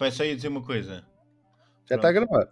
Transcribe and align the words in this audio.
Pai, 0.00 0.10
só 0.10 0.24
ia 0.24 0.34
dizer 0.34 0.48
uma 0.48 0.62
coisa. 0.62 1.04
Já 1.86 1.96
está 1.96 2.08
a 2.08 2.12
gravar. 2.12 2.48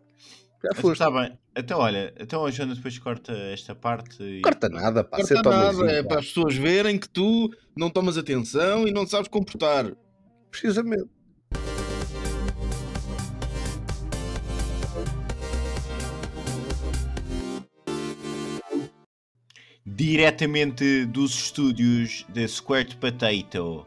Já 0.63 0.75
foste. 0.75 1.03
Está 1.03 1.11
bem. 1.11 1.39
Então, 1.57 1.79
olha, 1.79 2.13
então 2.21 2.45
a 2.45 2.51
Joana 2.51 2.75
depois 2.75 2.99
corta 2.99 3.33
esta 3.33 3.75
parte. 3.75 4.23
E... 4.23 4.43
Corta 4.43 4.69
nada, 4.69 5.03
pá. 5.03 5.17
Corta 5.17 5.49
nada, 5.49 5.91
é 5.91 6.03
pá. 6.03 6.09
para 6.11 6.19
as 6.19 6.27
pessoas 6.27 6.57
verem 6.57 6.99
que 6.99 7.09
tu 7.09 7.51
não 7.75 7.89
tomas 7.89 8.19
atenção 8.19 8.87
e 8.87 8.93
não 8.93 9.07
sabes 9.07 9.29
comportar. 9.29 9.91
Precisamente. 10.51 11.09
Diretamente 19.87 21.07
dos 21.07 21.35
estúdios 21.35 22.27
da 22.29 22.47
Squared 22.47 22.95
Potato. 22.99 23.87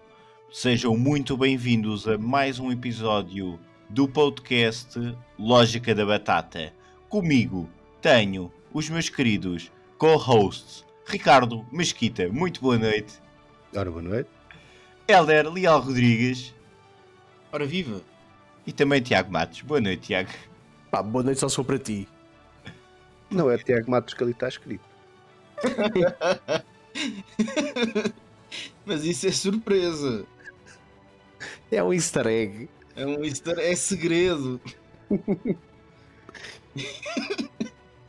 Sejam 0.52 0.98
muito 0.98 1.38
bem-vindos 1.38 2.06
a 2.10 2.18
mais 2.18 2.60
um 2.60 2.74
episódio 2.74 3.58
do 3.90 4.06
podcast 4.06 5.00
Lógica 5.40 5.96
da 5.96 6.06
Batata. 6.06 6.74
Comigo 7.08 7.70
tenho 8.02 8.52
os 8.74 8.90
meus 8.90 9.08
queridos 9.08 9.72
co-hosts 9.98 10.86
Ricardo 11.06 11.66
Mesquita, 11.72 12.28
muito 12.28 12.60
boa 12.60 12.78
noite. 12.78 13.14
Ora, 13.74 13.90
boa 13.90 14.02
noite. 14.02 14.30
Helder 15.08 15.50
Leal 15.50 15.80
Rodrigues 15.80 16.54
Ora 17.50 17.66
viva! 17.66 18.02
e 18.68 18.74
também 18.74 19.02
Tiago 19.02 19.32
Matos. 19.32 19.62
Boa 19.62 19.80
noite, 19.80 20.08
Tiago. 20.08 20.32
Pá, 20.92 21.02
boa 21.02 21.24
noite 21.24 21.40
só 21.40 21.48
sou 21.48 21.64
para 21.64 21.80
ti. 21.80 22.10
Não 23.30 23.50
é 23.50 23.58
Tiago 23.58 23.90
Matos 23.90 24.14
que 24.14 24.22
ali 24.22 24.34
está 24.34 24.50
escrito. 24.50 24.84
Mas 28.86 29.06
isso 29.06 29.28
é 29.28 29.32
surpresa. 29.32 30.26
É 31.72 31.82
um 31.84 31.94
easter 31.94 32.28
egg. 32.28 32.70
É 32.96 33.06
um 33.06 33.24
easter, 33.24 33.58
é 33.60 33.76
segredo. 33.76 34.60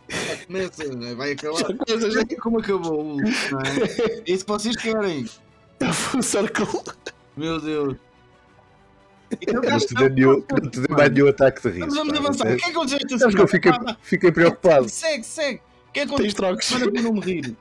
Já 0.08 0.36
Começa, 0.46 0.84
né? 0.94 1.14
vai 1.14 1.32
acabar. 1.32 1.58
Já 1.58 1.74
começa, 1.74 2.10
já- 2.10 2.20
É 2.20 2.24
como 2.36 2.58
acabou 2.58 3.16
não 3.16 3.26
é? 3.26 4.20
É 4.28 4.32
isso 4.32 4.44
que 4.44 4.50
vocês 4.52 4.76
querem. 4.76 5.26
Full 5.92 6.22
circle. 6.22 6.66
Meu 7.36 7.60
Deus. 7.60 7.96
Não 9.50 9.62
te 9.62 9.86
que 9.86 9.94
não 9.94 10.70
te 10.70 10.80
dê 10.80 10.88
mais 10.94 11.10
nenhum 11.10 11.28
ataque 11.28 11.62
de 11.62 11.68
riso. 11.80 11.96
Vamos 11.96 12.12
pá. 12.12 12.18
avançar. 12.18 12.44
O 12.52 12.56
que 12.56 12.62
é 12.62 12.66
que 12.66 12.70
aconteceu 12.70 12.98
esta 12.98 13.18
Sabes 13.18 13.34
que 13.34 13.40
eu 13.40 13.48
fiquei, 13.48 13.72
fiquei 14.02 14.30
preocupado. 14.32 14.88
Segue, 14.90 15.24
segue. 15.24 15.60
O 15.88 15.92
que 15.92 16.00
é 16.00 16.06
que 16.06 16.12
aconteceu 16.14 16.44
esta 16.46 16.62
semana 16.62 16.92
para 16.92 17.02
não 17.02 17.12
me 17.14 17.20
rir? 17.20 17.56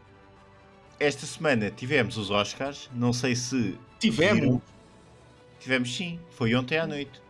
Esta 0.99 1.25
semana 1.25 1.71
tivemos 1.71 2.17
os 2.17 2.29
Oscars. 2.29 2.89
Não 2.93 3.13
sei 3.13 3.35
se 3.35 3.77
Tivemos. 3.99 4.39
viram. 4.41 4.61
Tivemos 5.61 5.95
sim. 5.95 6.19
Foi 6.31 6.53
ontem 6.55 6.77
à 6.77 6.85
noite. 6.85 7.21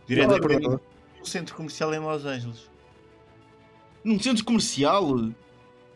Não, 0.00 0.06
Diretamente 0.06 0.62
não. 0.68 0.80
no 1.18 1.26
centro 1.26 1.54
comercial 1.54 1.92
em 1.92 1.98
Los 1.98 2.24
Angeles. 2.24 2.70
Num 4.04 4.18
centro 4.20 4.44
comercial. 4.44 5.30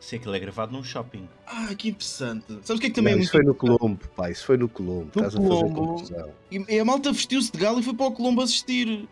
Sei 0.01 0.19
que 0.19 0.27
ele 0.27 0.37
é 0.37 0.41
gravado 0.41 0.73
num 0.73 0.83
shopping. 0.83 1.29
Ah, 1.47 1.75
que 1.77 1.91
interessante. 1.91 2.47
Sabes 2.63 2.71
o 2.71 2.79
que 2.81 2.87
é 2.87 2.91
que 2.91 2.95
também 2.97 3.13
Não, 3.15 3.21
é 3.21 3.23
isso 3.23 3.33
foi 3.33 3.43
no 3.45 3.55
Colombo, 3.55 3.99
pá. 4.17 4.31
Isso 4.31 4.45
foi 4.47 4.57
no 4.57 4.69
Colombo. 4.69 5.11
No 5.15 5.27
Estás 5.27 5.35
a 5.35 5.39
fazer 5.39 5.49
Colombo. 5.49 5.87
confusão. 5.87 6.31
E 6.51 6.65
e 6.75 6.79
a 6.81 6.85
malta 6.85 7.13
vestiu-se 7.13 7.53
de 7.53 7.59
gala 7.59 7.81
e 7.81 7.83
foi 7.83 7.95
para 7.95 8.07
o 8.07 8.13
Colombo 8.13 8.41
assistir. 8.43 9.07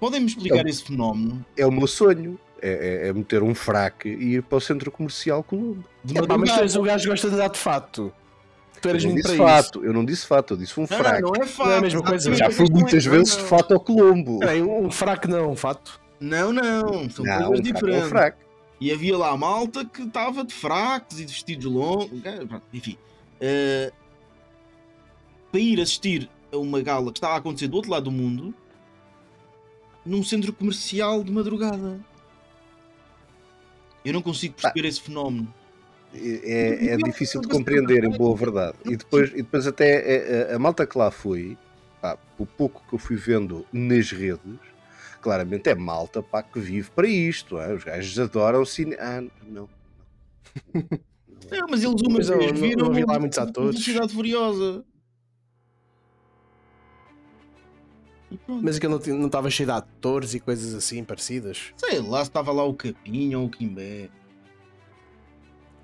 Podem-me 0.00 0.26
explicar 0.26 0.62
Não. 0.64 0.70
esse 0.70 0.82
fenómeno? 0.84 1.46
É 1.56 1.64
o 1.66 1.70
meu 1.72 1.86
sonho. 1.86 2.38
É, 2.60 3.04
é- 3.04 3.08
é 3.08 3.12
meter 3.12 3.42
um 3.42 3.54
fraque 3.54 4.08
e 4.08 4.34
ir 4.36 4.42
para 4.42 4.56
o 4.58 4.60
centro 4.60 4.90
comercial 4.90 5.42
Colombo. 5.44 5.84
De 6.04 6.18
É, 6.18 6.26
pá, 6.26 6.36
mas 6.36 6.50
és 6.58 6.74
o 6.74 6.82
gajo 6.82 7.04
que 7.04 7.10
gosta 7.10 7.30
de 7.30 7.36
dar 7.36 7.48
de 7.48 7.58
fato. 7.58 8.12
Tu 8.80 8.88
Eu 8.88 8.90
eras 8.90 9.04
não 9.04 9.10
muito 9.12 9.24
disse 9.26 9.36
para 9.38 9.46
isso. 9.58 9.62
fato, 9.64 9.84
eu 9.84 9.92
não 9.92 10.04
disse 10.04 10.26
fato, 10.26 10.54
eu 10.54 10.56
disse 10.58 10.78
um 10.78 10.82
Não, 10.82 10.86
fraque. 10.88 11.22
não, 11.22 11.32
não 11.32 11.42
é 11.42 11.46
fato. 11.46 11.66
Não 11.66 11.74
é 11.74 11.78
a 11.78 11.80
mesma 11.80 12.02
coisa. 12.02 12.34
Já 12.34 12.50
fui 12.50 12.68
não 12.68 12.76
é- 12.76 12.80
muitas 12.80 13.06
não, 13.06 13.12
vezes 13.12 13.36
não. 13.36 13.42
de 13.42 13.48
fato 13.48 13.74
ao 13.74 13.80
Colombo. 13.80 14.38
Bem, 14.40 14.62
um 14.62 14.90
fraco 14.90 15.28
não, 15.28 15.50
um 15.52 15.56
fato. 15.56 16.00
Não, 16.20 16.52
não. 16.52 17.08
São 17.10 17.24
Não, 17.24 17.34
um 17.34 17.46
coisas 17.46 17.46
fraque 17.46 17.56
é 17.56 17.58
um 17.58 17.62
diferentes. 17.62 18.08
fraque. 18.08 18.38
E 18.80 18.92
havia 18.92 19.16
lá 19.16 19.30
a 19.30 19.36
malta 19.36 19.84
que 19.84 20.02
estava 20.02 20.44
de 20.44 20.52
fracos 20.52 21.18
e 21.18 21.24
de 21.24 21.32
vestidos 21.32 21.64
longos. 21.64 22.10
eh, 22.24 22.46
Enfim. 22.74 22.98
eh, 23.40 23.90
para 25.50 25.60
ir 25.60 25.80
assistir 25.80 26.28
a 26.52 26.56
uma 26.58 26.80
gala 26.82 27.10
que 27.10 27.18
estava 27.18 27.34
a 27.34 27.36
acontecer 27.38 27.68
do 27.68 27.76
outro 27.76 27.90
lado 27.90 28.04
do 28.04 28.10
mundo 28.12 28.54
num 30.04 30.22
centro 30.22 30.52
comercial 30.52 31.24
de 31.24 31.32
madrugada. 31.32 31.98
Eu 34.04 34.12
não 34.12 34.22
consigo 34.22 34.54
perceber 34.54 34.86
esse 34.86 35.00
fenómeno. 35.00 35.52
É, 36.44 36.86
é 36.92 36.96
difícil 36.96 37.40
de 37.40 37.48
compreender, 37.48 38.04
em 38.04 38.10
boa 38.10 38.36
verdade. 38.36 38.76
E 38.84 38.96
depois, 38.96 39.30
e 39.32 39.36
depois 39.36 39.66
até 39.66 40.46
é, 40.48 40.52
a, 40.52 40.56
a 40.56 40.58
malta 40.58 40.86
que 40.86 40.96
lá 40.96 41.10
foi, 41.10 41.56
pá, 42.00 42.16
o 42.38 42.46
pouco 42.46 42.82
que 42.88 42.94
eu 42.94 42.98
fui 42.98 43.16
vendo 43.16 43.66
nas 43.72 44.10
redes, 44.10 44.58
claramente 45.20 45.68
é 45.68 45.74
malta 45.74 46.22
pá, 46.22 46.42
que 46.42 46.58
vive 46.60 46.90
para 46.90 47.06
isto. 47.06 47.58
é? 47.58 47.74
Os 47.74 47.84
gajos 47.84 48.18
adoram 48.18 48.64
cine. 48.64 48.94
Ah, 48.98 49.22
não. 49.46 49.68
Não, 51.48 51.68
mas 51.70 51.84
eles 51.84 52.00
uma 52.02 52.16
vez 52.20 52.58
viram 52.58 52.88
não 52.88 53.00
lá 53.06 53.12
uma 53.12 53.18
muitos 53.20 53.38
atores. 53.38 53.78
Cidade 53.84 54.12
Furiosa. 54.12 54.84
Mas 58.48 58.76
aquilo 58.76 58.92
não 58.94 58.98
tinha- 58.98 59.16
não 59.16 59.26
estava 59.26 59.48
cheio 59.48 59.68
de 59.68 59.72
atores 59.72 60.34
e 60.34 60.40
coisas 60.40 60.74
assim 60.74 61.04
parecidas. 61.04 61.72
Sei 61.76 62.00
lá 62.00 62.24
se 62.24 62.30
estava 62.30 62.50
lá 62.50 62.64
o 62.64 62.74
Capinha 62.74 63.38
ou 63.38 63.46
o 63.46 63.50
Quimbé. 63.50 64.08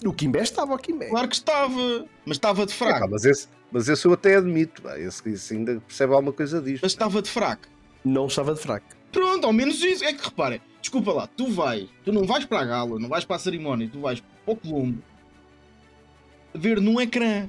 O 0.04 0.12
Kimbé 0.12 0.42
estava, 0.42 0.74
o 0.74 0.78
Kimbé. 0.78 1.08
Claro 1.08 1.28
que 1.28 1.34
estava, 1.36 2.06
mas 2.26 2.36
estava 2.36 2.66
de 2.66 2.72
É, 2.72 2.76
pá, 2.76 2.84
fraco. 2.86 3.08
mas, 3.10 3.24
esse, 3.24 3.48
mas 3.70 3.88
esse 3.88 4.04
eu 4.06 4.12
até 4.12 4.36
admito. 4.36 4.82
pá, 4.82 4.98
esse, 4.98 5.28
esse 5.28 5.54
ainda 5.54 5.80
percebe 5.86 6.12
alguma 6.12 6.32
coisa 6.32 6.60
disto. 6.60 6.82
Mas 6.82 6.92
estava 6.92 7.22
de 7.22 7.28
fraco. 7.30 7.68
Não 8.04 8.26
estava 8.26 8.54
de 8.54 8.60
fraco. 8.60 8.86
Pronto, 9.12 9.46
ao 9.46 9.52
menos 9.52 9.80
isso. 9.82 10.04
É 10.04 10.12
que 10.12 10.24
reparem, 10.24 10.60
desculpa 10.80 11.12
lá, 11.12 11.26
tu 11.26 11.46
vais, 11.48 11.88
tu 12.04 12.12
não 12.12 12.24
vais 12.24 12.44
para 12.44 12.60
a 12.60 12.64
gala, 12.64 12.98
não 12.98 13.08
vais 13.08 13.24
para 13.24 13.36
a 13.36 13.38
cerimónia, 13.38 13.88
tu 13.92 14.00
vais 14.00 14.20
para 14.20 14.54
o 14.54 14.56
Colombo 14.56 15.02
ver 16.54 16.80
num 16.80 17.00
ecrã, 17.00 17.48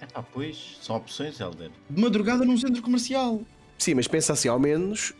É 0.00 0.06
pá, 0.06 0.22
pois, 0.22 0.78
são 0.82 0.96
opções, 0.96 1.40
Helder. 1.40 1.70
de 1.88 2.00
madrugada 2.00 2.44
num 2.44 2.56
centro 2.56 2.82
comercial. 2.82 3.40
Sim, 3.78 3.94
mas 3.94 4.06
pensa 4.06 4.32
assim, 4.34 4.48
ao 4.48 4.58
menos 4.60 5.12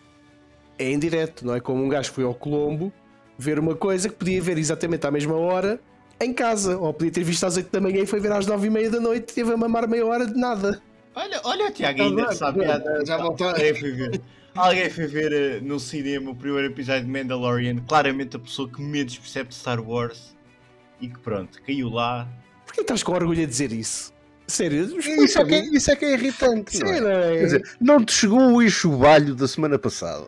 é 0.78 0.90
em 0.90 0.98
direto, 0.98 1.44
não 1.46 1.54
é? 1.54 1.60
Como 1.60 1.82
um 1.82 1.88
gajo 1.88 2.12
foi 2.12 2.24
ao 2.24 2.34
Colombo 2.34 2.92
ver 3.38 3.58
uma 3.58 3.74
coisa 3.74 4.08
que 4.08 4.14
podia 4.14 4.40
ver 4.40 4.58
exatamente 4.58 5.06
à 5.06 5.10
mesma 5.10 5.34
hora 5.36 5.80
em 6.20 6.32
casa. 6.32 6.76
Ou 6.78 6.92
podia 6.92 7.12
ter 7.12 7.24
visto 7.24 7.44
às 7.44 7.56
8 7.56 7.70
da 7.70 7.80
manhã 7.80 8.02
e 8.02 8.06
foi 8.06 8.20
ver 8.20 8.32
às 8.32 8.46
9 8.46 8.66
e 8.66 8.70
meia 8.70 8.90
da 8.90 9.00
noite 9.00 9.30
e 9.30 9.34
teve 9.34 9.52
a 9.52 9.56
mamar 9.56 9.88
meia 9.88 10.06
hora 10.06 10.26
de 10.26 10.38
nada. 10.38 10.80
Olha, 11.14 11.40
olha 11.44 11.66
o 11.66 11.70
Tiago 11.70 11.98
Tá 11.98 12.04
ainda 12.04 12.26
bem, 12.26 12.36
sabe. 12.36 12.64
tá 12.64 13.04
Já, 13.04 13.16
voltou. 13.18 13.48
Alguém 13.48 13.74
foi 13.74 13.92
ver, 13.92 14.20
alguém 14.54 14.90
foi 14.90 15.06
ver 15.06 15.32
eh, 15.32 15.60
no 15.62 15.80
cinema 15.80 16.30
o 16.30 16.34
primeiro 16.34 16.66
episódio 16.66 17.04
de 17.04 17.10
Mandalorian. 17.10 17.76
Claramente 17.88 18.36
a 18.36 18.38
pessoa 18.38 18.68
que 18.68 18.82
menos 18.82 19.16
percebe 19.18 19.48
de 19.48 19.54
Star 19.54 19.80
Wars. 19.80 20.36
E 21.00 21.08
que 21.08 21.18
pronto, 21.18 21.60
caiu 21.62 21.88
lá. 21.90 22.28
Porquê 22.66 22.80
estás 22.82 23.02
com 23.02 23.12
orgulho 23.12 23.42
a 23.42 23.46
dizer 23.46 23.72
isso? 23.72 24.14
Sério? 24.46 24.84
Isso 24.98 25.38
é, 25.40 25.44
que 25.44 25.54
é, 25.54 25.64
isso 25.64 25.90
é 25.90 25.96
que 25.96 26.04
é 26.04 26.12
irritante. 26.12 26.78
não 26.78 26.88
é? 26.88 26.94
Sim, 26.94 27.00
não 27.00 27.10
é? 27.10 27.36
Quer 27.36 27.44
dizer, 27.44 27.62
não 27.80 28.04
te 28.04 28.12
chegou 28.12 28.38
o 28.40 28.62
enxovalho 28.62 29.34
da 29.34 29.48
semana 29.48 29.78
passada. 29.78 30.26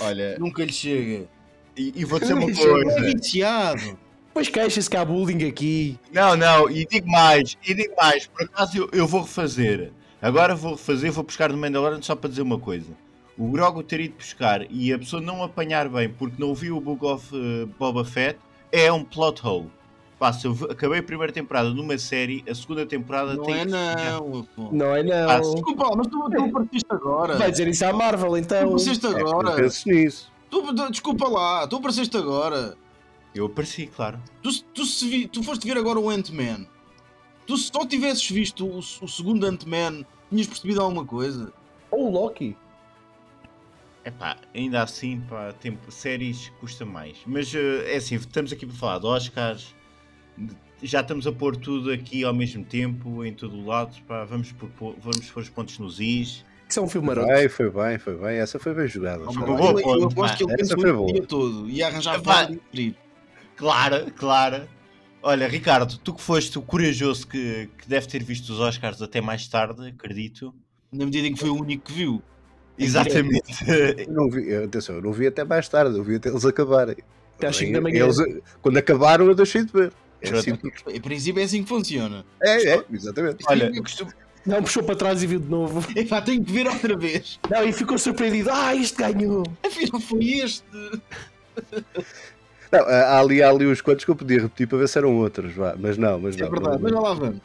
Olha, 0.00 0.38
Nunca 0.38 0.64
lhe 0.64 0.72
chega. 0.72 1.26
E, 1.76 1.92
e 1.96 2.04
vou 2.04 2.18
dizer 2.18 2.34
uma 2.34 2.50
É 2.50 2.54
coisa. 2.54 3.00
viciado. 3.02 3.98
Depois 4.28 4.48
queixa-se 4.48 4.88
que 4.90 4.96
há 4.96 5.04
bullying 5.04 5.46
aqui. 5.48 5.98
Não, 6.12 6.36
não, 6.36 6.68
e 6.70 6.84
digo 6.86 7.08
mais, 7.08 7.56
e 7.66 7.72
digo 7.74 7.94
mais, 7.96 8.26
por 8.26 8.42
acaso 8.44 8.76
eu, 8.76 8.88
eu 8.92 9.06
vou 9.06 9.22
refazer. 9.22 9.90
Agora 10.20 10.54
vou 10.54 10.72
refazer, 10.72 11.10
vou 11.12 11.24
buscar 11.24 11.50
no 11.50 11.56
Mandalorian 11.58 12.02
só 12.02 12.14
para 12.14 12.28
dizer 12.30 12.42
uma 12.42 12.58
coisa. 12.58 12.88
O 13.38 13.48
Grogu 13.50 13.82
ter 13.82 14.00
ido 14.00 14.14
buscar 14.16 14.66
e 14.70 14.92
a 14.92 14.98
pessoa 14.98 15.20
não 15.22 15.42
apanhar 15.42 15.88
bem 15.88 16.08
porque 16.08 16.36
não 16.38 16.48
ouviu 16.48 16.76
o 16.76 16.80
Book 16.80 17.04
of 17.04 17.28
eh, 17.34 17.66
Boba 17.78 18.04
Fett 18.04 18.38
é 18.72 18.90
um 18.90 19.04
plot 19.04 19.46
hole. 19.46 19.70
Se 20.40 20.46
eu 20.46 20.56
acabei 20.70 21.00
a 21.00 21.02
primeira 21.02 21.30
temporada 21.30 21.68
numa 21.68 21.98
série, 21.98 22.42
a 22.48 22.54
segunda 22.54 22.86
temporada 22.86 23.34
Não 23.34 23.44
tem 23.44 23.54
é 23.56 23.64
que- 23.66 23.70
não. 23.70 24.46
Não 24.72 24.96
é 24.96 25.02
não. 25.02 25.52
Desculpa, 25.54 25.90
mas 25.94 26.06
tu, 26.06 26.18
tu 26.30 26.42
apareceste 26.44 26.86
agora. 26.88 27.36
Vai 27.36 27.50
dizer 27.50 27.68
isso 27.68 27.84
à 27.84 27.92
Marvel 27.92 28.30
Tu 28.30 28.36
então. 28.38 28.58
apareceste 28.68 29.06
É 29.06 29.12
que 29.14 29.20
agora. 29.20 29.50
não 29.50 29.56
penses 29.56 29.84
nisso. 29.84 30.32
Tu, 30.50 30.74
tu- 30.74 30.90
desculpa 30.90 31.28
lá, 31.28 31.66
tu 31.66 31.76
apareceste 31.76 32.16
agora. 32.16 32.76
Eu 33.34 33.46
apareci, 33.46 33.86
claro. 33.86 34.20
Tu, 34.42 34.62
tu, 34.64 34.84
se 34.84 35.08
vi- 35.08 35.28
tu 35.28 35.42
foste 35.42 35.66
ver 35.66 35.76
agora 35.76 35.98
o 35.98 36.08
Ant-Man. 36.08 36.66
Tu 37.46 37.56
se 37.56 37.70
só 37.72 37.84
tivesses 37.86 38.28
visto 38.30 38.66
o, 38.66 38.78
o 38.78 39.08
segundo 39.08 39.44
Ant-Man, 39.46 40.04
tinhas 40.30 40.46
percebido 40.46 40.80
alguma 40.80 41.04
coisa? 41.04 41.52
Ou 41.90 42.08
o 42.08 42.10
Loki. 42.10 42.56
É 44.04 44.10
pá, 44.10 44.36
ainda 44.54 44.82
assim, 44.82 45.20
pá, 45.22 45.52
tempo, 45.52 45.90
séries 45.90 46.48
custa 46.60 46.84
mais. 46.86 47.18
Mas 47.26 47.52
eh, 47.54 47.92
é 47.92 47.96
assim, 47.96 48.14
estamos 48.14 48.52
aqui 48.52 48.64
para 48.64 48.76
falar 48.76 48.98
de 49.00 49.06
Oscars. 49.06 49.74
Já 50.82 51.00
estamos 51.00 51.26
a 51.26 51.32
pôr 51.32 51.56
tudo 51.56 51.90
aqui 51.90 52.22
ao 52.24 52.34
mesmo 52.34 52.64
tempo, 52.64 53.24
em 53.24 53.34
todo 53.34 53.56
o 53.56 53.66
lado. 53.66 53.96
Pá, 54.06 54.24
vamos, 54.24 54.52
pôr, 54.52 54.94
vamos 54.98 55.30
pôr 55.30 55.40
os 55.42 55.48
pontos 55.48 55.78
nos 55.78 55.98
is. 56.00 56.44
Isso 56.68 56.80
é 56.80 56.82
um 56.82 56.88
filme 56.88 57.06
maroto. 57.06 57.28
Vai, 57.28 57.48
foi 57.48 57.70
bem, 57.70 57.98
foi 57.98 58.16
bem. 58.16 58.38
Essa 58.38 58.58
foi 58.58 58.74
bem 58.74 58.88
jogada. 58.88 59.24
Foi 59.24 59.34
boa 59.34 59.80
eu, 59.80 60.00
eu 60.00 60.08
que 60.08 60.44
ele 60.44 60.56
pensou 60.56 60.80
foi 60.80 60.90
o 60.90 61.26
todo 61.26 61.70
e 61.70 61.82
arranjar 61.82 62.20
referir. 62.20 62.96
Claro, 63.56 64.12
claro. 64.16 64.68
Olha, 65.22 65.48
Ricardo, 65.48 65.98
tu 65.98 66.14
que 66.14 66.22
foste 66.22 66.58
o 66.58 66.62
corajoso 66.62 67.26
que, 67.26 67.68
que 67.78 67.88
deve 67.88 68.06
ter 68.06 68.22
visto 68.22 68.50
os 68.50 68.60
Oscars 68.60 69.00
até 69.00 69.20
mais 69.20 69.46
tarde, 69.48 69.88
acredito. 69.88 70.54
Na 70.92 71.04
medida 71.04 71.26
em 71.26 71.34
que 71.34 71.40
foi 71.40 71.50
o 71.50 71.60
único 71.60 71.86
que 71.86 71.92
viu. 71.92 72.22
Exatamente. 72.78 73.42
Eu 74.06 74.12
não 74.12 74.28
vi, 74.28 74.54
atenção, 74.54 74.96
eu 74.96 75.02
não 75.02 75.12
vi 75.12 75.26
até 75.26 75.44
mais 75.44 75.68
tarde, 75.68 75.96
eu 75.96 76.04
vi 76.04 76.16
até 76.16 76.28
eles 76.28 76.44
acabarem. 76.44 76.96
Até 77.36 77.46
às 77.48 77.56
5 77.56 77.72
da 77.72 77.80
manhã. 77.80 78.04
Eles, 78.04 78.16
quando 78.60 78.76
acabaram, 78.76 79.26
eu 79.26 79.34
deixei 79.34 79.64
de 79.64 79.72
ver. 79.72 79.92
É, 80.20 80.30
assim, 80.30 80.58
Em 80.88 81.00
princípio 81.00 81.40
é 81.40 81.44
assim 81.44 81.62
que 81.62 81.68
funciona. 81.68 82.24
é, 82.42 82.74
é, 82.74 82.84
exatamente. 82.90 83.44
Olha, 83.48 83.70
eu 83.74 83.82
costumo, 83.82 84.10
Não, 84.46 84.62
puxou 84.62 84.82
para 84.82 84.94
trás 84.96 85.22
e 85.22 85.26
viu 85.26 85.40
de 85.40 85.48
novo. 85.48 85.84
Epá, 85.98 86.20
tenho 86.22 86.42
que 86.44 86.52
ver 86.52 86.66
outra 86.68 86.96
vez. 86.96 87.38
Não, 87.50 87.64
e 87.64 87.72
ficou 87.72 87.98
surpreendido. 87.98 88.50
Ah, 88.50 88.74
isto 88.74 88.96
ganhou. 88.98 89.42
Afinal 89.64 90.00
foi 90.00 90.24
este. 90.24 90.64
Não, 92.70 92.80
há 92.86 93.18
ali, 93.20 93.42
há 93.42 93.48
ali 93.50 93.66
uns 93.66 93.80
quantos 93.80 94.04
que 94.04 94.10
eu 94.10 94.16
podia 94.16 94.40
repetir 94.42 94.66
para 94.68 94.78
ver 94.78 94.88
se 94.88 94.98
eram 94.98 95.16
outros, 95.16 95.54
vá. 95.54 95.74
mas 95.78 95.96
não, 95.96 96.18
mas 96.18 96.36
É 96.36 96.42
não. 96.42 96.50
verdade, 96.50 96.76
não, 96.76 96.82
mas 96.82 96.92
já 96.92 97.00
lá 97.00 97.14
vamos. 97.14 97.40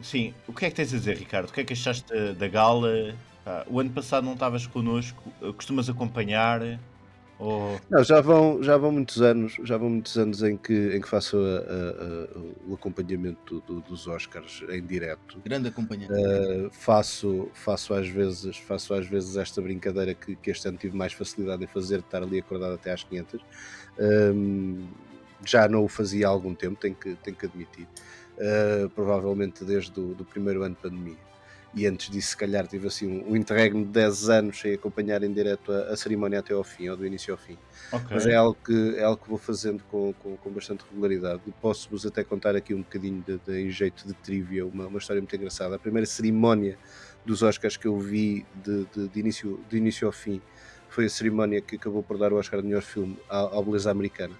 sim, 0.00 0.34
o 0.46 0.52
que 0.52 0.64
é 0.66 0.70
que 0.70 0.76
tens 0.76 0.92
a 0.92 0.96
dizer, 0.96 1.16
Ricardo? 1.16 1.48
O 1.48 1.52
que 1.52 1.60
é 1.60 1.64
que 1.64 1.72
achaste 1.72 2.12
da, 2.34 2.48
gala? 2.48 3.14
O 3.68 3.78
ano 3.80 3.90
passado 3.90 4.24
não 4.24 4.34
estavas 4.34 4.66
connosco, 4.66 5.22
costumas 5.56 5.88
acompanhar? 5.88 6.60
Ou... 7.40 7.80
Não, 7.88 8.04
já 8.04 8.20
vão, 8.20 8.62
já 8.62 8.76
vão 8.76 8.92
muitos 8.92 9.22
anos, 9.22 9.56
já 9.64 9.78
vão 9.78 9.88
muitos 9.88 10.18
anos 10.18 10.42
em 10.42 10.58
que, 10.58 10.94
em 10.94 11.00
que 11.00 11.08
faço 11.08 11.38
a- 11.38 11.40
a- 11.40 12.38
a- 12.38 12.42
o 12.68 12.74
acompanhamento 12.74 13.62
do- 13.66 13.80
dos 13.80 14.06
Oscars 14.06 14.62
em 14.68 14.82
direto. 14.84 15.40
Grande 15.42 15.68
acompanhante. 15.68 16.12
Uh, 16.12 16.68
faço, 16.70 17.48
faço 17.54 17.94
às 17.94 18.06
vezes, 18.06 18.58
faço 18.58 18.92
às 18.92 19.06
vezes 19.06 19.36
esta 19.38 19.62
brincadeira 19.62 20.12
que, 20.14 20.36
que 20.36 20.50
este 20.50 20.68
ano 20.68 20.76
tive 20.76 20.94
mais 20.94 21.14
facilidade 21.14 21.64
em 21.64 21.66
fazer, 21.66 21.98
de 22.00 22.04
estar 22.04 22.22
ali 22.22 22.38
acordado 22.40 22.74
até 22.74 22.92
às 22.92 23.02
500. 23.04 23.40
Um, 23.98 24.86
já 25.46 25.66
não 25.66 25.82
o 25.84 25.88
fazia 25.88 26.26
há 26.26 26.30
algum 26.30 26.54
tempo, 26.54 26.78
tenho 26.78 26.94
que, 26.94 27.14
tenho 27.16 27.36
que 27.36 27.46
admitir. 27.46 27.88
Uh, 28.36 28.88
provavelmente 28.90 29.64
desde 29.64 29.98
o 29.98 30.14
do 30.14 30.24
primeiro 30.26 30.62
ano 30.62 30.74
de 30.74 30.80
pandemia. 30.82 31.29
E 31.72 31.86
antes 31.86 32.10
disso, 32.10 32.30
se 32.30 32.36
calhar, 32.36 32.66
tive 32.66 32.88
assim 32.88 33.06
um, 33.06 33.32
um 33.32 33.36
interregno 33.36 33.84
de 33.84 33.92
10 33.92 34.28
anos 34.28 34.60
sem 34.60 34.74
acompanhar 34.74 35.22
em 35.22 35.32
direto 35.32 35.70
a, 35.70 35.92
a 35.92 35.96
cerimónia 35.96 36.40
até 36.40 36.52
ao 36.52 36.64
fim, 36.64 36.88
ou 36.88 36.96
do 36.96 37.06
início 37.06 37.32
ao 37.32 37.38
fim. 37.38 37.56
Ok. 37.92 38.08
Mas 38.10 38.26
é 38.26 38.34
algo 38.34 38.56
que, 38.64 38.96
é 38.96 39.04
algo 39.04 39.22
que 39.22 39.28
vou 39.28 39.38
fazendo 39.38 39.82
com, 39.90 40.12
com, 40.14 40.36
com 40.36 40.50
bastante 40.50 40.84
regularidade. 40.90 41.40
Posso-vos 41.60 42.04
até 42.04 42.24
contar 42.24 42.56
aqui 42.56 42.74
um 42.74 42.82
bocadinho 42.82 43.24
de, 43.24 43.38
de, 43.38 43.60
em 43.60 43.70
jeito 43.70 44.06
de 44.06 44.14
trivia, 44.14 44.66
uma, 44.66 44.88
uma 44.88 44.98
história 44.98 45.22
muito 45.22 45.34
engraçada. 45.36 45.76
A 45.76 45.78
primeira 45.78 46.06
cerimónia 46.06 46.76
dos 47.24 47.42
Oscars 47.42 47.76
que 47.76 47.86
eu 47.86 47.98
vi 47.98 48.44
de, 48.64 48.86
de, 48.94 49.08
de 49.08 49.20
início, 49.20 49.60
de 49.68 49.76
início 49.76 50.06
ao 50.06 50.12
fim 50.12 50.40
foi 50.88 51.04
a 51.04 51.08
cerimónia 51.08 51.60
que 51.60 51.76
acabou 51.76 52.02
por 52.02 52.18
dar 52.18 52.32
o 52.32 52.36
Oscar 52.36 52.60
de 52.60 52.66
melhor 52.66 52.82
filme 52.82 53.16
ao, 53.28 53.54
ao 53.54 53.64
Beleza 53.64 53.90
Americana, 53.90 54.34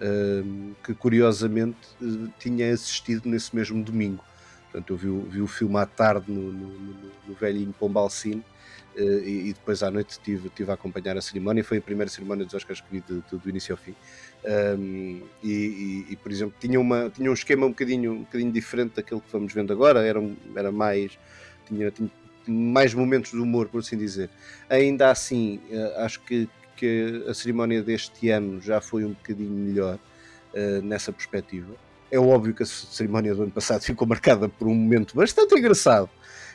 um, 0.00 0.74
que 0.82 0.92
curiosamente 0.94 1.78
eh, 2.02 2.28
tinha 2.40 2.74
assistido 2.74 3.28
nesse 3.28 3.54
mesmo 3.54 3.82
domingo. 3.82 4.22
Portanto, 4.76 4.90
eu 4.92 4.96
vi, 4.98 5.30
vi 5.30 5.40
o 5.40 5.46
filme 5.46 5.78
à 5.78 5.86
tarde 5.86 6.30
no, 6.30 6.52
no, 6.52 6.68
no, 7.26 7.34
velhinho 7.34 7.72
Pombalcine 7.72 8.42
eh, 8.94 9.22
e, 9.24 9.48
e 9.48 9.52
depois 9.54 9.82
à 9.82 9.90
noite 9.90 10.10
estive, 10.10 10.50
tive 10.50 10.70
a 10.70 10.74
acompanhar 10.74 11.16
a 11.16 11.22
cerimónia. 11.22 11.64
Foi 11.64 11.78
a 11.78 11.80
primeira 11.80 12.10
cerimónia 12.10 12.44
dos 12.44 12.52
Oscars 12.52 12.82
que 12.82 12.86
vi 12.90 13.00
de- 13.00 13.22
de- 13.22 13.38
do 13.38 13.48
início 13.48 13.72
ao 13.72 13.78
fim. 13.78 13.94
Um, 14.44 15.22
e, 15.42 15.50
e- 15.50 16.06
e, 16.12 16.16
por 16.16 16.30
exemplo, 16.30 16.54
tinha, 16.60 16.78
uma, 16.78 17.08
tinha 17.08 17.30
um 17.30 17.32
esquema 17.32 17.64
um 17.64 17.70
bocadinho, 17.70 18.12
um 18.12 18.18
bocadinho 18.20 18.52
diferente 18.52 18.96
daquele 18.96 19.22
que 19.22 19.32
vamos 19.32 19.50
vendo 19.54 19.72
agora. 19.72 20.06
Era, 20.06 20.20
era 20.54 20.70
mais. 20.70 21.18
Tinha, 21.66 21.90
tinha 21.90 22.10
mais 22.46 22.92
momentos 22.92 23.30
de 23.30 23.38
humor, 23.38 23.68
por 23.68 23.78
assim 23.80 23.96
dizer. 23.96 24.28
Ainda 24.68 25.10
assim, 25.10 25.58
eh, 25.70 25.94
acho 26.04 26.20
que, 26.20 26.46
que 26.76 27.24
a 27.26 27.32
cerimónia 27.32 27.82
deste 27.82 28.28
ano 28.28 28.60
já 28.60 28.78
foi 28.82 29.06
um 29.06 29.14
bocadinho 29.14 29.50
melhor 29.50 29.98
eh, 30.52 30.82
nessa 30.82 31.12
perspectiva. 31.12 31.74
É 32.10 32.18
óbvio 32.18 32.54
que 32.54 32.62
a 32.62 32.66
cerimónia 32.66 33.34
do 33.34 33.42
ano 33.42 33.50
passado 33.52 33.82
ficou 33.82 34.06
marcada 34.06 34.48
por 34.48 34.68
um 34.68 34.74
momento 34.74 35.16
bastante 35.16 35.54
engraçado. 35.58 36.08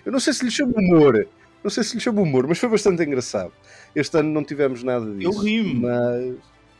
Eu 0.05 0.11
não 0.11 0.19
sei 0.19 0.33
se 0.33 0.43
lhe 0.45 0.51
chamo 0.51 0.73
humor, 0.77 1.27
não 1.63 1.69
sei 1.69 1.83
se 1.83 1.95
lhe 1.95 1.99
chamo 2.01 2.21
humor, 2.23 2.47
mas 2.47 2.57
foi 2.57 2.69
bastante 2.69 3.03
engraçado. 3.03 3.51
Este 3.93 4.17
ano 4.17 4.29
não 4.31 4.43
tivemos 4.43 4.81
nada 4.83 5.05
disso. 5.13 5.31
Eu 5.31 5.37
ri-me. 5.43 5.73
Mas, 5.81 6.35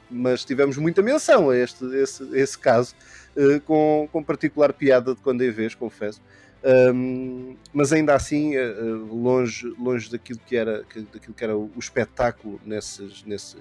mas 0.10 0.46
tivemos 0.46 0.78
muita 0.78 1.02
menção 1.02 1.50
a 1.50 1.58
este, 1.58 1.86
esse, 1.96 2.24
esse 2.38 2.58
caso, 2.58 2.96
eh, 3.36 3.60
com, 3.66 4.08
com 4.12 4.24
particular 4.24 4.74
piada 4.74 5.14
de 5.16 5.22
quando 5.22 5.42
em 5.44 5.52
vez, 5.52 5.76
confesso. 5.76 6.22
Um, 6.64 7.56
mas 7.74 7.92
ainda 7.92 8.14
assim, 8.14 8.56
eh, 8.56 8.74
longe, 9.10 9.68
longe 9.80 10.12
daquilo 10.12 10.40
que 10.46 10.56
era, 10.56 10.84
que- 10.84 11.02
daquilo 11.02 11.34
que 11.34 11.44
era 11.44 11.58
o, 11.58 11.72
o 11.76 11.80
espetáculo 11.80 12.60
nesses, 12.66 13.24
nesses 13.26 13.56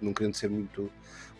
não 0.00 0.12
querendo 0.12 0.34
ser 0.34 0.48
muito, 0.50 0.90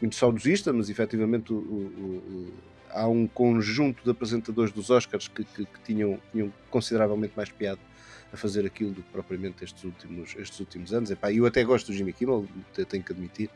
muito 0.00 0.14
saudosista, 0.17 0.73
mas 0.73 0.88
efetivamente 0.90 1.52
o- 1.52 1.56
o- 1.56 2.17
o- 2.19 2.55
há 2.90 3.06
um 3.08 3.26
conjunto 3.26 4.02
de 4.05 4.11
apresentadores 4.11 4.73
dos 4.73 4.90
Oscars 4.90 5.29
que, 5.29 5.44
que- 5.44 5.64
que 5.67 5.81
tinham, 5.85 6.20
tinham 6.32 6.52
consideravelmente 6.70 7.35
mais 7.37 7.50
piada 7.50 7.81
a 8.32 8.37
fazer 8.37 8.67
aquilo 8.67 8.93
do 8.93 9.02
que 9.02 9.11
propriamente 9.11 9.64
estes 9.64 9.85
últimos, 9.85 10.35
estes 10.37 10.61
últimos 10.61 10.93
anos. 10.93 11.11
Epá, 11.11 11.32
eu 11.32 11.46
até 11.46 11.64
gosto 11.64 11.87
do 11.87 11.93
Jimmy 11.94 12.12
Kimmel, 12.12 12.46
te- 12.75 12.85
tenho 12.85 13.02
que 13.02 13.12
admitir, 13.12 13.50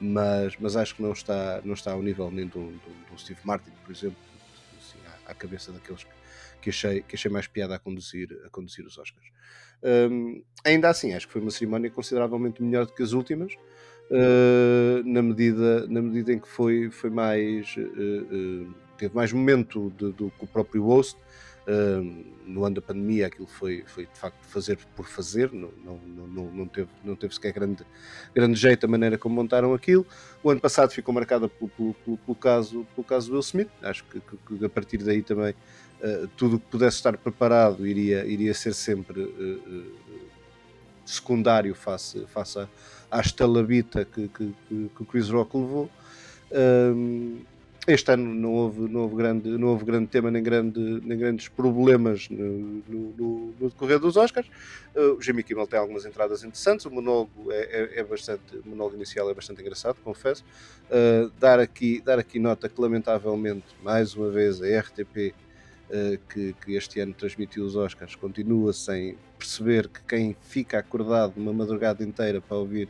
mas, 0.00 0.56
mas 0.58 0.76
acho 0.76 0.94
que 0.96 1.02
não 1.02 1.12
está, 1.12 1.60
não 1.64 1.74
está 1.74 1.92
ao 1.92 2.02
nível 2.02 2.30
nem 2.30 2.46
do, 2.46 2.70
do- 2.72 3.10
do 3.12 3.18
Steve 3.18 3.40
Martin, 3.44 3.70
por 3.84 3.92
exemplo, 3.92 4.16
assim, 4.78 4.98
à, 5.26 5.30
à 5.32 5.34
cabeça 5.34 5.72
daqueles 5.72 6.04
que, 6.04 6.10
que, 6.62 6.70
achei, 6.70 7.02
que 7.02 7.16
achei 7.16 7.30
mais 7.30 7.46
piada 7.46 7.74
a 7.74 7.78
conduzir, 7.78 8.28
a 8.46 8.50
conduzir 8.50 8.86
os 8.86 8.96
Oscars. 8.96 9.26
Hum, 10.10 10.42
ainda 10.64 10.88
assim, 10.88 11.12
acho 11.12 11.26
que 11.26 11.32
foi 11.34 11.42
uma 11.42 11.50
cerimónia 11.50 11.90
consideravelmente 11.90 12.62
melhor 12.62 12.86
do 12.86 12.94
que 12.94 13.02
as 13.02 13.12
últimas, 13.12 13.52
na, 15.04 15.22
medida, 15.22 15.86
na 15.86 16.02
medida 16.02 16.32
em 16.32 16.38
que 16.38 16.48
foi, 16.48 16.90
foi 16.90 17.10
mais. 17.10 17.74
uh, 17.76 17.80
uh, 17.80 18.74
teve 18.96 19.14
mais 19.14 19.32
momento 19.32 19.90
do 19.90 20.12
que 20.30 20.44
o 20.44 20.46
próprio 20.46 20.82
host. 20.84 21.18
No 22.46 22.64
ano 22.66 22.74
da 22.76 22.82
pandemia, 22.82 23.26
aquilo 23.26 23.46
foi, 23.46 23.82
foi 23.86 24.04
de 24.04 24.18
facto 24.20 24.36
fazer 24.44 24.78
por 24.94 25.06
fazer, 25.08 25.50
não, 25.50 25.70
não, 25.82 25.96
não, 26.28 26.50
não- 26.52 26.68
teve, 26.68 26.88
não 27.02 27.16
teve 27.16 27.34
sequer 27.34 27.52
grande, 27.54 27.82
grande 28.34 28.54
jeito 28.54 28.84
a 28.84 28.88
maneira 28.88 29.16
como 29.16 29.34
montaram 29.34 29.72
aquilo. 29.72 30.06
O 30.42 30.50
ano 30.50 30.60
passado 30.60 30.90
ficou 30.90 31.12
marcado 31.14 31.48
pelo, 31.48 31.70
pelo, 32.04 32.18
pelo, 32.18 32.34
caso, 32.36 32.86
pelo 32.94 33.04
caso 33.04 33.28
do 33.28 33.32
Will 33.32 33.40
Smith, 33.40 33.70
acho 33.82 34.04
que, 34.04 34.20
que- 34.20 34.64
a 34.64 34.68
partir 34.68 34.98
daí 34.98 35.22
também 35.22 35.54
Uh, 36.02 36.28
tudo 36.36 36.56
o 36.56 36.60
que 36.60 36.66
pudesse 36.66 36.96
estar 36.96 37.16
preparado 37.16 37.86
iria, 37.86 38.26
iria 38.26 38.52
ser 38.52 38.74
sempre 38.74 39.22
uh, 39.22 39.26
uh, 39.56 39.92
secundário 41.04 41.74
face, 41.74 42.26
face 42.26 42.58
à, 42.58 42.68
à 43.14 43.20
estalabita 43.20 44.04
que, 44.04 44.28
que, 44.28 44.52
que, 44.68 44.90
o 45.02 45.04
Chris 45.04 45.28
Rock 45.28 45.56
levou. 45.56 45.88
Um, 46.50 47.38
este 47.86 48.10
ano 48.12 48.34
não 48.34 48.52
houve, 48.54 48.80
não 48.88 49.02
houve, 49.02 49.14
grande, 49.14 49.48
não 49.50 49.68
houve 49.68 49.84
grande 49.84 50.06
tema 50.06 50.30
nem, 50.30 50.42
grande, 50.42 50.80
nem 51.04 51.16
grandes 51.18 51.48
problemas 51.48 52.28
no, 52.30 52.82
no, 52.88 53.14
no- 53.60 53.68
decorrer 53.68 54.00
dos 54.00 54.16
Oscars. 54.16 54.48
Uh, 54.96 55.16
o 55.18 55.22
Jimmy 55.22 55.42
Kimmel 55.44 55.66
tem 55.66 55.78
algumas 55.78 56.04
entradas 56.06 56.42
interessantes, 56.42 56.86
o 56.86 56.90
monólogo 56.90 57.52
é, 57.52 57.60
é, 57.60 58.00
é 58.00 58.02
bastante, 58.04 58.56
o 58.56 58.68
monólogo 58.68 58.96
inicial 58.96 59.30
é 59.30 59.34
bastante 59.34 59.60
engraçado, 59.60 59.96
confesso. 60.02 60.42
Uh, 60.86 61.30
dar, 61.38 61.60
aqui, 61.60 62.00
dar 62.00 62.18
aqui 62.18 62.38
nota 62.38 62.68
que 62.68 62.80
lamentavelmente, 62.80 63.66
mais 63.82 64.14
uma 64.14 64.30
vez, 64.30 64.62
a 64.62 64.80
RTP 64.80 65.34
uh, 65.90 66.18
que, 66.32 66.54
que 66.64 66.74
este 66.74 67.00
ano 67.00 67.12
transmitiu 67.12 67.64
os 67.64 67.76
Oscars 67.76 68.16
continua 68.16 68.72
sem 68.72 69.16
perceber 69.48 69.88
que 69.88 70.00
quem 70.08 70.34
fica 70.40 70.78
acordado 70.78 71.34
uma 71.36 71.52
madrugada 71.52 72.02
inteira 72.02 72.40
para 72.40 72.56
ouvir 72.56 72.88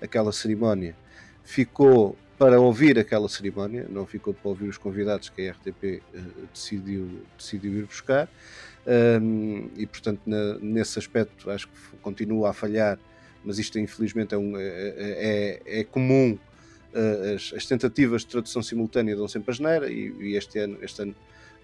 aquela 0.00 0.30
cerimónia 0.32 0.94
ficou 1.44 2.16
para 2.38 2.60
ouvir 2.60 2.98
aquela 2.98 3.28
cerimónia, 3.28 3.86
não 3.88 4.06
ficou 4.06 4.32
para 4.34 4.48
ouvir 4.50 4.68
os 4.68 4.76
convidados 4.78 5.30
que 5.30 5.48
a 5.48 5.52
RTP 5.52 6.02
uh, 6.14 6.46
decidiu, 6.52 7.22
decidiu 7.36 7.72
ir 7.78 7.84
buscar. 7.86 8.28
Um, 8.86 9.68
e 9.76 9.86
portanto, 9.86 10.20
na- 10.26 10.58
nesse 10.60 10.98
aspecto, 10.98 11.50
acho 11.50 11.66
que 11.66 11.74
continua 12.02 12.50
a 12.50 12.52
falhar, 12.52 12.98
mas 13.42 13.58
isto 13.58 13.78
infelizmente 13.78 14.34
é, 14.34 14.38
um- 14.38 14.56
é- 14.56 14.94
é- 15.66 15.80
é 15.80 15.84
comum. 15.84 16.38
uh, 16.94 17.34
as, 17.34 17.52
as 17.54 17.66
tentativas 17.66 18.22
de 18.22 18.28
tradução 18.28 18.62
simultânea 18.62 19.14
dão 19.16 19.26
sempre 19.28 19.50
a 19.50 19.54
geneira, 19.54 19.90
e, 19.90 20.14
e 20.20 20.36
este 20.36 20.58
ano, 20.58 20.78
este 20.82 21.02
ano 21.02 21.14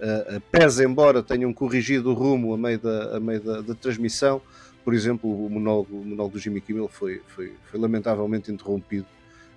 uh, 0.02 0.40
pese 0.50 0.84
embora 0.84 1.22
tenham 1.22 1.52
corrigido 1.52 2.10
o 2.10 2.14
rumo 2.14 2.52
a 2.54 2.58
meio 2.58 2.78
da, 2.78 3.16
a 3.16 3.20
meio 3.20 3.40
da, 3.40 3.60
da 3.60 3.74
transmissão. 3.74 4.42
Por 4.84 4.94
exemplo, 4.94 5.30
o 5.46 5.48
monólogo, 5.48 5.96
o 6.00 6.04
monólogo 6.04 6.34
do 6.34 6.40
Jimmy 6.40 6.60
Kimmel 6.60 6.88
foi, 6.88 7.22
foi, 7.28 7.54
foi 7.70 7.78
lamentavelmente 7.80 8.50
interrompido 8.50 9.06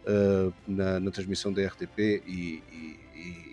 uh, 0.06 0.54
na, 0.68 1.00
na 1.00 1.12
transmissão 1.12 1.52
da 1.52 1.66
RTP 1.66 2.00
e, 2.28 2.62
e- 2.72 3.06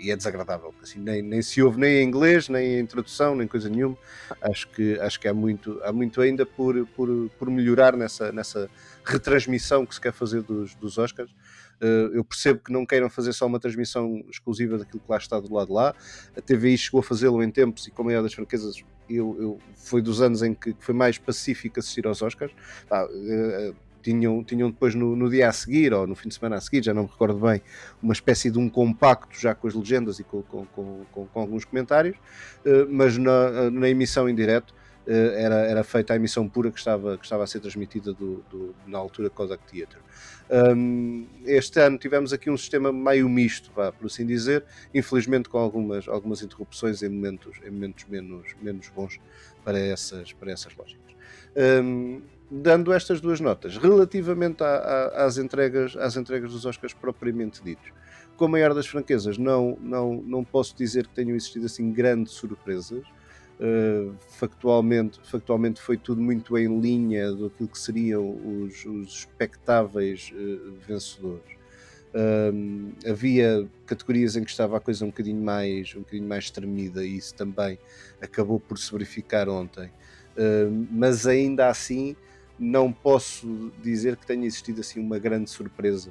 e 0.03 0.11
é 0.11 0.17
desagradável. 0.17 0.75
Assim, 0.83 0.99
nem, 0.99 1.23
nem 1.23 1.41
se 1.41 1.63
ouve 1.63 1.79
nem 1.81 2.03
em 2.03 2.07
inglês, 2.07 2.49
nem 2.49 2.81
em 2.81 2.85
tradução, 2.85 3.37
nem 3.37 3.47
coisa 3.47 3.69
nenhuma. 3.69 3.97
Acho 4.43 4.69
que, 4.69 4.99
acho 4.99 5.19
que 5.21 5.29
há, 5.29 5.33
muito, 5.33 5.81
há 5.85 5.93
muito 5.93 6.21
ainda 6.21 6.45
por, 6.45 6.85
por, 6.89 7.09
por 7.39 7.49
melhorar 7.49 7.97
nessa, 7.97 8.33
nessa 8.33 8.69
retransmissão 9.05 9.87
que 9.87 9.95
se 9.95 10.01
quer 10.01 10.13
fazer 10.13 10.43
dos, 10.43 10.75
dos 10.75 10.99
Oscars. 10.99 11.31
Uh, 11.83 12.15
eu 12.15 12.25
percebo 12.25 12.61
que 12.61 12.73
não 12.73 12.87
queiram 12.87 13.11
fazer 13.11 13.33
só 13.33 13.45
uma 13.45 13.59
transmissão 13.59 14.23
exclusiva 14.31 14.79
daquilo 14.79 15.01
que 15.01 15.11
lá 15.11 15.17
está 15.17 15.41
do 15.41 15.53
lado 15.53 15.67
de 15.67 15.73
lá. 15.73 15.93
A 16.37 16.41
TVI 16.41 16.79
chegou 16.79 17.01
a 17.01 17.03
fazê-lo 17.03 17.43
em 17.43 17.51
tempos 17.51 17.89
e, 17.89 17.91
com 17.91 18.03
a 18.03 18.05
maior 18.05 18.23
das 18.23 18.33
franquezas, 18.33 18.77
eu, 19.11 19.37
eu, 19.41 19.59
foi 19.75 20.01
dos 20.01 20.23
anos 20.23 20.43
em 20.43 20.55
que 20.55 20.77
foi 20.79 20.95
mais 20.95 21.19
pacífico 21.19 21.81
assistir 21.81 22.07
aos 22.07 22.23
Oscars. 22.23 22.53
Uh, 22.87 23.75
tinham, 24.03 24.43
tinham 24.45 24.71
depois 24.71 24.95
no, 24.95 25.17
no, 25.17 25.31
dia 25.31 25.49
a 25.49 25.53
seguir 25.53 25.93
ou 25.95 26.07
no 26.07 26.15
fim 26.15 26.29
de 26.29 26.35
semana 26.35 26.57
a 26.57 26.61
seguir, 26.61 26.85
já 26.85 26.93
não 26.93 27.05
me 27.05 27.09
recordo 27.09 27.39
bem, 27.39 27.63
uma 28.03 28.13
espécie 28.13 28.51
de 28.51 28.59
um 28.59 28.69
compacto 28.69 29.39
já 29.41 29.55
com 29.55 29.69
as 29.69 29.75
legendas 29.75 30.19
e 30.19 30.25
com, 30.25 30.43
com, 30.43 30.67
com, 30.67 31.27
com 31.27 31.41
alguns 31.41 31.65
comentários, 31.65 32.17
uh, 32.67 32.87
mas 32.91 33.17
na, 33.17 33.71
na, 33.71 33.89
emissão 33.89 34.29
em 34.29 34.35
direto 34.35 34.75
era, 35.07 35.57
era 35.57 35.85
feita 35.85 36.13
a 36.13 36.17
emissão 36.17 36.49
pura 36.49 36.71
que 36.71 36.79
estava, 36.79 37.17
que 37.19 37.25
estava 37.25 37.45
a 37.45 37.47
ser 37.47 37.61
transmitida 37.61 38.13
do, 38.13 38.45
do 38.51 38.75
na 38.87 38.99
altura 38.99 39.29
Kodak 39.31 39.63
Theatre. 39.71 39.99
Um, 40.51 41.27
este 41.45 41.81
ano 41.81 41.99
tivemos 41.99 42.33
aqui 42.33 42.51
um 42.51 42.57
sistema 42.57 42.93
meio 42.93 43.29
misto, 43.29 43.71
vá, 43.75 43.91
por 43.91 44.07
assim 44.07 44.27
dizer, 44.27 44.65
infelizmente 44.95 45.49
com 45.49 45.59
algumas, 45.59 46.07
algumas 46.07 46.43
interrupções 46.43 47.03
em 47.03 47.09
momentos, 47.09 47.59
em 47.65 47.71
momentos 47.71 48.05
menos, 48.09 48.55
menos 48.61 48.89
bons 48.89 49.19
para 49.65 49.79
essas, 49.79 50.33
para 50.33 50.53
essas 50.53 50.77
lógicas. 50.77 51.15
Um, 51.57 52.23
dando 52.51 52.93
estas 52.93 53.21
duas 53.21 53.41
notas, 53.41 53.79
relativamente 53.79 54.63
às, 55.15 55.39
entregas, 55.39 55.97
às 55.97 56.17
entregas 56.17 56.53
dos 56.53 56.67
Oscars 56.67 56.93
propriamente 56.93 57.63
ditos, 57.63 57.91
com 58.37 58.45
a 58.45 58.49
maior 58.49 58.75
das 58.75 58.87
franquezas, 58.87 59.39
não, 59.39 59.79
não, 59.81 60.15
não 60.15 60.45
posso 60.45 60.77
dizer 60.77 61.07
que 61.07 61.15
tenham 61.15 61.35
existido 61.35 61.67
assim 61.67 61.91
grandes 61.91 62.33
surpresas. 62.35 63.03
Uh, 63.63 64.13
factualmente, 64.27 65.21
factualmente 65.23 65.81
foi 65.81 65.97
tudo 65.97 66.21
muito 66.21 66.59
em 66.59 66.81
linha 66.81 67.31
do 67.31 67.49
que 67.49 67.79
seriam 67.79 68.29
os, 68.29 68.85
os 68.85 69.19
expectáveis 69.19 70.33
uh, 70.35 70.73
vencedores. 70.85 71.53
Uh, 72.13 72.93
havia 73.09 73.69
categorias 73.87 74.35
em 74.35 74.43
que 74.43 74.51
estava 74.51 74.79
a 74.79 74.81
coisa 74.81 75.05
um 75.05 75.09
bocadinho 75.11 75.41
mais 75.41 75.95
um 75.95 76.01
bocadinho 76.01 76.29
mais 76.29 76.51
tremida 76.51 77.07
e 77.07 77.17
isso 77.17 77.37
também 77.37 77.79
acabou 78.21 78.59
por 78.59 78.77
se 78.77 78.93
verificar 78.93 79.49
ontem 79.49 79.91
mas 80.91 81.27
ainda 81.27 81.69
assim 81.69 82.15
não 82.59 82.93
posso 82.93 83.73
dizer 83.83 84.17
que 84.17 84.27
tenha 84.27 84.45
existido 84.45 84.83
assim 84.83 85.01
uma 85.01 85.19
grande 85.19 85.49
surpresa 85.49 86.11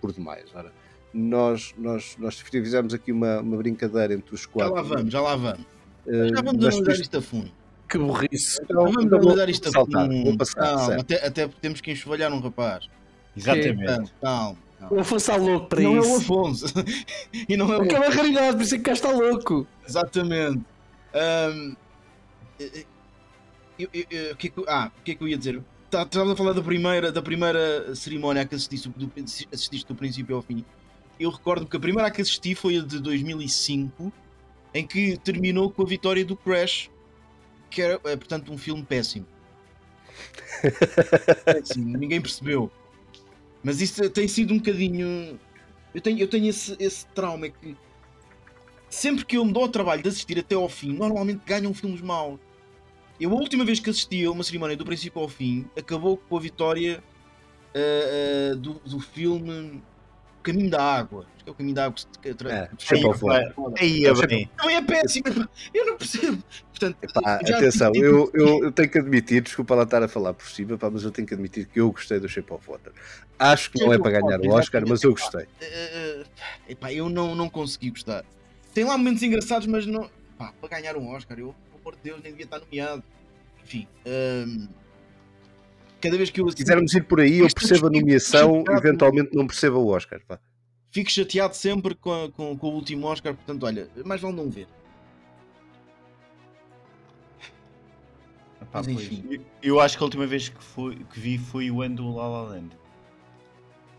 por 0.00 0.12
demais 0.12 0.52
Ora, 0.52 0.72
nós, 1.14 1.74
nós, 1.78 2.16
nós 2.18 2.40
fizemos 2.40 2.92
aqui 2.92 3.12
uma, 3.12 3.38
uma 3.38 3.56
brincadeira 3.56 4.14
entre 4.14 4.34
os 4.34 4.46
quatro. 4.46 4.74
Já 4.74 4.80
lá 4.80 4.88
vamos, 4.88 5.12
já 5.12 5.20
lá 5.20 5.36
vamos. 5.36 5.81
Já 6.06 6.42
vamos 6.42 6.64
analisar 6.64 7.00
isto 7.00 7.18
a 7.18 7.22
fundo. 7.22 7.52
Que 7.88 7.98
burrice. 7.98 8.60
Então, 8.62 8.84
vamos 8.84 9.04
então 9.04 9.18
analisar 9.18 9.48
isto 9.48 9.68
a 9.68 9.72
fundo. 9.72 10.24
Vou 10.24 10.36
passar, 10.36 10.60
calma, 10.60 10.94
até, 10.96 11.26
até 11.26 11.48
temos 11.60 11.80
que 11.80 11.92
enxovalhar 11.92 12.32
um 12.32 12.40
rapaz. 12.40 12.88
Exatamente. 13.36 14.12
Calma. 14.20 14.58
O 14.90 14.98
Afonso 14.98 15.16
está 15.30 15.36
louco 15.36 15.68
para 15.68 15.80
não 15.80 15.98
isso. 15.98 16.08
Não 16.08 16.14
é 16.14 16.18
o 16.18 16.20
Afonso. 16.20 16.66
e 17.48 17.56
não 17.56 17.72
é 17.72 17.78
o... 17.78 17.82
Aquela 17.82 18.08
raridade, 18.10 18.56
por 18.56 18.62
isso 18.62 18.74
é 18.74 18.78
que 18.78 18.84
cá 18.84 18.92
está 18.92 19.10
louco. 19.12 19.66
Exatamente. 19.88 20.64
Um, 21.14 21.76
eu, 23.78 23.88
eu, 23.94 24.04
eu, 24.10 24.36
que 24.36 24.48
é 24.48 24.52
ah, 24.66 24.90
o 24.98 25.02
que 25.04 25.12
é 25.12 25.14
que 25.14 25.22
eu 25.22 25.28
ia 25.28 25.38
dizer? 25.38 25.62
Tá, 25.88 26.02
estavas 26.02 26.32
a 26.32 26.36
falar 26.36 26.52
da 26.52 26.62
primeira, 26.62 27.12
da 27.12 27.22
primeira 27.22 27.94
cerimónia 27.94 28.44
que 28.44 28.54
assististe 28.54 28.88
do, 28.88 29.12
assististe 29.52 29.86
do 29.86 29.94
princípio 29.94 30.34
ao 30.34 30.42
fim 30.42 30.64
eu 31.18 31.30
recordo 31.30 31.66
que 31.66 31.76
a 31.76 31.80
primeira 31.80 32.10
que 32.10 32.20
assisti 32.20 32.54
foi 32.54 32.78
a 32.78 32.82
de 32.82 32.98
2005, 32.98 34.12
em 34.74 34.86
que 34.86 35.16
terminou 35.18 35.70
com 35.70 35.82
a 35.82 35.86
vitória 35.86 36.24
do 36.24 36.36
Crash, 36.36 36.90
que 37.70 37.82
era, 37.82 37.94
é, 38.04 38.16
portanto, 38.16 38.52
um 38.52 38.58
filme 38.58 38.82
péssimo. 38.82 39.26
péssimo 41.44 41.96
ninguém 41.98 42.20
percebeu. 42.20 42.70
Mas 43.62 43.80
isso 43.80 44.08
tem 44.10 44.26
sido 44.26 44.54
um 44.54 44.58
bocadinho. 44.58 45.38
Eu 45.94 46.00
tenho, 46.00 46.18
eu 46.18 46.28
tenho 46.28 46.48
esse, 46.48 46.76
esse 46.78 47.06
trauma 47.08 47.48
que 47.48 47.76
sempre 48.88 49.24
que 49.24 49.36
eu 49.36 49.44
me 49.44 49.52
dou 49.52 49.62
ao 49.62 49.68
trabalho 49.68 50.02
de 50.02 50.08
assistir 50.08 50.38
até 50.38 50.54
ao 50.54 50.68
fim, 50.68 50.92
normalmente 50.92 51.40
ganham 51.46 51.72
filmes 51.72 52.00
maus. 52.00 52.38
Eu, 53.18 53.30
a 53.30 53.34
última 53.34 53.64
vez 53.64 53.78
que 53.80 53.88
assisti 53.88 54.24
a 54.24 54.30
uma 54.30 54.42
cerimónia 54.42 54.76
do 54.76 54.84
princípio 54.84 55.20
ao 55.20 55.28
fim, 55.28 55.64
acabou 55.76 56.16
com 56.16 56.36
a 56.36 56.40
vitória 56.40 57.02
uh, 57.74 58.52
uh, 58.52 58.56
do, 58.56 58.74
do 58.80 59.00
filme 59.00 59.82
caminho 60.42 60.70
da 60.70 60.82
água. 60.82 61.26
Acho 61.34 61.44
que 61.44 61.50
é 61.50 61.52
o 61.52 61.54
caminho 61.54 61.74
da 61.74 61.84
água 61.84 61.94
que 61.94 62.00
se 62.02 62.08
é, 62.18 62.68
Aí 63.80 64.06
é 64.06 64.26
bem. 64.26 64.50
Não 64.58 64.70
é 64.70 64.82
péssimo, 64.82 65.48
eu 65.72 65.86
não 65.86 65.96
percebo. 65.96 66.42
Portanto, 66.70 66.96
Epá, 67.02 67.34
atenção, 67.36 67.92
eu, 67.94 68.30
eu, 68.34 68.64
eu, 68.64 68.72
tenho 68.72 68.90
que 68.90 68.98
admitir, 68.98 69.42
desculpa 69.42 69.74
lá 69.74 69.84
estar 69.84 70.02
a 70.02 70.08
falar 70.08 70.34
por 70.34 70.48
cima, 70.48 70.76
pá, 70.76 70.90
mas 70.90 71.04
eu 71.04 71.10
tenho 71.10 71.26
que 71.26 71.34
admitir 71.34 71.66
que 71.66 71.80
eu 71.80 71.90
gostei 71.92 72.18
do 72.18 72.28
Shape 72.28 72.52
of 72.52 72.68
Water. 72.68 72.92
Acho 73.38 73.70
que 73.70 73.84
não 73.84 73.92
é 73.92 73.98
para 73.98 74.20
ganhar 74.20 74.40
o 74.40 74.50
Oscar, 74.50 74.82
mas 74.86 75.02
eu 75.02 75.12
gostei. 75.12 75.44
Uh, 75.44 76.24
epá, 76.68 76.92
eu 76.92 77.08
não, 77.08 77.34
não 77.34 77.48
consegui 77.48 77.90
gostar. 77.90 78.24
Tem 78.74 78.84
lá 78.84 78.96
momentos 78.98 79.22
engraçados, 79.22 79.66
mas 79.66 79.86
não. 79.86 80.10
Pá, 80.38 80.52
para 80.60 80.80
ganhar 80.80 80.96
um 80.96 81.08
Oscar, 81.08 81.38
eu, 81.38 81.54
por 81.70 81.80
amor 81.80 81.94
de 81.96 82.10
Deus, 82.10 82.22
nem 82.22 82.32
devia 82.32 82.44
estar 82.44 82.58
nomeado. 82.60 83.02
Enfim. 83.62 83.86
Um, 84.06 84.68
cada 86.02 86.16
vez 86.16 86.30
que 86.30 86.40
eu. 86.40 86.50
Se 86.50 86.56
quisermos 86.56 86.92
ir 86.92 87.04
por 87.04 87.20
aí, 87.20 87.38
eu 87.38 87.48
percebo 87.54 87.86
a 87.86 87.90
nomeação, 87.90 88.64
eventualmente 88.68 89.34
não 89.34 89.46
percebo 89.46 89.78
o 89.78 89.88
Oscar. 89.88 90.20
Pá. 90.26 90.38
Fico 90.90 91.10
chateado 91.10 91.54
sempre 91.54 91.94
com, 91.94 92.12
a, 92.12 92.30
com, 92.30 92.56
com, 92.58 92.66
o 92.68 92.74
último 92.74 93.06
Oscar, 93.06 93.34
portanto, 93.34 93.64
olha, 93.64 93.88
mais 94.04 94.20
vale 94.20 94.36
não 94.36 94.50
ver. 94.50 94.66
Mas, 98.72 98.88
enfim. 98.88 99.40
Eu 99.62 99.80
acho 99.80 99.96
que 99.96 100.02
a 100.02 100.06
última 100.06 100.26
vez 100.26 100.48
que, 100.48 100.62
foi, 100.62 100.96
que 100.96 101.20
vi 101.20 101.38
foi 101.38 101.70
o 101.70 101.82
ano 101.82 101.96
do 101.96 102.14
La 102.14 102.28
La 102.28 102.42
Land. 102.42 102.76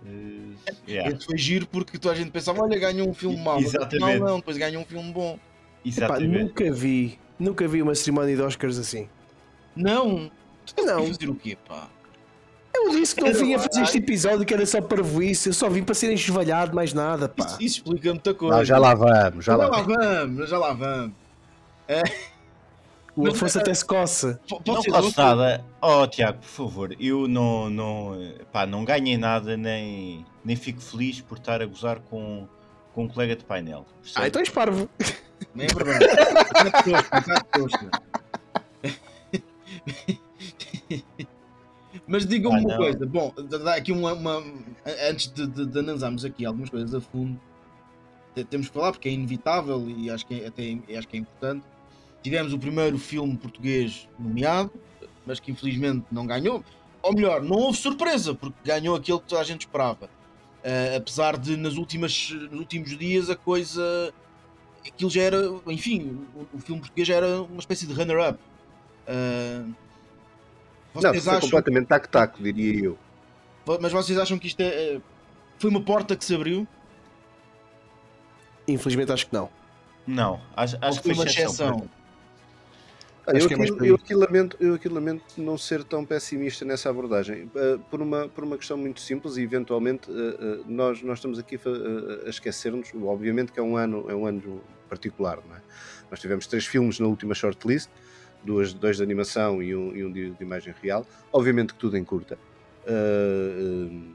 Uh, 0.05 0.53
yeah. 0.87 1.15
Esse 1.15 1.25
foi 1.25 1.37
giro 1.37 1.65
porque 1.67 1.97
toda 1.97 2.13
a 2.13 2.17
gente 2.17 2.31
pensava, 2.31 2.61
olha, 2.61 2.77
ganhou 2.77 3.07
um 3.07 3.13
filme 3.13 3.37
mau, 3.37 3.59
não, 3.61 4.19
não, 4.19 4.39
depois 4.39 4.57
ganhou 4.57 4.81
um 4.81 4.85
filme 4.85 5.11
bom. 5.11 5.39
Exatamente. 5.85 6.35
Epá, 6.35 6.43
nunca 6.43 6.71
vi, 6.73 7.19
nunca 7.39 7.67
vi 7.67 7.81
uma 7.81 7.95
cerimónia 7.95 8.35
de 8.35 8.41
Oscars 8.41 8.77
assim. 8.77 9.07
Não, 9.75 10.31
Tu 10.65 10.83
não. 10.85 11.07
fazer 11.07 11.29
o 11.29 11.35
quê, 11.35 11.57
pá? 11.67 11.87
Eu 12.75 12.89
disse 12.89 13.13
que 13.15 13.21
não 13.21 13.33
vim 13.33 13.53
a 13.53 13.59
fazer 13.59 13.81
este 13.83 13.99
episódio 13.99 14.45
que 14.45 14.53
era 14.53 14.65
só 14.65 14.81
para 14.81 15.01
isso, 15.23 15.49
eu 15.49 15.53
só 15.53 15.69
vim 15.69 15.83
para 15.83 15.93
ser 15.93 16.11
enxovalhado, 16.11 16.75
mais 16.75 16.91
nada, 16.91 17.29
pá. 17.29 17.45
Isso, 17.45 17.57
isso 17.61 17.77
explica 17.77 18.09
muita 18.09 18.33
coisa. 18.33 18.57
Não, 18.57 18.65
já 18.65 18.77
lá 18.77 18.95
vamos, 18.95 19.45
já, 19.45 19.51
já 19.53 19.57
lá, 19.57 19.67
lá 19.67 19.81
vamos. 19.81 20.49
Já 20.49 20.57
lá 20.57 20.73
vamos, 20.73 21.13
é. 21.87 22.01
O 23.15 23.27
Afonso 23.27 23.59
até 23.59 23.71
se 23.71 23.85
coça. 23.85 24.39
Não 24.65 24.81
coço 24.81 25.13
nada. 25.15 25.63
Oh, 25.79 26.07
Tiago, 26.07 26.39
por 26.39 26.47
favor, 26.47 26.95
eu 26.99 27.27
não, 27.27 27.69
não, 27.69 28.17
pá, 28.51 28.65
não 28.65 28.83
ganhei 28.83 29.17
nada, 29.17 29.55
nem, 29.55 30.25
nem 30.43 30.55
fico 30.55 30.81
feliz 30.81 31.21
por 31.21 31.37
estar 31.37 31.61
a 31.61 31.65
gozar 31.67 31.99
com, 31.99 32.47
com 32.91 33.03
um 33.03 33.07
colega 33.07 33.35
de 33.35 33.43
painel. 33.45 33.85
Ah, 34.15 34.27
então 34.27 34.39
és 34.39 34.49
parvo. 34.49 34.89
Nem 35.53 35.67
é 35.67 35.73
verdade. 35.75 36.05
Mas 42.07 42.25
digam-me 42.25 42.59
ah, 42.59 42.61
uma 42.61 42.77
coisa, 42.77 43.05
bom, 43.05 43.31
dá 43.63 43.75
aqui 43.75 43.91
uma, 43.91 44.13
uma 44.13 44.43
antes 45.07 45.31
de, 45.31 45.45
de, 45.45 45.65
de, 45.67 45.79
analisarmos 45.79 46.25
aqui 46.25 46.43
algumas 46.43 46.69
coisas 46.69 46.93
a 46.95 46.99
fundo, 46.99 47.39
temos 48.49 48.67
que 48.67 48.73
falar 48.73 48.91
porque 48.91 49.09
é 49.09 49.11
inevitável 49.11 49.87
e 49.87 50.09
acho 50.09 50.25
que 50.25 50.41
é, 50.41 50.47
até 50.47 50.97
acho 50.97 51.07
que 51.07 51.17
é 51.17 51.19
importante. 51.19 51.63
Tivemos 52.23 52.53
o 52.53 52.57
primeiro 52.57 52.97
filme 52.97 53.37
português 53.37 54.07
nomeado, 54.17 54.71
mas 55.25 55.39
que 55.39 55.51
infelizmente 55.51 56.05
não 56.11 56.25
ganhou. 56.25 56.63
Ou 57.01 57.13
melhor, 57.13 57.43
não 57.43 57.57
houve 57.57 57.77
surpresa, 57.77 58.33
porque 58.33 58.55
ganhou 58.63 58.95
aquilo 58.95 59.19
que 59.19 59.27
toda 59.27 59.41
a 59.41 59.43
gente 59.43 59.61
esperava. 59.61 60.05
Uh, 60.05 60.97
apesar 60.97 61.37
de 61.37 61.57
nas 61.57 61.75
últimas, 61.75 62.31
nos 62.49 62.59
últimos 62.59 62.97
dias 62.97 63.29
a 63.29 63.35
coisa. 63.35 64.13
Aquilo 64.87 65.09
já 65.09 65.21
era. 65.21 65.37
Enfim, 65.67 66.25
o, 66.33 66.57
o 66.57 66.59
filme 66.59 66.79
português 66.79 67.07
já 67.07 67.15
era 67.15 67.41
uma 67.41 67.59
espécie 67.59 67.85
de 67.85 67.93
runner-up. 67.93 68.39
Uh, 69.05 69.73
vocês 70.93 71.25
não, 71.25 71.33
acham... 71.33 71.49
completamente 71.49 71.87
tac-tac, 71.87 72.41
diria 72.41 72.85
eu. 72.85 72.97
Mas 73.81 73.91
vocês 73.91 74.17
acham 74.17 74.37
que 74.37 74.47
isto 74.47 74.59
é, 74.61 74.65
é, 74.65 75.01
foi 75.57 75.69
uma 75.69 75.81
porta 75.81 76.15
que 76.15 76.23
se 76.23 76.35
abriu? 76.35 76.67
Infelizmente 78.67 79.11
acho 79.11 79.27
que 79.27 79.33
não. 79.33 79.49
Não, 80.05 80.41
acho, 80.55 80.77
acho 80.81 81.01
que 81.01 81.09
foi 81.09 81.13
uma 81.13 81.25
exceção. 81.25 81.89
Ah, 83.25 83.31
eu, 83.31 83.45
aqui, 83.45 83.53
é 83.53 83.89
eu, 83.89 83.95
aqui 83.95 84.13
lamento, 84.13 84.57
eu 84.59 84.73
aqui 84.73 84.89
lamento 84.89 85.23
não 85.37 85.57
ser 85.57 85.81
tão 85.85 86.05
pessimista 86.05 86.65
nessa 86.65 86.89
abordagem, 86.89 87.43
uh, 87.55 87.79
por, 87.89 88.01
uma, 88.01 88.27
por 88.27 88.43
uma 88.43 88.57
questão 88.57 88.77
muito 88.77 88.99
simples 88.99 89.37
e 89.37 89.41
eventualmente 89.43 90.11
uh, 90.11 90.13
uh, 90.13 90.65
nós, 90.67 91.01
nós 91.01 91.19
estamos 91.19 91.39
aqui 91.39 91.55
a, 91.55 92.27
a 92.27 92.29
esquecer-nos, 92.29 92.91
obviamente 93.01 93.53
que 93.53 93.59
é 93.61 93.63
um 93.63 93.77
ano, 93.77 94.05
é 94.09 94.13
um 94.13 94.25
ano 94.25 94.61
particular, 94.89 95.39
não 95.47 95.55
é? 95.55 95.61
Nós 96.11 96.19
tivemos 96.19 96.47
três 96.47 96.65
filmes 96.65 96.99
na 96.99 97.07
última 97.07 97.33
shortlist, 97.33 97.89
duas, 98.43 98.73
dois 98.73 98.97
de 98.97 99.03
animação 99.03 99.61
e 99.61 99.75
um, 99.75 99.95
e 99.95 100.05
um 100.05 100.11
de, 100.11 100.31
de, 100.31 100.43
imagem 100.43 100.73
real. 100.81 101.05
Obviamente 101.31 101.73
que 101.73 101.79
tudo 101.79 101.97
em 101.97 102.03
curta. 102.03 102.37
Uh, 102.85 104.13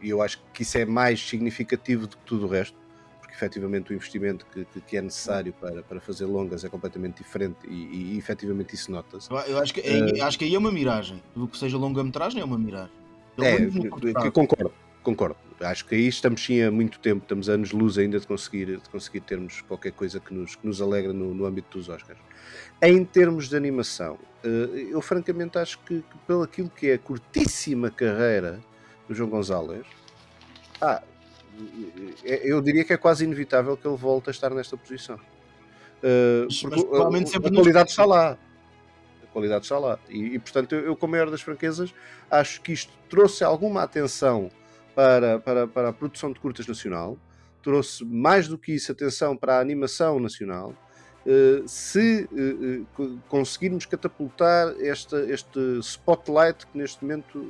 e 0.00 0.10
eu 0.10 0.22
acho 0.22 0.42
que 0.52 0.62
isso 0.62 0.78
é 0.78 0.84
mais 0.84 1.20
significativo 1.20 2.06
do 2.06 2.16
que 2.16 2.24
tudo 2.24 2.46
o 2.46 2.48
resto, 2.48 2.76
porque 3.20 3.34
efetivamente 3.34 3.92
o 3.92 3.94
investimento 3.94 4.46
que, 4.52 4.64
que, 4.66 4.80
que 4.80 4.96
é 4.96 5.02
necessário 5.02 5.52
para, 5.52 5.82
para 5.82 6.00
fazer 6.00 6.26
longas 6.26 6.64
é 6.64 6.68
completamente 6.68 7.18
diferente 7.22 7.58
e, 7.66 8.14
e 8.14 8.18
efetivamente 8.18 8.74
isso 8.74 8.90
nota-se. 8.90 9.30
Eu 9.30 9.58
acho 9.58 9.74
que, 9.74 9.80
uh, 9.80 10.24
acho 10.24 10.38
que 10.38 10.44
aí 10.44 10.54
é 10.54 10.58
uma 10.58 10.72
miragem. 10.72 11.22
Tudo 11.34 11.48
que 11.48 11.58
seja 11.58 11.76
longa-metragem 11.76 12.40
é 12.40 12.44
uma 12.44 12.58
miragem. 12.58 12.92
É, 13.38 14.30
concordo, 14.30 14.72
concordo. 15.02 15.36
Acho 15.60 15.86
que 15.86 15.94
aí 15.94 16.06
estamos 16.06 16.44
sim 16.44 16.62
há 16.62 16.70
muito 16.70 16.98
tempo, 16.98 17.22
estamos 17.22 17.48
anos 17.48 17.72
luz 17.72 17.96
ainda 17.96 18.20
de 18.20 18.26
conseguir, 18.26 18.66
de 18.66 18.88
conseguir 18.90 19.20
termos 19.20 19.62
qualquer 19.62 19.92
coisa 19.92 20.20
que 20.20 20.34
nos, 20.34 20.54
que 20.54 20.66
nos 20.66 20.82
alegra 20.82 21.12
no, 21.12 21.32
no 21.32 21.46
âmbito 21.46 21.78
dos 21.78 21.88
Oscars. 21.88 22.18
Em 22.82 23.04
termos 23.04 23.48
de 23.48 23.56
animação, 23.56 24.18
eh, 24.44 24.88
eu 24.90 25.00
francamente 25.00 25.56
acho 25.56 25.78
que, 25.78 26.02
que 26.02 26.18
pelo 26.26 26.42
aquilo 26.42 26.68
que 26.68 26.90
é 26.90 26.94
a 26.94 26.98
curtíssima 26.98 27.90
carreira 27.90 28.60
do 29.08 29.14
João 29.14 29.30
Gonzalez, 29.30 29.86
ah, 30.78 31.02
eh, 32.22 32.42
eu 32.44 32.60
diria 32.60 32.84
que 32.84 32.92
é 32.92 32.96
quase 32.98 33.24
inevitável 33.24 33.78
que 33.78 33.88
ele 33.88 33.96
volte 33.96 34.28
a 34.28 34.32
estar 34.32 34.50
nesta 34.50 34.76
posição. 34.76 35.18
Uh, 36.02 36.46
porque 36.60 36.80
a, 36.94 37.48
a 37.48 37.50
qualidade 37.50 37.90
está 37.90 38.04
lá. 38.04 38.38
qualidade 39.32 39.64
está 39.64 39.78
lá. 39.78 39.98
E, 40.10 40.34
e, 40.34 40.38
portanto, 40.38 40.74
eu, 40.74 40.84
eu, 40.84 40.96
com 40.96 41.06
a 41.06 41.08
maior 41.08 41.30
das 41.30 41.40
franquezas, 41.40 41.94
acho 42.30 42.60
que 42.60 42.72
isto 42.72 42.92
trouxe 43.08 43.42
alguma 43.42 43.82
atenção 43.82 44.50
para, 44.96 45.38
para, 45.38 45.68
para 45.68 45.90
a 45.90 45.92
produção 45.92 46.32
de 46.32 46.40
curtas 46.40 46.66
nacional, 46.66 47.18
trouxe 47.62 48.02
mais 48.02 48.48
do 48.48 48.56
que 48.56 48.72
isso 48.72 48.90
atenção 48.90 49.36
para 49.36 49.58
a 49.58 49.60
animação 49.60 50.18
nacional. 50.18 50.74
Uh, 51.26 51.68
se 51.68 52.26
uh, 52.32 53.02
uh, 53.02 53.20
conseguirmos 53.28 53.84
catapultar 53.84 54.74
esta, 54.80 55.18
este 55.30 55.58
spotlight 55.80 56.66
que 56.68 56.78
neste 56.78 57.04
momento 57.04 57.44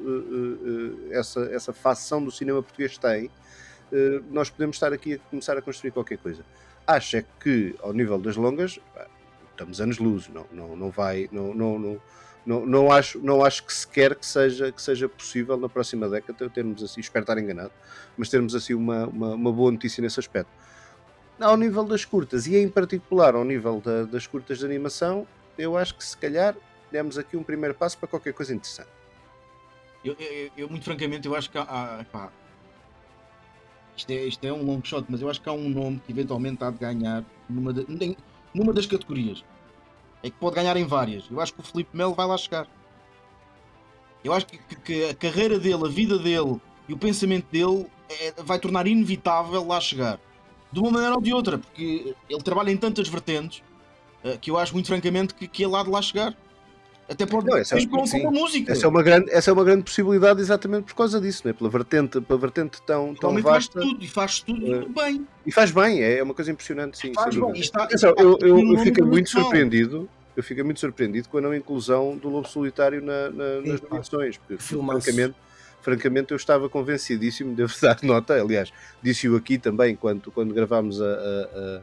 essa, 1.12 1.40
essa 1.52 1.72
facção 1.72 2.24
do 2.24 2.32
cinema 2.32 2.62
português 2.62 2.98
tem, 2.98 3.30
nós 4.32 4.50
podemos 4.50 4.74
estar 4.74 4.92
aqui 4.92 5.14
a 5.14 5.18
começar 5.30 5.56
a 5.56 5.62
construir 5.62 5.92
qualquer 5.92 6.18
coisa. 6.18 6.44
Acho 6.84 7.18
é 7.18 7.24
que, 7.38 7.76
ao 7.80 7.92
nível 7.92 8.18
das 8.18 8.34
longas, 8.34 8.80
estamos 9.52 9.80
anos-luz, 9.80 10.28
não, 10.28 10.46
não, 10.50 10.76
não 10.76 10.90
vai, 10.90 11.28
não, 11.30 11.54
não, 11.54 11.78
não, 11.78 12.02
não, 12.46 12.64
não, 12.64 12.92
acho, 12.92 13.18
não 13.18 13.44
acho 13.44 13.64
que 13.64 13.74
sequer 13.74 14.14
que 14.14 14.24
seja, 14.24 14.70
que 14.70 14.80
seja 14.80 15.08
possível 15.08 15.56
na 15.56 15.68
próxima 15.68 16.08
década 16.08 16.48
termos 16.48 16.80
assim, 16.80 17.00
espero 17.00 17.24
estar 17.24 17.36
enganado, 17.38 17.72
mas 18.16 18.28
termos 18.28 18.54
assim 18.54 18.72
uma, 18.72 19.08
uma, 19.08 19.34
uma 19.34 19.52
boa 19.52 19.72
notícia 19.72 20.00
nesse 20.00 20.20
aspecto. 20.20 20.48
Ao 21.40 21.56
nível 21.56 21.82
das 21.82 22.04
curtas, 22.04 22.46
e 22.46 22.56
em 22.56 22.68
particular 22.68 23.34
ao 23.34 23.44
nível 23.44 23.80
da, 23.80 24.04
das 24.04 24.28
curtas 24.28 24.60
de 24.60 24.64
animação, 24.64 25.26
eu 25.58 25.76
acho 25.76 25.96
que 25.96 26.04
se 26.04 26.16
calhar 26.16 26.56
demos 26.90 27.18
aqui 27.18 27.36
um 27.36 27.42
primeiro 27.42 27.74
passo 27.74 27.98
para 27.98 28.08
qualquer 28.08 28.32
coisa 28.32 28.54
interessante. 28.54 28.88
Eu, 30.04 30.14
eu, 30.20 30.50
eu 30.56 30.68
muito 30.70 30.84
francamente, 30.84 31.26
eu 31.26 31.34
acho 31.34 31.50
que 31.50 31.58
há, 31.58 32.06
pá, 32.12 32.30
isto, 33.96 34.10
é, 34.10 34.24
isto 34.24 34.46
é 34.46 34.52
um 34.52 34.64
long 34.64 34.80
shot, 34.84 35.04
mas 35.08 35.20
eu 35.20 35.28
acho 35.28 35.42
que 35.42 35.48
há 35.48 35.52
um 35.52 35.68
nome 35.68 36.00
que 36.06 36.12
eventualmente 36.12 36.62
há 36.62 36.70
de 36.70 36.78
ganhar 36.78 37.24
numa, 37.50 37.72
de, 37.72 38.16
numa 38.54 38.72
das 38.72 38.86
categorias 38.86 39.44
é 40.22 40.30
que 40.30 40.36
pode 40.36 40.56
ganhar 40.56 40.76
em 40.76 40.84
várias. 40.84 41.24
Eu 41.30 41.40
acho 41.40 41.54
que 41.54 41.60
o 41.60 41.62
Felipe 41.62 41.96
Melo 41.96 42.14
vai 42.14 42.26
lá 42.26 42.36
chegar. 42.36 42.66
Eu 44.24 44.32
acho 44.32 44.46
que, 44.46 44.58
que, 44.58 45.04
a 45.04 45.14
carreira 45.14 45.58
dele, 45.58 45.84
a 45.84 45.88
vida 45.88 46.18
dele 46.18 46.60
e 46.88 46.92
o 46.92 46.98
pensamento 46.98 47.46
dele 47.50 47.86
é, 48.08 48.34
vai 48.42 48.58
tornar 48.58 48.86
inevitável 48.86 49.64
lá 49.64 49.80
chegar. 49.80 50.18
De 50.72 50.80
uma 50.80 50.90
maneira 50.90 51.14
ou 51.14 51.20
de 51.20 51.32
outra, 51.32 51.58
porque 51.58 52.14
ele 52.28 52.42
trabalha 52.42 52.70
em 52.70 52.76
tantas 52.76 53.08
vertentes 53.08 53.62
uh, 54.24 54.38
que 54.38 54.50
eu 54.50 54.58
acho 54.58 54.72
muito 54.72 54.88
francamente 54.88 55.32
que, 55.34 55.46
que 55.46 55.64
ele 55.64 55.76
há 55.76 55.82
de 55.82 55.90
lá 55.90 56.02
chegar. 56.02 56.36
Até 57.08 57.24
pode 57.24 57.46
não, 57.46 57.56
essa, 57.56 57.78
é, 57.78 57.86
com, 57.86 58.04
com 58.04 58.28
a 58.28 58.30
música. 58.32 58.72
Essa 58.72 58.86
é, 58.86 58.88
uma 58.88 59.02
grande, 59.02 59.30
essa 59.30 59.50
é 59.50 59.52
uma 59.52 59.62
grande 59.62 59.84
possibilidade 59.84 60.40
exatamente 60.40 60.84
por 60.84 60.96
causa 60.96 61.20
disso, 61.20 61.46
né? 61.46 61.52
pela, 61.52 61.70
vertente, 61.70 62.20
pela 62.20 62.38
vertente 62.38 62.82
tão, 62.82 63.14
tão 63.14 63.40
vasta. 63.40 63.80
Faz 63.80 63.88
tudo, 63.88 64.04
e 64.04 64.08
faz 64.08 64.40
tudo 64.40 64.80
uh, 64.80 64.88
bem. 64.88 65.26
E 65.46 65.52
faz 65.52 65.70
bem, 65.70 66.02
é, 66.02 66.18
é 66.18 66.22
uma 66.22 66.34
coisa 66.34 66.50
impressionante, 66.50 66.98
sim. 66.98 67.12
Faz 67.14 67.36
bem. 67.36 67.52
Está, 67.52 67.86
está, 67.90 68.08
eu, 68.08 68.36
eu, 68.40 68.58
eu 68.58 68.78
fico 68.80 69.04
muito 69.04 69.30
surpreendido 69.30 70.08
eu 70.36 70.42
fico 70.42 70.62
muito 70.62 70.78
surpreendido 70.78 71.28
com 71.28 71.38
a 71.38 71.40
não 71.40 71.54
inclusão 71.54 72.16
do 72.16 72.28
Lobo 72.28 72.46
Solitário 72.46 73.00
na, 73.00 73.30
na, 73.30 73.60
nas 73.62 73.80
nomeações, 73.80 74.36
porque 74.36 74.58
francamente, 74.62 75.34
francamente 75.80 76.32
eu 76.32 76.36
estava 76.36 76.68
convencidíssimo, 76.68 77.54
devo 77.56 77.72
dar 77.80 77.98
nota, 78.02 78.34
aliás, 78.34 78.70
disse-o 79.02 79.34
aqui 79.34 79.56
também 79.56 79.96
quando, 79.96 80.30
quando 80.30 80.52
gravámos 80.52 81.00
a, 81.00 81.06
a, 81.06 81.80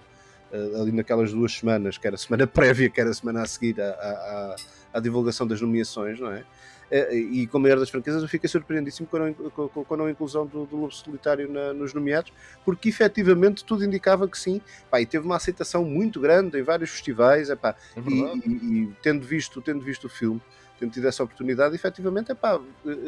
a, 0.54 0.82
ali 0.82 0.92
naquelas 0.92 1.34
duas 1.34 1.54
semanas, 1.54 1.98
que 1.98 2.06
era 2.06 2.16
a 2.16 2.20
semana 2.20 2.46
prévia, 2.48 2.90
que 2.90 3.02
era 3.02 3.10
a 3.10 3.14
semana 3.14 3.42
a 3.42 3.46
seguir 3.48 3.82
à, 3.82 4.56
à 4.94 5.00
divulgação 5.00 5.48
das 5.48 5.60
nomeações, 5.60 6.20
não 6.20 6.32
é? 6.32 6.46
Eh, 6.94 7.16
e 7.16 7.48
com 7.48 7.58
a 7.58 7.60
maior 7.60 7.80
das 7.80 7.90
franquezas 7.90 8.22
eu 8.22 8.30
fiquei 8.30 8.48
surpreendíssimo 8.48 9.08
com 9.08 9.18
a, 9.18 9.34
com, 9.34 9.68
com 9.68 9.94
a 9.96 9.98
não 9.98 10.08
inclusão 10.08 10.46
do, 10.46 10.66
do 10.66 10.78
Lobo 10.78 10.94
Solitário 10.94 11.52
na, 11.52 11.74
nos 11.74 11.92
nomeados, 11.92 12.32
porque 12.64 12.90
efetivamente 12.90 13.66
tudo 13.66 13.84
indicava 13.84 14.28
que 14.28 14.38
sim, 14.38 14.62
pá, 14.92 15.02
e 15.02 15.06
teve 15.08 15.26
uma 15.26 15.36
aceitação 15.36 15.84
muito 15.84 16.20
grande 16.20 16.60
em 16.60 16.62
vários 16.62 16.92
festivais, 16.92 17.50
epá, 17.50 17.76
é 17.96 18.00
e, 18.00 18.22
e, 18.46 18.84
e, 18.84 18.94
tendo, 19.02 19.26
visto, 19.26 19.60
tendo 19.60 19.84
visto 19.84 20.06
o 20.06 20.10
filme, 20.10 20.40
tendo 20.80 20.92
tido 20.92 21.08
essa 21.08 21.24
oportunidade, 21.24 21.74
efetivamente, 21.74 22.32
eh, 22.32 22.36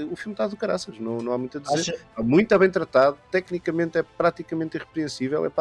o 0.10 0.16
filme 0.16 0.34
está 0.34 0.48
do 0.48 0.58
caraças, 0.58 0.98
não, 0.98 1.18
não 1.20 1.32
há 1.32 1.38
muito 1.38 1.60
a 1.60 1.62
dizer, 1.62 1.76
Acha... 1.76 1.92
está 1.92 2.24
muito 2.24 2.58
bem 2.58 2.72
tratado, 2.72 3.20
tecnicamente 3.30 4.00
é 4.00 4.04
praticamente 4.04 4.78
irrepreensível, 4.78 5.52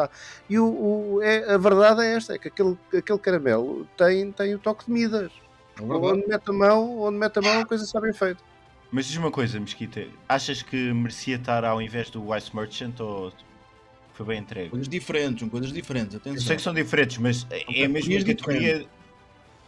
e 0.49 0.57
o, 0.57 0.65
o, 0.65 1.21
é, 1.21 1.53
a 1.53 1.57
verdade 1.59 2.01
é 2.01 2.15
esta, 2.15 2.33
é 2.33 2.39
que 2.39 2.47
aquele, 2.47 2.75
aquele 2.91 3.19
caramelo 3.19 3.87
tem, 3.95 4.31
tem 4.31 4.55
o 4.55 4.59
toque 4.59 4.85
de 4.85 4.91
Midas, 4.91 5.31
é 5.79 5.83
onde 5.83 6.27
mete 6.27 6.49
a 6.49 6.53
mão, 6.53 7.01
onde 7.01 7.17
mete 7.17 7.39
a 7.39 7.41
mão, 7.41 7.59
a 7.61 7.65
coisa 7.65 7.83
está 7.83 7.99
bem 7.99 8.13
feita. 8.13 8.41
Mas 8.91 9.07
diz 9.07 9.17
uma 9.17 9.31
coisa, 9.31 9.59
Mesquita, 9.59 10.07
achas 10.27 10.61
que 10.61 10.93
merecia 10.93 11.35
estar 11.35 11.65
ao 11.65 11.81
invés 11.81 12.09
do 12.09 12.35
Ice 12.35 12.55
Merchant 12.55 12.99
ou 12.99 13.33
foi 14.13 14.25
bem 14.25 14.39
entregue? 14.39 14.69
Coisas 14.69 14.87
diferentes, 14.87 15.39
são 15.39 15.49
coisas 15.49 15.73
diferentes, 15.73 16.15
atenção. 16.15 16.35
Eu 16.35 16.41
sei 16.41 16.55
que 16.55 16.61
são 16.61 16.73
diferentes, 16.73 17.17
mas 17.17 17.45
é 17.51 17.83
a 17.83 17.89
mesma 17.89 18.23
categoria. 18.23 18.85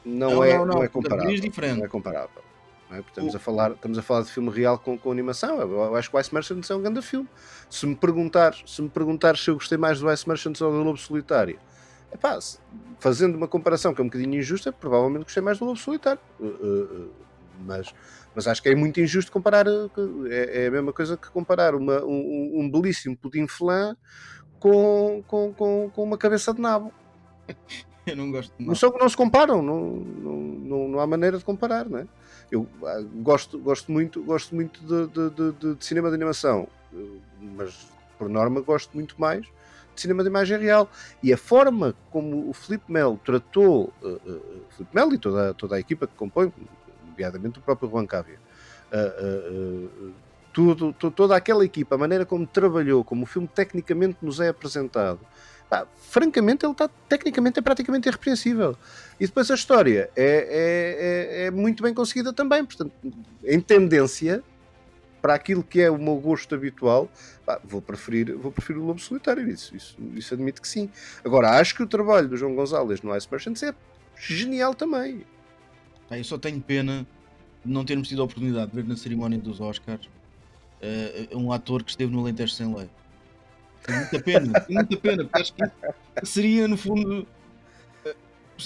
Não, 0.06 0.32
não, 0.32 0.44
é, 0.44 0.58
não, 0.58 0.66
não, 0.66 0.84
é 0.84 0.88
comparável. 0.88 1.26
Não 1.76 1.86
é 1.86 1.88
comparável. 1.90 2.44
Não 2.90 2.98
é? 2.98 3.00
Estamos, 3.02 3.36
a 3.36 3.40
falar, 3.40 3.72
estamos 3.72 3.98
a 3.98 4.02
falar 4.02 4.22
de 4.22 4.32
filme 4.32 4.50
real 4.50 4.80
com, 4.80 4.98
com 4.98 5.12
animação. 5.12 5.60
Eu 5.60 5.96
acho 5.96 6.10
que 6.10 6.16
o 6.16 6.20
Ice 6.20 6.34
Merchant 6.34 6.70
é 6.70 6.76
um 6.76 6.82
grande 6.82 7.02
filme. 7.02 7.28
Se 7.70 7.86
me 7.86 7.96
perguntar 7.96 8.56
se, 8.66 8.82
me 8.82 8.88
perguntar 8.88 9.36
se 9.36 9.50
eu 9.50 9.56
gostei 9.56 9.78
mais 9.78 10.00
do 10.00 10.12
Ice 10.12 10.26
Merchant 10.28 10.62
ou 10.62 10.72
do 10.72 10.84
Lobo 10.84 10.98
Solitário, 10.98 11.60
Epá, 12.12 12.40
fazendo 13.00 13.36
uma 13.36 13.48
comparação 13.48 13.94
que 13.94 14.02
é 14.02 14.04
um 14.04 14.08
bocadinho 14.08 14.36
injusta, 14.36 14.72
provavelmente 14.72 15.24
gostei 15.24 15.44
mais 15.44 15.60
do 15.60 15.66
Lobo 15.66 15.78
Solitário. 15.78 16.22
Uh, 16.40 16.46
uh, 16.46 17.12
mas, 17.66 17.94
mas 18.36 18.48
acho 18.48 18.62
que 18.62 18.70
é 18.70 18.76
muito 18.76 19.00
injusto 19.00 19.32
comparar. 19.32 19.66
É, 20.30 20.64
é 20.64 20.68
a 20.68 20.72
mesma 20.72 20.94
coisa 20.94 21.18
que 21.18 21.30
comparar 21.30 21.76
uma, 21.76 22.04
um, 22.04 22.62
um 22.62 22.72
belíssimo 22.72 23.18
pudim 23.18 23.48
flan 23.48 23.96
com, 24.60 25.24
com, 25.28 25.54
com, 25.54 25.92
com 25.94 26.04
uma 26.04 26.18
cabeça 26.18 26.54
de 26.54 26.62
nabo. 26.62 26.92
Eu 28.06 28.16
não 28.16 28.32
gosto 28.32 28.54
de 28.58 28.66
Não, 28.66 28.74
são, 28.74 28.90
não 28.92 29.10
se 29.10 29.18
comparam, 29.18 29.62
não, 29.62 29.82
não, 29.82 30.38
não, 30.38 30.88
não 30.88 31.00
há 31.00 31.06
maneira 31.06 31.38
de 31.38 31.44
comparar, 31.44 31.90
não 31.90 32.00
é? 32.00 32.08
Eu 32.50 32.66
ah, 32.86 33.02
gosto, 33.16 33.60
gosto 33.60 33.92
muito, 33.92 34.24
gosto 34.24 34.56
muito 34.56 34.80
de, 34.82 35.08
de, 35.08 35.52
de, 35.52 35.76
de 35.76 35.86
cinema 35.86 36.08
de 36.08 36.16
animação, 36.16 36.70
mas 37.42 37.90
por 38.18 38.30
norma 38.30 38.62
gosto 38.62 38.94
muito 38.94 39.20
mais 39.20 39.46
cinema 40.02 40.24
de 40.24 40.30
imagem 40.30 40.58
real. 40.58 40.90
E 41.22 41.34
a 41.34 41.38
forma 41.38 41.96
como 42.12 42.50
o 42.50 42.54
Felipe 42.54 42.92
Melo 42.92 43.20
tratou, 43.24 43.94
uh, 44.02 44.08
uh, 44.08 44.64
Felipe 44.70 44.96
Melo 44.96 45.14
e 45.14 45.18
toda, 45.18 45.54
toda 45.54 45.76
a 45.76 45.80
equipa 45.80 46.08
que 46.08 46.14
compõe, 46.14 46.52
nomeadamente 47.10 47.60
o 47.60 47.62
próprio 47.62 47.90
Juan 47.90 48.06
Cávia, 48.06 48.40
uh, 48.92 50.12
tudo, 50.54 50.92
toda 50.94 51.36
aquela 51.36 51.64
equipa, 51.64 51.96
a 51.96 51.98
maneira 51.98 52.26
como 52.26 52.46
trabalhou, 52.48 53.04
como 53.04 53.24
o 53.24 53.26
filme 53.26 53.48
tecnicamente 53.48 54.18
nos 54.22 54.40
é 54.40 54.50
apresentado, 54.50 55.20
francamente 55.96 56.66
ele 56.66 56.72
está 56.72 56.90
tecnicamente 57.08 57.60
é 57.60 57.62
praticamente 57.62 58.08
irrepreensível. 58.08 58.76
E 59.20 59.26
depois 59.26 59.52
a 59.52 59.56
história 59.56 60.10
é, 60.16 60.26
é, 60.26 61.44
é, 61.44 61.46
é 61.46 61.52
muito 61.52 61.84
bem 61.84 61.94
conseguida 61.94 62.32
também, 62.34 62.64
portanto, 62.66 62.92
em 63.44 63.60
tendência 63.60 64.44
para 65.22 65.34
aquilo 65.34 65.64
que 65.64 65.82
é 65.82 65.90
o 65.90 65.98
meu 65.98 66.16
gosto 66.16 66.54
habitual, 66.56 67.10
pá, 67.46 67.60
vou, 67.64 67.82
preferir, 67.82 68.36
vou 68.36 68.52
preferir 68.52 68.82
o 68.82 68.86
Lobo 68.86 69.00
Solitário. 69.00 69.48
Isso, 69.50 69.76
isso, 69.76 69.98
isso 70.16 70.34
admito 70.34 70.62
que 70.62 70.68
sim. 70.68 70.90
Agora, 71.24 71.60
acho 71.60 71.76
que 71.76 71.84
o 71.84 71.88
trabalho 71.88 72.28
do 72.28 72.38
João 72.38 72.56
Gonzalez 72.56 73.02
no 73.02 73.16
Ice 73.16 73.28
Merchants 73.30 73.64
é 73.64 73.74
genial 74.16 74.74
também. 74.74 75.24
eu 76.12 76.24
só 76.24 76.38
tenho 76.38 76.62
pena 76.62 77.06
de 77.64 77.72
não 77.72 77.84
termos 77.84 78.08
tido 78.08 78.22
a 78.22 78.26
oportunidade 78.26 78.72
de 78.72 78.76
ver 78.76 78.88
na 78.88 78.96
cerimónia 78.96 79.38
dos 79.38 79.60
Oscars 79.60 80.06
uh, 80.06 81.38
um 81.38 81.52
ator 81.52 81.84
que 81.84 81.92
esteve 81.92 82.12
no 82.12 82.20
Alentejo 82.20 82.54
Sem 82.54 82.74
Lei. 82.74 82.90
Tenho 83.84 84.00
muita 84.00 84.20
pena, 84.22 84.60
tenho 84.62 84.80
muita 84.80 84.98
pena, 84.98 85.24
porque 85.24 85.42
acho 85.42 85.54
que 85.54 86.26
seria, 86.26 86.68
no 86.68 86.78
fundo, 86.78 87.28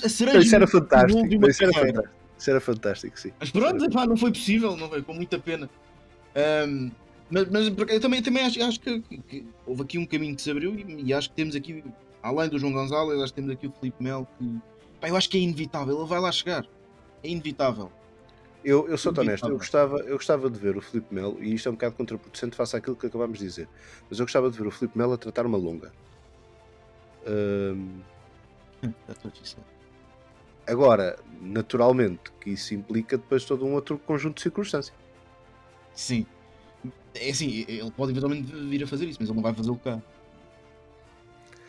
a 0.04 0.10
cereja 0.10 0.40
isso 0.40 0.56
era 0.56 0.68
fantástico. 0.68 1.48
Isso 1.48 1.64
era 1.64 1.74
fantástico. 1.74 2.22
Isso 2.38 2.50
era 2.50 2.60
fantástico, 2.60 3.20
sim. 3.20 3.32
Mas 3.40 3.52
pronto, 3.52 3.86
epá, 3.86 4.08
não 4.08 4.18
foi 4.18 4.32
possível, 4.32 4.76
não 4.76 4.90
foi, 4.90 5.04
com 5.04 5.14
muita 5.14 5.38
pena. 5.38 5.70
Um, 6.36 6.92
mas, 7.30 7.50
mas 7.50 7.68
eu 7.68 8.00
também, 8.00 8.22
também 8.22 8.44
acho, 8.44 8.62
acho 8.62 8.80
que, 8.80 9.00
que, 9.00 9.46
houve 9.66 9.84
aqui 9.84 9.98
um 9.98 10.06
caminho 10.06 10.36
que 10.36 10.42
se 10.42 10.52
abriu 10.52 10.76
e, 10.76 11.04
e, 11.06 11.14
acho 11.14 11.30
que 11.30 11.36
temos 11.36 11.56
aqui, 11.56 11.84
além 12.22 12.50
do 12.50 12.60
João 12.60 12.74
Gonzalez, 12.74 13.22
acho 13.22 13.34
que 13.34 13.42
temos 13.42 13.52
aqui 13.52 13.68
o 13.68 13.72
Felipe 13.72 14.04
Melo 14.04 14.28
que 14.38 14.60
pá, 15.00 15.08
eu 15.08 15.16
acho 15.16 15.30
que 15.30 15.38
é 15.38 15.42
inevitável, 15.42 15.98
ele 15.98 16.08
vai 16.08 16.20
lá 16.20 16.32
chegar. 16.32 16.66
É 17.24 17.30
inevitável. 17.30 17.92
Eu, 18.64 18.88
eu 18.88 18.98
sou 18.98 19.12
honesto, 19.18 19.48
eu 19.48 19.58
gostava, 19.58 19.98
eu 20.00 20.18
gostava 20.18 20.50
de 20.50 20.60
ver 20.60 20.78
o 20.78 20.82
Felipe 20.82 21.14
Melo, 21.14 21.38
e 21.42 21.56
isto 21.56 21.68
é 21.68 21.72
um 21.72 21.76
bocado 21.76 21.96
contraproducente 21.96 22.56
face 22.56 22.76
àquilo 22.76 22.96
que 22.96 23.08
acabámos 23.08 23.40
de 23.40 23.46
dizer, 23.46 23.68
mas 24.08 24.20
eu 24.20 24.26
gostava 24.26 24.52
de 24.52 24.58
ver 24.58 24.68
o 24.68 24.72
Felipe 24.72 24.98
Melo 24.98 25.14
a 25.14 25.18
tratar 25.18 25.46
uma 25.46 25.58
longa. 25.58 25.92
Um... 27.28 28.02
Agora, 30.68 31.18
naturalmente, 31.42 32.32
que 32.40 32.52
isso 32.52 32.76
implica 32.76 33.18
depois 33.18 33.46
todo 33.46 33.66
um 33.66 33.74
outro 33.74 33.98
conjunto 33.98 34.36
de 34.36 34.44
circunstâncias. 34.44 34.96
Sim. 35.94 36.26
É 37.14 37.30
assim, 37.30 37.66
ele 37.68 37.92
pode 37.92 38.12
eventualmente 38.12 38.52
vir 38.52 38.84
a 38.84 38.88
fazer 38.88 39.06
isso, 39.06 39.18
mas 39.20 39.30
ele 39.30 39.36
não 39.36 39.44
vai 39.44 39.54
fazer 39.54 39.70
o 39.70 39.76
cá. 39.76 40.02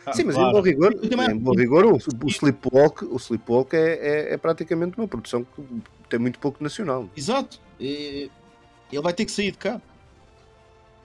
Ah, 0.05 0.13
Sim, 0.13 0.25
mas 0.25 0.35
claro. 0.35 0.49
em 0.49 0.53
bom 0.53 0.61
rigor, 0.61 0.93
em 1.01 1.37
bom 1.39 1.51
rigor 1.53 1.85
o, 1.85 1.95
o 1.95 2.27
Sleepwalk, 2.27 3.05
o 3.05 3.15
Sleepwalk 3.17 3.73
é, 3.73 3.79
é, 3.79 4.33
é, 4.33 4.37
praticamente 4.37 4.97
uma 4.97 5.07
produção 5.07 5.45
que 5.45 5.63
tem 6.09 6.19
muito 6.19 6.39
pouco 6.39 6.61
nacional. 6.61 7.09
Exato. 7.15 7.61
ele 7.79 8.29
vai 9.01 9.13
ter 9.13 9.25
que 9.25 9.31
sair 9.31 9.51
de 9.51 9.57
cá. 9.57 9.81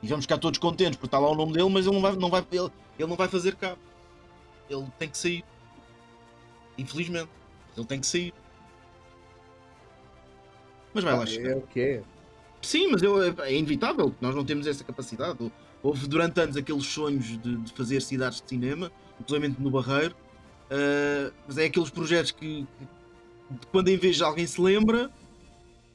E 0.02 0.06
vamos 0.08 0.24
ficar 0.24 0.38
todos 0.38 0.58
contentes 0.58 0.96
por 0.96 1.06
estar 1.06 1.18
lá 1.18 1.28
o 1.28 1.34
nome 1.34 1.52
dele, 1.52 1.68
mas 1.68 1.86
ele 1.86 1.94
não 1.94 2.02
vai, 2.02 2.16
não 2.16 2.30
vai, 2.30 2.44
ele, 2.52 2.70
ele 2.98 3.08
não 3.08 3.16
vai 3.16 3.28
fazer 3.28 3.54
cá. 3.56 3.76
Ele 4.68 4.86
tem 4.98 5.08
que 5.08 5.18
sair. 5.18 5.44
Infelizmente. 6.76 7.28
Ele 7.76 7.86
tem 7.86 8.00
que 8.00 8.06
sair. 8.06 8.34
Mas 10.94 11.04
vai 11.04 11.16
lá 11.16 11.22
É 11.22 11.26
chegar. 11.26 11.56
o 11.56 11.62
que 11.62 11.80
é. 11.80 12.02
Sim, 12.60 12.88
mas 12.88 13.02
eu, 13.02 13.22
é 13.22 13.54
inevitável, 13.54 14.14
nós 14.20 14.34
não 14.34 14.44
temos 14.44 14.66
essa 14.66 14.82
capacidade. 14.84 15.38
Houve 15.82 16.08
durante 16.08 16.40
anos 16.40 16.56
aqueles 16.56 16.86
sonhos 16.86 17.40
de, 17.40 17.56
de 17.56 17.72
fazer 17.72 18.02
cidades 18.02 18.40
de 18.40 18.48
cinema, 18.48 18.90
inclusive 19.20 19.54
no 19.58 19.70
Barreiro, 19.70 20.14
ah, 20.70 21.32
mas 21.46 21.58
é 21.58 21.66
aqueles 21.66 21.90
projetos 21.90 22.32
que, 22.32 22.66
que 23.60 23.66
quando 23.70 23.88
em 23.88 23.96
vez 23.96 24.16
de 24.16 24.22
alguém 24.24 24.46
se 24.46 24.60
lembra, 24.60 25.10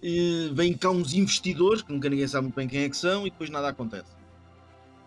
eh, 0.01 0.49
vêm 0.53 0.73
cá 0.73 0.89
uns 0.89 1.13
investidores 1.13 1.81
que 1.81 1.93
nunca 1.93 2.09
ninguém 2.09 2.27
sabe 2.27 2.43
muito 2.43 2.55
bem 2.55 2.67
quem 2.67 2.83
é 2.83 2.89
que 2.89 2.97
são 2.97 3.27
e 3.27 3.29
depois 3.29 3.49
nada 3.49 3.69
acontece. 3.69 4.22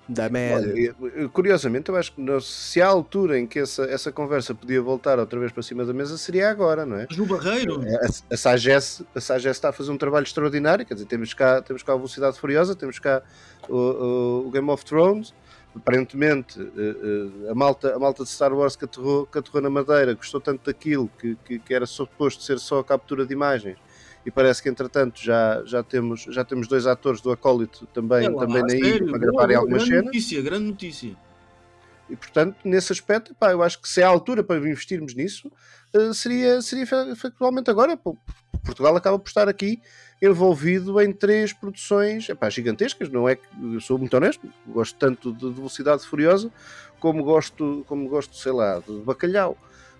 Da 0.08 0.28
merda. 0.28 0.72
Olha, 1.00 1.28
curiosamente, 1.30 1.88
eu 1.88 1.96
acho 1.96 2.12
que 2.12 2.40
se 2.40 2.80
há 2.80 2.86
altura 2.86 3.38
em 3.38 3.46
que 3.46 3.58
essa, 3.58 3.84
essa 3.86 4.12
conversa 4.12 4.54
podia 4.54 4.80
voltar 4.80 5.18
outra 5.18 5.38
vez 5.40 5.50
para 5.50 5.62
cima 5.64 5.84
da 5.84 5.92
mesa, 5.92 6.16
seria 6.16 6.48
agora, 6.48 6.86
não 6.86 6.96
é? 6.96 7.06
Mas 7.08 7.18
no 7.18 7.26
Barreiro, 7.26 7.80
A, 7.82 8.34
a 8.34 8.36
Sagesse 8.36 9.04
a 9.14 9.20
Sagesse 9.20 9.48
está 9.58 9.70
a 9.70 9.72
fazer 9.72 9.90
um 9.90 9.98
trabalho 9.98 10.22
extraordinário, 10.24 10.86
quer 10.86 10.94
dizer, 10.94 11.06
temos 11.06 11.34
cá, 11.34 11.60
temos 11.60 11.82
cá 11.82 11.92
a 11.94 11.96
Velocidade 11.96 12.38
Furiosa, 12.38 12.76
temos 12.76 12.98
cá 13.00 13.20
o, 13.68 13.74
o- 13.76 14.46
o 14.46 14.50
Game 14.52 14.70
of 14.70 14.84
Thrones, 14.84 15.34
aparentemente 15.74 16.60
eh, 16.60 17.44
eh, 17.46 17.50
a, 17.50 17.54
malta, 17.54 17.94
a 17.94 17.98
malta 17.98 18.22
de 18.22 18.30
Star 18.30 18.52
Wars 18.54 18.76
que 18.76 18.84
aterrou, 18.84 19.26
que 19.26 19.38
aterrou 19.38 19.60
na 19.60 19.68
Madeira 19.70 20.14
gostou 20.14 20.40
tanto 20.40 20.64
daquilo 20.66 21.10
que, 21.18 21.36
que, 21.44 21.58
que 21.58 21.74
era 21.74 21.84
suposto 21.84 22.42
ser 22.42 22.58
só 22.58 22.78
a 22.78 22.84
captura 22.84 23.26
de 23.26 23.32
imagens 23.34 23.76
e 24.26 24.30
parece 24.30 24.60
que 24.60 24.68
entretanto 24.68 25.22
já, 25.22 25.62
já, 25.64 25.82
temos, 25.84 26.26
já 26.28 26.44
temos 26.44 26.66
dois 26.66 26.84
atores 26.86 27.20
do 27.20 27.30
Acólito 27.30 27.86
também, 27.94 28.26
é 28.26 28.28
lá, 28.28 28.44
também 28.44 28.62
na 28.62 28.74
ilha 28.74 29.06
para 29.06 29.18
gravarem 29.18 29.56
algumas 29.56 29.82
grande 29.84 29.90
cenas. 29.90 30.04
notícia, 30.06 30.42
grande 30.42 30.64
notícia. 30.64 31.16
E 32.10 32.16
portanto, 32.16 32.56
nesse 32.64 32.92
aspecto, 32.92 33.34
pá, 33.34 33.52
eu 33.52 33.62
acho 33.62 33.80
que 33.80 33.88
se 33.88 34.00
é 34.00 34.04
a 34.04 34.08
altura 34.08 34.42
para 34.42 34.56
investirmos 34.56 35.14
nisso, 35.14 35.50
eh, 35.94 36.12
seria, 36.12 36.60
seria 36.60 36.86
fa- 36.86 37.14
factualmente 37.16 37.70
agora. 37.70 37.96
Portugal 38.64 38.96
acaba 38.96 39.18
por 39.18 39.28
estar 39.28 39.48
aqui 39.48 39.80
envolvido 40.20 41.00
em 41.00 41.12
três 41.12 41.52
produções 41.52 42.28
epá, 42.28 42.48
gigantescas, 42.50 43.08
não 43.08 43.28
é 43.28 43.36
que 43.36 43.46
eu 43.74 43.80
sou 43.80 43.98
muito 43.98 44.16
honesto, 44.16 44.48
gosto 44.66 44.96
tanto 44.98 45.32
de, 45.32 45.48
de 45.48 45.54
Velocidade 45.54 46.04
Furiosa 46.06 46.50
como 46.98 47.22
gosto, 47.22 47.84
como 47.86 48.08
gosto, 48.08 48.36
sei 48.36 48.52
lá, 48.52 48.80
de 48.80 48.98
bacalhau. 49.00 49.56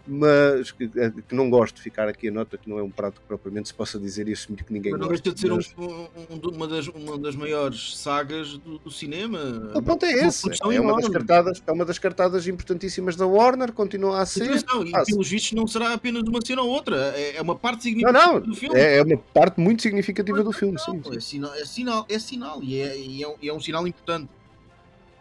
Mas 0.08 0.70
que, 0.70 0.84
eh, 0.96 1.10
que 1.28 1.34
não 1.34 1.50
gosto 1.50 1.74
de 1.76 1.82
ficar 1.82 2.06
aqui 2.08 2.28
a 2.28 2.30
nota 2.30 2.56
que 2.56 2.70
não 2.70 2.78
é 2.78 2.82
um 2.82 2.90
prato 2.90 3.20
que 3.20 3.26
propriamente 3.26 3.66
se 3.68 3.74
possa 3.74 3.98
dizer 3.98 4.28
e 4.28 4.32
assumir 4.34 4.62
que 4.62 4.72
ninguém 4.72 4.92
Mas 4.92 5.00
não 5.00 5.08
gosta. 5.08 5.22
deixa 5.24 5.34
de 5.34 5.40
ser 5.40 5.50
Mas- 5.52 5.74
um- 5.76 6.06
um- 6.34 6.48
uma, 6.54 6.68
das, 6.68 6.86
uma 6.86 7.18
das 7.18 7.34
maiores 7.34 7.96
sagas 7.98 8.56
do, 8.58 8.78
do 8.78 8.90
cinema. 8.90 9.72
O 9.74 9.82
ponto 9.82 10.04
é 10.06 10.12
esse. 10.12 10.42
produção 10.42 10.70
É 10.70 10.80
uma, 10.80 10.94
das 11.00 11.08
cartadas, 11.08 11.62
é 11.66 11.72
uma 11.72 11.84
das 11.84 11.98
cartadas 11.98 12.46
importantíssimas 12.46 13.16
da 13.16 13.26
Warner, 13.26 13.72
continua 13.72 14.20
a 14.20 14.26
ser. 14.26 14.44
Atenção, 14.44 14.84
e 14.86 14.94
Ah, 14.94 15.02
pelos 15.04 15.28
vistos 15.28 15.52
não 15.52 15.66
será 15.66 15.92
apenas 15.92 16.22
uma 16.22 16.40
cena 16.44 16.62
ou 16.62 16.68
outra, 16.70 17.12
é, 17.16 17.36
é 17.36 17.42
uma 17.42 17.56
parte 17.56 17.78
Não, 17.78 17.82
significativa 17.82 18.32
não, 18.32 18.40
do 18.40 18.54
filme. 18.54 18.78
é, 18.78 18.98
é 18.98 19.02
uma 19.02 19.16
parte 19.18 19.60
muito 19.60 19.82
significativa 19.82 20.42
do 20.44 20.52
filme, 20.52 20.78
sim. 20.78 20.96
Não, 20.98 21.02
sim. 21.04 21.16
É 21.16 21.20
sinal, 21.20 21.54
é 21.54 21.64
sinal, 21.64 22.06
é 22.08 22.18
sinal 22.20 22.62
e, 22.62 22.80
é, 22.80 22.96
e 22.96 23.22
é 23.24 23.28
um- 23.28 23.34
é 23.42 23.52
um 23.52 23.60
sinal 23.60 23.86
importante. 23.88 24.28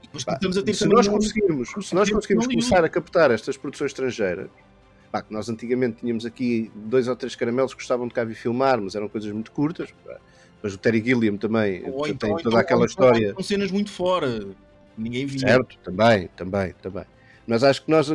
E 0.04 0.08
a 0.30 0.63
ter 0.63 0.74
se 0.74 0.88
nós 0.88 1.08
conseguirmos, 1.08 1.69
se 1.82 1.93
nós 1.95 2.10
conseguirmos 2.10 2.48
começar 2.48 2.86
a 2.86 2.89
captar 2.89 3.32
estas 3.32 3.58
produções 3.58 3.89
estrangeiras, 3.91 4.50
pá, 5.15 5.21
que 5.21 5.34
nós 5.34 5.47
antigamente 5.47 5.97
tínhamos 6.01 6.25
aqui 6.25 6.69
dois 6.75 7.08
ou 7.08 7.15
três 7.15 7.36
caramelos 7.36 7.73
que 7.73 7.80
gostavam 7.80 8.08
de 8.08 8.13
cá 8.13 8.23
vir 8.25 8.36
filmar, 8.36 8.82
mas 8.82 8.95
eram 8.95 9.08
coisas 9.08 9.32
muito 9.32 9.51
curtas. 9.51 9.89
Mas 10.62 10.73
o 10.73 10.78
Terry 10.78 11.01
Gilliam 11.04 11.38
também 11.38 11.84
ou 11.89 12.04
tem 12.04 12.12
então- 12.13 12.30
toda 12.38 12.41
então- 12.49 12.58
aquela 12.60 12.82
ou 12.82 12.86
então 12.86 13.06
história. 13.06 13.34
São 13.34 13.43
cenas 13.43 13.71
muito 13.71 13.91
fora. 13.91 14.45
Ninguém 14.97 15.25
viu. 15.25 15.39
Certo, 15.39 15.78
também, 15.84 16.28
também, 16.36 16.73
também. 16.82 17.04
Mas 17.47 17.63
acho 17.63 17.84
que 17.86 17.91
nós 17.91 18.10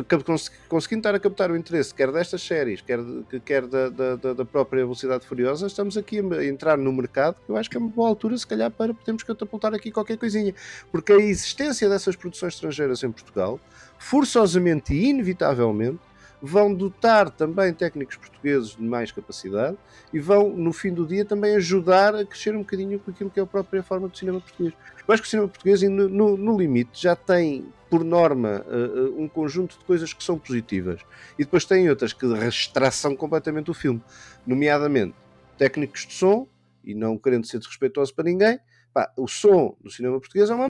conseguindo 0.67 0.99
estar 0.99 1.15
a 1.15 1.19
captar 1.19 1.49
o 1.51 1.55
interesse, 1.55 1.93
quer 1.95 2.11
destas 2.11 2.41
séries, 2.41 2.81
quer, 2.81 2.99
quer 3.45 3.65
da, 3.65 3.87
da, 3.87 4.33
da- 4.33 4.43
própria 4.45 4.81
Velocidade 4.83 5.25
Furiosa, 5.25 5.67
estamos 5.67 5.95
aqui 5.97 6.19
a 6.19 6.35
a 6.35 6.45
entrar 6.45 6.77
no 6.77 6.91
mercado, 6.91 7.37
que 7.45 7.49
eu 7.49 7.55
acho 7.55 7.69
que 7.69 7.77
é 7.77 7.79
uma 7.79 7.87
boa 7.89 8.09
altura, 8.09 8.37
se 8.37 8.45
calhar, 8.45 8.69
para 8.69 8.93
podermos 8.93 9.23
catapultar 9.23 9.73
aqui 9.73 9.89
qualquer 9.89 10.17
coisinha. 10.17 10.53
Porque 10.91 11.13
a 11.13 11.17
existência 11.17 11.87
dessas 11.87 12.15
produções 12.17 12.55
estrangeiras 12.55 13.01
em 13.03 13.11
Portugal, 13.11 13.57
forçosamente 13.97 14.93
e 14.93 15.07
inevitavelmente, 15.11 15.99
vão 16.41 16.73
dotar 16.73 17.29
também 17.29 17.71
técnicos 17.73 18.15
portugueses 18.17 18.69
de 18.75 18.81
mais 18.83 19.11
capacidade 19.11 19.77
e 20.11 20.19
vão, 20.19 20.49
no 20.49 20.73
fim 20.73 20.91
do 20.93 21.05
dia, 21.05 21.23
também 21.23 21.55
ajudar 21.55 22.15
a 22.15 22.25
crescer 22.25 22.55
um 22.55 22.59
bocadinho 22.59 22.99
com 22.99 23.11
aquilo 23.11 23.29
que 23.29 23.39
é 23.39 23.43
a 23.43 23.45
própria 23.45 23.83
forma 23.83 24.07
do 24.07 24.17
cinema 24.17 24.41
português. 24.41 24.73
Eu 25.07 25.13
acho 25.13 25.21
que 25.21 25.27
o 25.27 25.29
cinema 25.31 25.47
português, 25.47 25.81
no, 25.83 26.09
no- 26.09 26.37
no 26.37 26.57
limite, 26.57 26.99
já 27.01 27.15
tem, 27.15 27.65
por 27.89 28.03
norma, 28.03 28.65
eh, 28.67 29.11
um 29.17 29.27
conjunto 29.27 29.77
de 29.77 29.85
coisas 29.85 30.13
que 30.13 30.23
são 30.23 30.39
positivas 30.39 31.01
e 31.37 31.43
depois 31.43 31.63
tem 31.65 31.87
outras 31.89 32.11
que 32.13 32.25
restraçam 32.33 33.15
completamente 33.15 33.69
o 33.69 33.73
filme, 33.73 34.01
nomeadamente 34.47 35.13
técnicos 35.57 36.07
de 36.07 36.13
som, 36.13 36.47
e 36.83 36.95
não 36.95 37.17
querendo 37.19 37.45
ser 37.45 37.59
desrespeitoso 37.59 38.15
para 38.15 38.23
ninguém, 38.25 38.59
pá, 38.91 39.11
o 39.15 39.27
som 39.27 39.75
do 39.79 39.91
cinema 39.91 40.19
português 40.19 40.49
é 40.49 40.55
uma 40.55 40.67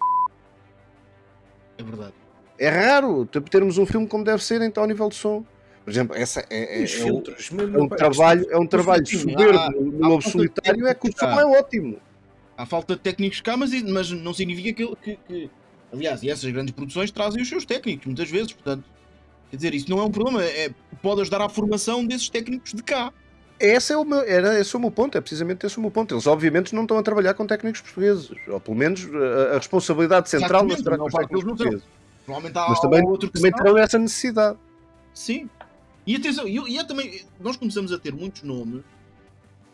É 1.77 1.83
verdade. 1.83 2.13
é 2.59 2.67
raro 2.69 3.25
ter- 3.25 3.41
termos 3.43 3.77
um 3.77 3.85
filme 3.85 4.05
como 4.07 4.23
deve 4.23 4.43
ser 4.43 4.61
então 4.61 4.83
ao 4.83 4.87
nível 4.89 5.07
de 5.07 5.15
som. 5.15 5.45
Por 5.83 5.89
exemplo, 5.91 6.15
essa 6.15 6.41
é, 6.49 6.77
é- 6.77 6.79
é 6.79 6.83
um, 6.83 6.87
filtros, 6.87 7.49
é 7.51 7.77
um 7.79 7.87
trabalho, 7.89 8.47
é 8.51 8.57
um 8.57 8.67
trabalho 8.67 9.05
soberbo 9.07 9.81
no 9.81 10.07
Lobo 10.09 10.21
Solitário, 10.29 10.85
é 10.87 10.93
que 10.93 11.09
o 11.09 11.11
som 11.17 11.25
é 11.39 11.45
ótimo. 11.45 11.97
Há 12.57 12.65
falta 12.65 12.95
de 12.95 13.01
técnicos 13.01 13.41
cá, 13.41 13.57
mas, 13.57 13.71
mas 13.83 14.11
não 14.11 14.33
significa 14.33 14.73
que, 14.73 14.95
que, 14.97 15.19
que- 15.27 15.49
Aliás, 15.93 16.23
e 16.23 16.29
essas 16.29 16.49
grandes 16.49 16.73
produções 16.73 17.11
trazem 17.11 17.41
os 17.41 17.49
seus 17.49 17.65
técnicos, 17.65 18.05
muitas 18.05 18.29
vezes, 18.29 18.53
portanto. 18.53 18.83
Quer 19.49 19.57
dizer, 19.57 19.73
isso 19.73 19.89
não 19.89 19.99
é 19.99 20.03
um 20.03 20.11
problema, 20.11 20.41
é, 20.45 20.69
pode 21.01 21.19
ajudar 21.21 21.41
à 21.41 21.49
formação 21.49 22.05
desses 22.05 22.29
técnicos 22.29 22.71
de 22.71 22.81
cá. 22.81 23.11
Esse 23.59 23.91
é 23.91 23.97
o 23.97 24.05
meu, 24.05 24.21
era, 24.21 24.57
esse 24.59 24.73
é 24.73 24.77
o 24.79 24.81
meu 24.81 24.89
ponto, 24.89 25.17
é 25.17 25.21
precisamente 25.21 25.65
esse 25.65 25.77
o 25.77 25.81
meu 25.81 25.91
ponto. 25.91 26.13
Eles, 26.15 26.25
obviamente, 26.25 26.73
não 26.73 26.83
estão 26.83 26.97
a 26.97 27.03
trabalhar 27.03 27.33
com 27.33 27.45
técnicos 27.45 27.81
portugueses, 27.81 28.31
ou 28.47 28.59
pelo 28.61 28.77
menos 28.77 29.05
a, 29.13 29.55
a 29.55 29.57
responsabilidade 29.57 30.29
central 30.29 30.63
não 30.65 30.73
a 30.73 30.97
com 30.97 31.05
os 31.07 31.13
técnicos 31.13 31.43
portugueses. 31.43 31.83
Mas 32.69 32.79
também, 32.79 33.03
outro 33.05 33.29
que 33.29 33.33
também 33.37 33.51
terão 33.51 33.77
essa 33.77 33.99
necessidade. 33.99 34.57
Sim. 35.13 35.49
E 36.05 36.15
atenção, 36.15 36.47
e, 36.47 36.57
e 36.77 36.83
também. 36.85 37.23
Nós 37.39 37.57
começamos 37.57 37.91
a 37.91 37.99
ter 37.99 38.13
muitos 38.13 38.43
nomes. 38.43 38.83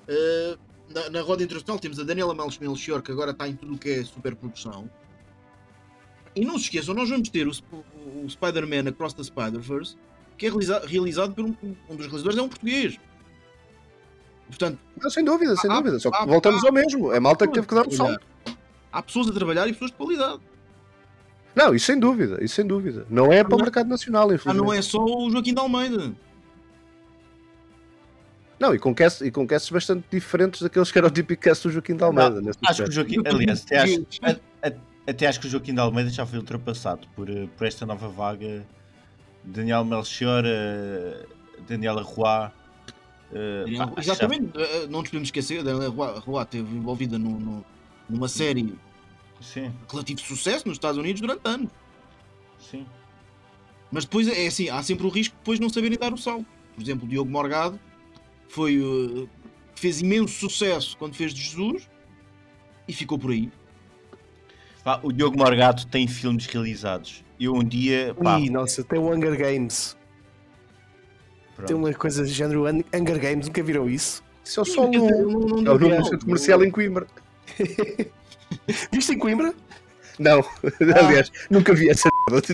eh, 0.07 0.57
na, 0.89 1.09
na 1.09 1.21
roda 1.21 1.43
internacional 1.43 1.79
temos 1.79 1.99
a 1.99 2.03
Daniela 2.03 2.33
Melchior, 2.33 3.01
que 3.01 3.11
agora 3.11 3.31
está 3.31 3.47
em 3.47 3.55
tudo 3.55 3.73
o 3.75 3.77
que 3.77 3.89
é 3.89 4.03
superprodução. 4.03 4.89
E 6.35 6.45
não 6.45 6.57
se 6.57 6.65
esqueçam, 6.65 6.93
nós 6.93 7.09
vamos 7.09 7.29
ter 7.29 7.47
o, 7.47 7.51
Sp- 7.51 7.83
o 8.23 8.29
Spider-Man 8.29 8.89
Across 8.89 9.15
the 9.15 9.23
Spider-Verse, 9.23 9.95
que 10.37 10.45
é 10.45 10.49
realiza- 10.49 10.83
realizado 10.85 11.33
por 11.33 11.43
um, 11.45 11.55
um 11.89 11.95
dos 11.95 12.05
realizadores, 12.05 12.37
é 12.37 12.41
um 12.41 12.47
português. 12.49 12.97
Portanto, 14.47 14.79
Não, 15.01 15.09
sem 15.09 15.23
dúvida, 15.25 15.55
sem 15.57 15.69
Há- 15.69 15.75
dúvida. 15.75 15.99
Só 15.99 16.09
que 16.11 16.17
há- 16.17 16.25
voltamos 16.25 16.63
há- 16.63 16.67
ao 16.67 16.73
mesmo. 16.73 17.11
É 17.11 17.19
malta 17.19 17.47
que 17.47 17.53
teve 17.53 17.67
que 17.67 17.75
dar 17.75 17.85
um 17.87 17.91
salto. 17.91 18.25
há 18.91 19.01
pessoas 19.03 19.27
a 19.27 19.33
trabalhar 19.33 19.67
e 19.67 19.73
pessoas 19.73 19.91
de 19.91 19.97
qualidade. 19.97 20.39
Não, 21.57 21.73
isso 21.73 21.87
sem 21.87 21.99
dúvida, 21.99 22.37
isso 22.43 22.53
sem 22.55 22.65
dúvida. 22.67 23.05
Não 23.09 23.33
é 23.33 23.43
para 23.43 23.55
o 23.55 23.57
não- 23.57 23.65
mercado 23.65 23.87
nacional, 23.89 24.29
Ah, 24.29 24.35
infelizmente. 24.35 24.65
não 24.65 24.71
é 24.73 24.81
só 24.81 25.03
o 25.03 25.29
Joaquim 25.31 25.53
de 25.55 25.59
Almeida. 25.59 26.13
Não, 28.59 28.73
e 28.73 28.79
com, 28.79 28.93
cast, 28.93 29.23
e 29.23 29.31
com 29.31 29.45
casts 29.47 29.69
bastante 29.69 30.05
diferentes 30.09 30.61
daqueles 30.61 30.91
que 30.91 30.97
era 30.97 31.07
o 31.07 31.11
típico 31.11 31.41
cast 31.43 31.67
do 31.67 31.71
Joaquim 31.71 31.95
de 31.95 32.03
Almeida. 32.03 32.41
nesse 32.41 32.59
Acho 32.65 32.83
que 32.83 32.89
o. 32.89 32.91
Joaquim, 32.91 33.15
aliás, 33.25 33.63
até 33.63 33.77
acho, 33.79 34.05
até 35.07 35.27
acho 35.27 35.39
que 35.39 35.47
o 35.47 35.49
Joaquim 35.49 35.73
de 35.73 35.79
Almeida 35.79 36.09
já 36.09 36.25
foi 36.25 36.39
ultrapassado 36.39 37.07
por, 37.15 37.29
eh, 37.29 37.47
por 37.57 37.67
esta 37.67 37.85
nova 37.85 38.07
vaga. 38.07 38.65
Daniel 39.43 39.85
Melchior, 39.85 40.43
eh, 40.45 41.25
Daniela 41.67 42.01
Roy. 42.01 42.49
eh, 43.33 43.63
acho 43.79 43.91
que 43.95 44.01
já- 44.01 44.13
Exatamente, 44.13 44.51
eh, 44.59 44.87
não 44.89 44.99
nos 45.01 45.09
podemos 45.09 45.27
esquecer, 45.27 45.63
Daniela 45.63 45.89
Roy- 45.89 46.19
Roy 46.19 46.43
esteve 46.43 46.75
envolvida 46.75 47.17
no- 47.19 47.39
no- 47.39 47.65
numa 48.09 48.27
série 48.27 48.73
Sim, 49.41 49.69
de 49.69 49.91
relativo 49.91 50.19
sucesso 50.21 50.67
nos 50.67 50.75
Estados 50.77 50.97
Unidos 50.97 51.21
durante 51.21 51.41
anos. 51.45 51.69
sim. 52.59 52.85
Mas 53.89 54.03
depois 54.03 54.27
é 54.27 54.45
assim, 54.47 54.69
há 54.69 54.83
sempre 54.83 55.05
o 55.07 55.09
risco 55.09 55.33
de 55.33 55.39
depois 55.39 55.59
não 55.61 55.69
saberem 55.69 55.97
dar 55.97 56.11
o 56.13 56.17
salto. 56.17 56.45
Por 56.75 56.81
exemplo, 56.83 57.05
o 57.05 57.09
Diogo 57.09 57.31
Morgado 57.31 57.79
foi, 58.49 58.79
uh, 58.79 59.29
fez 59.75 60.01
imenso 60.01 60.33
sucesso 60.33 60.97
quando 60.97 61.15
fez 61.15 61.33
de 61.33 61.41
Jesus 61.41 61.89
e 62.85 62.91
ficou 62.91 63.17
por 63.17 63.31
aí. 63.31 63.49
Pá, 64.83 64.99
o 65.01 65.13
Diogo 65.13 65.37
Morgato 65.37 65.87
tem 65.87 66.05
filmes 66.05 66.45
realizados. 66.47 67.23
Eu 67.39 67.53
um 67.55 67.63
dia. 67.63 68.13
Pá, 68.21 68.37
Ih, 68.39 68.49
nossa, 68.49 68.83
tem 68.83 68.99
o 68.99 69.09
Hunger 69.09 69.37
Games. 69.37 69.95
pronto. 71.55 71.67
Tem 71.67 71.75
uma 71.77 71.93
coisa 71.93 72.23
do 72.23 72.29
género 72.29 72.65
Hun- 72.67 72.83
Hunger 72.93 73.19
Games, 73.21 73.47
nunca 73.47 73.63
viram 73.63 73.89
isso? 73.89 74.21
Isso 74.43 74.59
é 74.59 74.63
o 74.63 74.65
Sol 74.65 74.91
Quer 74.91 74.99
dizer, 74.99 75.13
1. 75.25 75.31
não- 75.31 75.39
não 75.39 75.57
É 75.71 75.75
o 75.75 75.77
deu 75.77 75.79
nome 75.79 75.89
mal. 75.93 76.01
do 76.01 76.09
centro 76.09 76.25
comercial 76.25 76.63
em 76.63 76.71
Coimbra. 76.71 77.07
Viste 78.91 79.13
em 79.13 79.17
Coimbra? 79.19 79.53
Não, 80.19 80.43
aliás, 80.95 81.31
nunca 81.49 81.73
vi 81.73 81.89
essa 81.89 82.09
merda. 82.29 82.47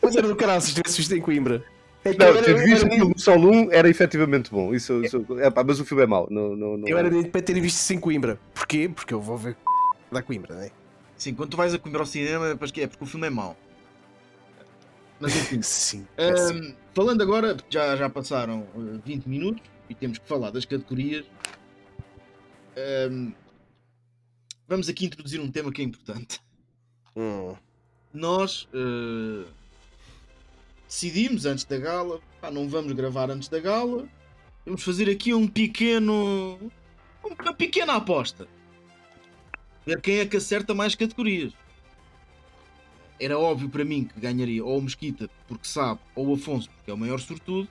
Pois 0.00 0.16
era 0.16 0.26
do 0.26 0.34
caralho 0.36 0.60
se 0.60 0.74
tivesse 0.74 0.96
visto 0.98 1.14
em 1.14 1.20
Coimbra. 1.20 1.64
É 2.04 2.12
que 2.12 2.18
Não, 2.18 2.26
era- 2.28 2.42
ter 2.42 2.56
visto 2.56 2.84
era- 2.84 2.94
aquilo 2.94 3.08
no 3.10 3.18
Sol 3.18 3.38
1 3.38 3.72
era 3.72 3.88
efetivamente 3.88 4.50
bom. 4.50 4.74
Isso, 4.74 5.04
isso, 5.04 5.24
é 5.40 5.50
pá, 5.50 5.62
mas 5.64 5.78
o 5.80 5.84
filme 5.84 6.02
é 6.04 6.06
mau. 6.06 6.26
Não, 6.30 6.56
não, 6.56 6.76
não. 6.76 6.88
Eu 6.88 6.98
era 6.98 7.10
de 7.10 7.28
para 7.28 7.40
ter 7.42 7.60
visto 7.60 7.76
isso 7.76 7.92
em 7.92 8.00
Coimbra. 8.00 8.38
Porquê? 8.54 8.90
Porque 8.92 9.12
eu 9.14 9.20
vou 9.20 9.36
ver 9.36 9.56
da 10.10 10.22
Coimbra, 10.22 10.54
né? 10.54 10.70
Sim, 11.16 11.34
quando 11.34 11.50
tu 11.50 11.56
vais 11.56 11.74
a 11.74 11.78
comer 11.78 11.98
ao 11.98 12.06
cinema 12.06 12.48
é 12.50 12.54
porque 12.54 12.82
é 12.82 12.90
o 13.00 13.06
filme 13.06 13.26
é 13.26 13.30
mau. 13.30 13.56
Mas 15.20 15.34
enfim. 15.36 15.60
Sim. 15.62 16.06
Ahm, 16.16 16.74
falando 16.94 17.22
agora, 17.22 17.56
já, 17.68 17.94
já 17.96 18.08
passaram 18.08 18.60
uh, 18.74 19.00
20 19.04 19.26
minutos 19.26 19.62
e 19.90 19.94
temos 19.94 20.18
que 20.18 20.26
falar 20.28 20.50
das 20.50 20.64
categorias. 20.64 21.24
hum, 23.10 23.32
vamos 24.68 24.88
aqui 24.88 25.06
introduzir 25.06 25.40
um 25.40 25.50
tema 25.50 25.72
que 25.72 25.80
é 25.82 25.84
importante. 25.84 26.40
Hum. 27.16 27.54
Nós 28.12 28.68
eh, 28.72 29.44
decidimos 30.86 31.46
antes 31.46 31.64
da 31.64 31.78
gala, 31.78 32.20
pá, 32.40 32.50
não 32.50 32.68
vamos 32.68 32.92
gravar 32.92 33.30
antes 33.30 33.48
da 33.48 33.58
gala, 33.58 34.06
vamos 34.64 34.82
fazer 34.82 35.10
aqui 35.10 35.34
um 35.34 35.48
pequeno. 35.48 36.58
uma 37.24 37.54
pequena 37.54 37.94
aposta. 37.94 38.46
Ver 39.84 40.00
quem 40.00 40.18
é 40.18 40.26
que 40.26 40.36
acerta 40.36 40.74
mais 40.74 40.94
categorias. 40.94 41.52
Era 43.20 43.38
óbvio 43.38 43.68
para 43.68 43.84
mim 43.84 44.04
que 44.04 44.20
ganharia 44.20 44.64
ou 44.64 44.78
o 44.78 44.82
Mesquita, 44.82 45.28
porque 45.48 45.66
sabe, 45.66 45.98
ou 46.14 46.28
o 46.28 46.34
Afonso, 46.34 46.70
porque 46.70 46.90
é 46.90 46.94
o 46.94 46.98
maior 46.98 47.18
sortudo. 47.18 47.68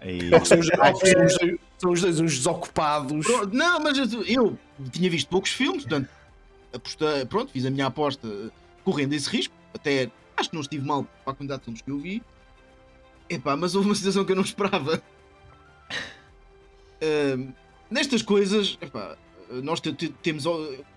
Aí. 0.00 0.18
São, 0.44 0.58
os, 0.58 0.66
são 0.66 0.90
os 0.90 1.36
dois- 1.38 1.58
são 1.78 1.90
os 1.92 2.00
dois 2.00 2.20
uns 2.20 2.36
desocupados. 2.38 3.26
Não, 3.52 3.80
mas 3.80 3.96
eu, 4.12 4.24
eu 4.24 4.58
tinha 4.90 5.08
visto 5.10 5.28
poucos 5.28 5.50
filmes, 5.52 5.82
portanto, 5.84 6.08
apostei, 6.72 7.24
pronto, 7.26 7.50
fiz 7.52 7.64
a 7.66 7.70
minha 7.70 7.86
aposta 7.86 8.26
eh, 8.28 8.50
correndo 8.84 9.12
esse 9.14 9.28
risco. 9.28 9.54
Até 9.74 10.10
acho 10.36 10.48
que 10.50 10.54
não 10.54 10.62
estive 10.62 10.84
mal 10.86 11.04
para 11.24 11.32
a 11.32 11.36
quantidade 11.36 11.60
de 11.60 11.64
filmes 11.66 11.82
que 11.82 11.90
eu 11.90 11.98
vi. 11.98 12.22
Epá, 13.28 13.56
mas 13.56 13.74
houve 13.74 13.88
uma 13.88 13.94
situação 13.94 14.24
que 14.24 14.32
eu 14.32 14.36
não 14.36 14.42
esperava. 14.42 15.02
Nestas 17.90 18.22
coisas, 18.22 18.76
epá, 18.80 19.16
nós 19.62 19.80
te- 19.80 19.92
te- 19.92 20.08
temos 20.22 20.44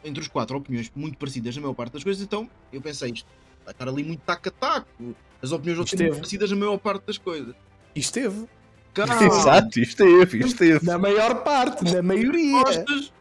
entre 0.04 0.22
os 0.22 0.28
quatro 0.28 0.58
opiniões 0.58 0.92
muito 0.96 1.18
parecidas 1.18 1.56
na 1.56 1.62
maior 1.62 1.74
parte 1.74 1.94
das 1.94 2.04
coisas, 2.04 2.22
então 2.22 2.50
eu 2.72 2.82
pensei 2.82 3.12
isto 3.12 3.28
vai 3.64 3.72
estar 3.72 3.88
ali 3.88 4.04
muito 4.04 4.20
taco 4.22 4.50
a 4.50 4.52
taco. 4.52 5.16
As 5.42 5.52
opiniões 5.52 5.78
vão 5.78 5.88
ser 5.88 5.96
muito 5.96 6.04
Esteve. 6.06 6.16
parecidas 6.20 6.52
na 6.52 6.58
maior 6.58 6.78
parte 6.78 7.06
das 7.06 7.18
coisas. 7.18 7.56
E 7.96 8.00
esteve. 8.00 8.46
Calma. 8.94 9.16
Exato, 9.24 9.80
isto 9.80 10.04
teve, 10.04 10.40
isto 10.40 10.58
teve. 10.58 10.86
Na 10.86 10.98
maior 10.98 11.44
parte, 11.44 11.84
na 11.94 12.02
maioria. 12.02 12.58
respostas, 12.58 13.14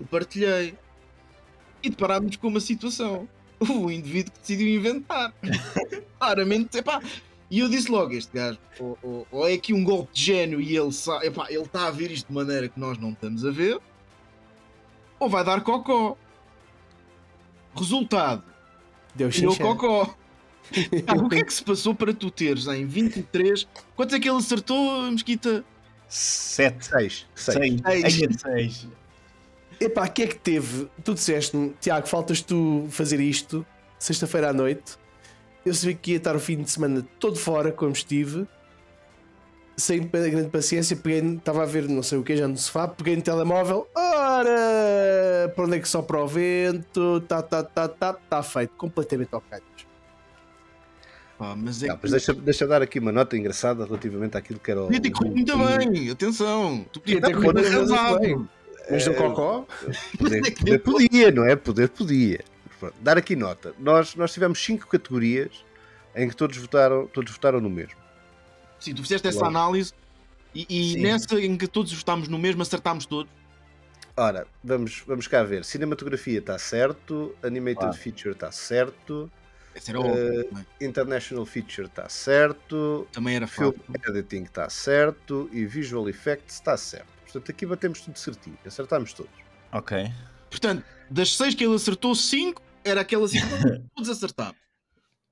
eu 0.00 0.06
partilhei 0.06 0.74
e 1.82 1.90
deparámos 1.90 2.36
com 2.36 2.48
uma 2.48 2.60
situação. 2.60 3.28
O 3.60 3.90
indivíduo 3.90 4.32
que 4.32 4.40
decidiu 4.40 4.68
inventar. 4.68 5.34
Claramente, 6.18 6.78
epá. 6.78 7.02
E 7.50 7.58
eu 7.58 7.68
disse 7.68 7.90
logo: 7.90 8.12
este 8.12 8.32
gajo, 8.32 8.58
ou, 8.78 8.98
ou, 9.02 9.26
ou 9.30 9.48
é 9.48 9.54
aqui 9.54 9.74
um 9.74 9.84
golpe 9.84 10.14
de 10.14 10.22
gênio 10.22 10.60
e 10.60 10.76
ele 10.76 10.88
ele 11.48 11.62
está 11.62 11.86
a 11.86 11.90
ver 11.90 12.10
isto 12.10 12.28
de 12.28 12.32
maneira 12.32 12.68
que 12.68 12.78
nós 12.78 12.96
não 12.96 13.10
estamos 13.10 13.44
a 13.44 13.50
ver, 13.50 13.78
ou 15.18 15.28
vai 15.28 15.44
dar 15.44 15.60
cocó. 15.62 16.16
Resultado: 17.74 18.44
deu 19.14 19.30
cocó. 19.58 20.14
ah, 21.06 21.14
o 21.14 21.28
que 21.28 21.36
é 21.36 21.44
que 21.44 21.52
se 21.52 21.64
passou 21.64 21.94
para 21.94 22.14
tu 22.14 22.30
teres 22.30 22.66
em 22.66 22.86
23? 22.86 23.66
Quanto 23.96 24.14
é 24.14 24.20
que 24.20 24.28
ele 24.28 24.38
acertou, 24.38 25.10
Mesquita? 25.10 25.64
7, 26.08 26.84
6. 26.84 27.26
6. 27.34 27.80
6. 28.40 28.88
Epá, 29.80 30.04
o 30.06 30.10
que 30.12 30.22
é 30.22 30.26
que 30.26 30.36
teve? 30.38 30.88
Tu 31.02 31.14
disseste-me, 31.14 31.74
Tiago, 31.80 32.06
faltas 32.06 32.42
tu 32.42 32.86
fazer 32.90 33.18
isto 33.20 33.64
sexta-feira 33.98 34.50
à 34.50 34.52
noite. 34.52 34.96
Eu 35.64 35.72
sabia 35.74 35.94
que 35.94 36.10
ia 36.12 36.16
estar 36.18 36.36
o 36.36 36.40
fim 36.40 36.62
de 36.62 36.70
semana 36.70 37.06
todo 37.18 37.36
fora, 37.36 37.72
como 37.72 37.92
estive. 37.92 38.46
Sem 39.76 40.02
grande 40.06 40.48
paciência, 40.50 40.94
peguei, 40.94 41.36
estava 41.36 41.62
a 41.62 41.66
ver 41.66 41.88
não 41.88 42.02
sei 42.02 42.18
o 42.18 42.22
que 42.22 42.36
já 42.36 42.46
no 42.46 42.56
sofá, 42.58 42.86
peguei 42.86 43.16
no 43.16 43.22
telemóvel. 43.22 43.88
Ora, 43.94 45.50
para 45.54 45.64
onde 45.64 45.76
é 45.76 45.80
que 45.80 45.88
sopra 45.88 46.22
o 46.22 46.26
vento? 46.28 47.20
Tá, 47.22 47.40
tá, 47.40 47.62
tá, 47.62 47.88
tá, 47.88 48.12
tá 48.12 48.42
feito, 48.42 48.74
completamente 48.76 49.30
ao 49.32 49.40
calhas. 49.40 49.64
Pá, 51.38 51.56
mas 51.56 51.82
é 51.82 51.86
Não, 51.86 51.94
que- 51.96 52.00
mas 52.02 52.10
deixa, 52.10 52.34
deixa 52.34 52.64
eu 52.64 52.68
dar 52.68 52.82
aqui 52.82 52.98
uma 52.98 53.12
nota 53.12 53.34
engraçada 53.38 53.86
relativamente 53.86 54.36
àquilo 54.36 54.60
que 54.60 54.70
era 54.70 54.82
o. 54.82 54.84
Podia 54.86 55.00
ter 55.00 55.10
corrido 55.10 55.56
muito 55.56 55.78
bem, 55.90 56.10
atenção. 56.10 56.84
Tu 56.92 57.00
podia 57.00 57.20
ter 57.22 57.32
corrido 57.34 57.54
muito 57.54 57.94
arrasado. 57.94 58.18
bem. 58.20 58.48
Mas 58.90 59.04
do 59.04 59.10
É, 59.12 59.14
Cocó, 59.14 59.66
Poder, 60.18 60.42
poder 60.56 60.78
podia, 60.80 61.30
não 61.30 61.44
é? 61.44 61.56
Poder 61.56 61.88
podia. 61.88 62.44
Pronto, 62.78 62.94
Dar 63.00 63.18
aqui 63.18 63.36
nota. 63.36 63.74
Nós, 63.78 64.14
nós 64.14 64.32
tivemos 64.32 64.62
cinco 64.62 64.86
categorias 64.88 65.64
em 66.16 66.28
que 66.28 66.34
todos 66.36 66.56
votaram, 66.56 67.06
todos 67.06 67.30
votaram 67.32 67.60
no 67.60 67.70
mesmo. 67.70 67.98
Sim, 68.78 68.94
tu 68.94 69.02
fizeste 69.02 69.28
essa 69.28 69.46
análise 69.46 69.92
e, 70.54 70.66
e 70.68 70.96
nessa 71.02 71.38
em 71.40 71.56
que 71.56 71.66
todos 71.66 71.92
votámos 71.92 72.26
no 72.28 72.38
mesmo, 72.38 72.62
acertámos 72.62 73.04
todos. 73.06 73.30
Ora, 74.16 74.46
vamos, 74.64 75.02
vamos 75.06 75.26
cá 75.28 75.42
ver. 75.42 75.64
Cinematografia 75.64 76.38
está 76.40 76.58
certo, 76.58 77.34
Animated 77.42 77.78
Claro. 77.80 77.96
Feature 77.96 78.34
está 78.34 78.50
certo, 78.50 79.30
Esse 79.74 79.90
era 79.90 79.98
Eh, 80.00 80.02
óbvio. 80.02 80.44
também. 80.44 80.66
International 80.80 81.46
Feature 81.46 81.86
está 81.86 82.08
certo, 82.08 83.06
Também 83.12 83.36
era 83.36 83.46
Film 83.46 83.72
fácil. 83.72 84.16
Editing 84.16 84.42
está 84.44 84.68
certo 84.68 85.48
e 85.52 85.64
Visual 85.64 86.08
Effects 86.08 86.54
está 86.56 86.76
certo. 86.76 87.06
Portanto, 87.30 87.50
aqui 87.50 87.66
batemos 87.66 88.00
tudo 88.00 88.18
certinho, 88.18 88.58
acertámos 88.66 89.12
todos. 89.12 89.32
Ok. 89.72 90.10
Portanto, 90.50 90.84
das 91.10 91.36
seis 91.36 91.54
que 91.54 91.64
ele 91.64 91.74
acertou, 91.74 92.14
cinco 92.14 92.62
era 92.84 93.00
aquela 93.00 93.28
situação 93.28 93.70
que 93.70 93.82
todos 93.94 94.10
acertámos. 94.10 94.56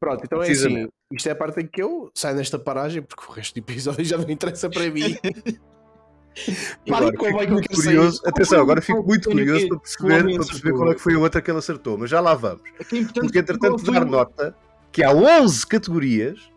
Pronto, 0.01 0.23
então 0.25 0.43
é 0.43 0.51
assim. 0.51 0.89
Isto 1.11 1.29
é 1.29 1.33
a 1.33 1.37
parte 1.37 1.61
em 1.61 1.67
que 1.67 1.83
eu 1.83 2.11
saio 2.15 2.37
nesta 2.37 2.59
paragem, 2.59 3.03
porque 3.03 3.25
o 3.29 3.33
resto 3.33 3.55
do 3.55 3.59
episódio 3.59 4.05
já 4.05 4.17
não 4.17 4.31
interessa 4.31 4.71
para 4.71 4.89
mim. 4.91 5.17
Agora 6.87 7.17
com 7.17 7.27
o 7.27 7.33
muito 7.33 7.69
curioso, 7.69 8.19
sair. 8.19 8.29
atenção, 8.29 8.61
agora 8.61 8.81
fico 8.81 9.03
muito 9.03 9.29
curioso 9.29 9.69
para 9.69 9.79
perceber, 9.79 10.23
para 10.23 10.47
perceber 10.47 10.73
qual 10.73 10.93
é 10.93 10.95
que 10.95 11.01
foi 11.01 11.15
a 11.15 11.19
outra 11.19 11.43
que 11.43 11.51
ele 11.51 11.59
acertou, 11.59 11.99
mas 11.99 12.09
já 12.09 12.21
lá 12.21 12.35
vamos. 12.35 12.63
É 12.79 12.83
importante 12.97 13.21
Porque 13.21 13.39
entretanto 13.41 13.83
dar 13.91 14.05
nota 14.05 14.57
que 14.93 15.03
há 15.03 15.11
11 15.13 15.67
categorias 15.67 16.49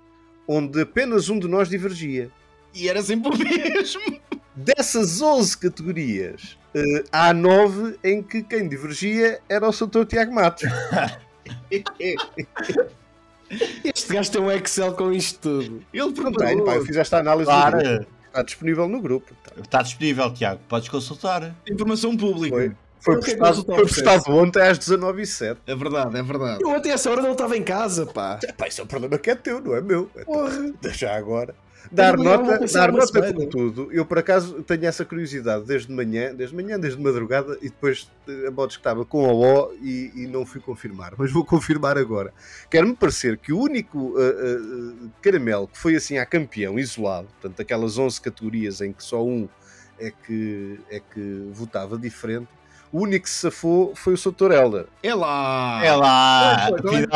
onde 0.48 0.82
apenas 0.82 1.30
um 1.30 1.40
de 1.40 1.48
nós 1.48 1.68
divergia. 1.68 2.30
E 2.74 2.88
era 2.88 3.02
sempre 3.02 3.32
o 3.34 3.38
mesmo. 3.38 4.02
Dessas 4.56 5.22
11 5.22 5.58
categorias, 5.58 6.58
eh, 6.76 7.04
há 7.12 7.34
9 7.34 7.98
em 8.04 8.22
que 8.22 8.44
quem 8.44 8.68
divergia 8.68 9.40
era 9.48 9.68
o 9.68 9.72
Sr. 9.72 10.06
Tiago 10.06 10.34
Matos. 10.34 10.64
Este 13.84 14.14
gajo 14.14 14.32
tem 14.32 14.42
um 14.42 14.50
Excel 14.52 14.94
com 14.94 15.12
isto 15.12 15.40
tudo. 15.40 15.84
Ele 15.94 16.14
preparou. 16.14 16.66
pá, 16.66 16.76
eu 16.76 16.86
fiz 16.86 16.96
esta 16.96 17.18
análise. 17.20 17.46
Claro. 17.46 18.06
está 18.28 18.44
disponível 18.44 18.88
no 18.88 19.02
grupo. 19.02 19.34
Tá. 19.44 19.52
Está 19.62 19.82
disponível, 19.82 20.34
Tiago. 20.34 20.62
Podes 20.70 20.88
consultar. 20.88 21.54
Informação 21.70 22.16
pública. 22.16 22.56
Foi, 22.56 22.76
foi, 23.02 23.16
postado, 23.16 23.66
foi 23.66 23.82
postado 23.82 24.38
ontem 24.38 24.62
às 24.62 24.80
19h07. 24.80 25.58
É 25.68 25.76
verdade, 25.76 26.18
é 26.18 26.24
verdade. 26.24 26.64
Eu 26.64 26.72
até 26.72 26.90
essa 26.90 27.10
hora 27.10 27.22
não 27.22 27.34
estava 27.34 27.58
em 27.58 27.64
casa, 27.64 28.06
pá. 28.06 28.40
Pá, 28.58 28.68
isso 28.68 28.80
é 28.80 28.84
um 28.84 28.88
problema 28.88 29.18
que 29.18 29.30
é 29.32 29.36
teu, 29.36 29.60
não 29.60 29.76
é 29.76 29.82
meu. 29.82 30.10
Então, 30.16 30.26
Porra. 30.26 30.72
Deixa 30.82 31.12
agora. 31.12 31.56
Dar 31.92 32.18
nota, 32.18 32.66
dar 32.66 32.92
nota 32.92 33.34
por 33.34 33.48
tudo. 33.48 33.90
Eu, 33.92 34.06
por 34.06 34.20
acaso, 34.20 34.62
tenho 34.64 34.86
essa 34.86 35.06
curiosidade 35.06 35.66
desde 35.66 35.88
de 35.88 35.94
manhã, 35.94 36.34
desde 36.34 36.56
de 36.56 36.64
manhã, 36.64 36.80
desde 36.80 36.98
de 36.98 37.04
madrugada, 37.04 37.58
e 37.62 37.70
depois 37.70 38.10
eh, 38.28 38.48
a 38.48 38.52
modos 38.52 38.76
que 38.76 38.82
estava 38.82 39.06
com 39.06 39.30
a 39.30 39.34
O 39.34 39.74
e, 39.82 40.12
e 40.16 40.28
não 40.28 40.46
fui 40.46 40.62
confirmar. 40.62 41.14
Mas 41.18 41.32
vou 41.32 41.44
confirmar 41.46 41.98
agora. 41.98 42.34
Quer-me 42.70 42.96
parecer 42.96 43.38
que 43.38 43.52
o 43.52 43.60
único 43.60 44.16
eh, 44.18 44.22
eh, 44.24 45.10
caramelo 45.22 45.68
que 45.68 45.78
foi 45.78 45.96
assim 45.96 46.18
a 46.18 46.26
campeão, 46.26 46.78
isolado, 46.78 47.28
portanto, 47.40 47.62
aquelas 47.62 47.98
11 47.98 48.22
categorias 48.22 48.82
em 48.82 48.94
que 48.94 49.04
só 49.04 49.24
um 49.26 49.48
é 50.00 50.12
que, 50.12 50.80
é 50.90 51.00
que 51.00 51.50
votava 51.54 51.98
diferente, 51.98 52.48
o 52.92 53.02
único 53.02 53.24
que 53.24 53.30
se 53.30 53.38
safou 53.38 53.96
foi 53.96 54.14
o 54.14 54.18
Sr. 54.18 54.52
Helder. 54.52 54.86
É 55.02 55.14
lá. 55.14 55.82
É 55.84 55.96
lá. 55.96 56.56
Ah, 56.56 56.70
foi, 56.82 57.08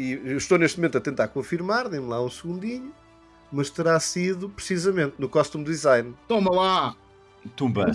E 0.00 0.12
eu 0.24 0.38
estou 0.38 0.56
neste 0.56 0.78
momento 0.78 0.96
a 0.96 1.00
tentar 1.00 1.28
confirmar, 1.28 1.86
dê-me 1.86 2.08
lá 2.08 2.22
um 2.22 2.30
segundinho, 2.30 2.90
mas 3.52 3.68
terá 3.68 4.00
sido 4.00 4.48
precisamente 4.48 5.16
no 5.18 5.28
costume 5.28 5.62
design. 5.62 6.14
Toma 6.26 6.50
lá. 6.50 6.96
tumba. 7.54 7.92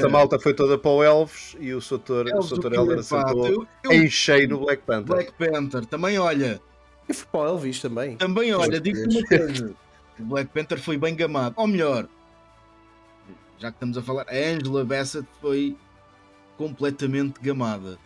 Da 0.00 0.08
malta 0.08 0.38
foi 0.38 0.54
toda 0.54 0.78
para 0.78 0.90
o 0.92 1.02
Elves 1.02 1.56
e 1.58 1.74
o 1.74 1.80
Soutor 1.80 2.28
Elder 2.28 3.04
pá? 3.04 3.22
acertou 3.22 3.66
em 3.90 4.08
cheio 4.08 4.50
no 4.50 4.60
Black 4.60 4.84
Panther. 4.84 5.16
Black 5.16 5.32
Panther, 5.32 5.84
também 5.84 6.16
olha. 6.16 6.62
Eu 7.08 7.14
fui 7.14 7.26
para 7.32 7.40
o 7.40 7.46
Elvis 7.46 7.80
também. 7.80 8.16
Também 8.18 8.54
olha, 8.54 8.80
Pois, 8.80 8.82
digo-te 8.82 9.16
uma 9.18 9.26
coisa. 9.26 9.74
O 10.20 10.22
Black 10.22 10.50
Panther 10.52 10.78
foi 10.78 10.96
bem 10.96 11.16
gamado. 11.16 11.56
Ou 11.58 11.66
melhor, 11.66 12.06
já 13.58 13.72
que 13.72 13.76
estamos 13.78 13.98
a 13.98 14.02
falar, 14.02 14.26
a 14.28 14.36
Angela 14.36 14.84
Bassett 14.84 15.26
foi 15.40 15.76
completamente 16.56 17.40
gamada. 17.40 17.98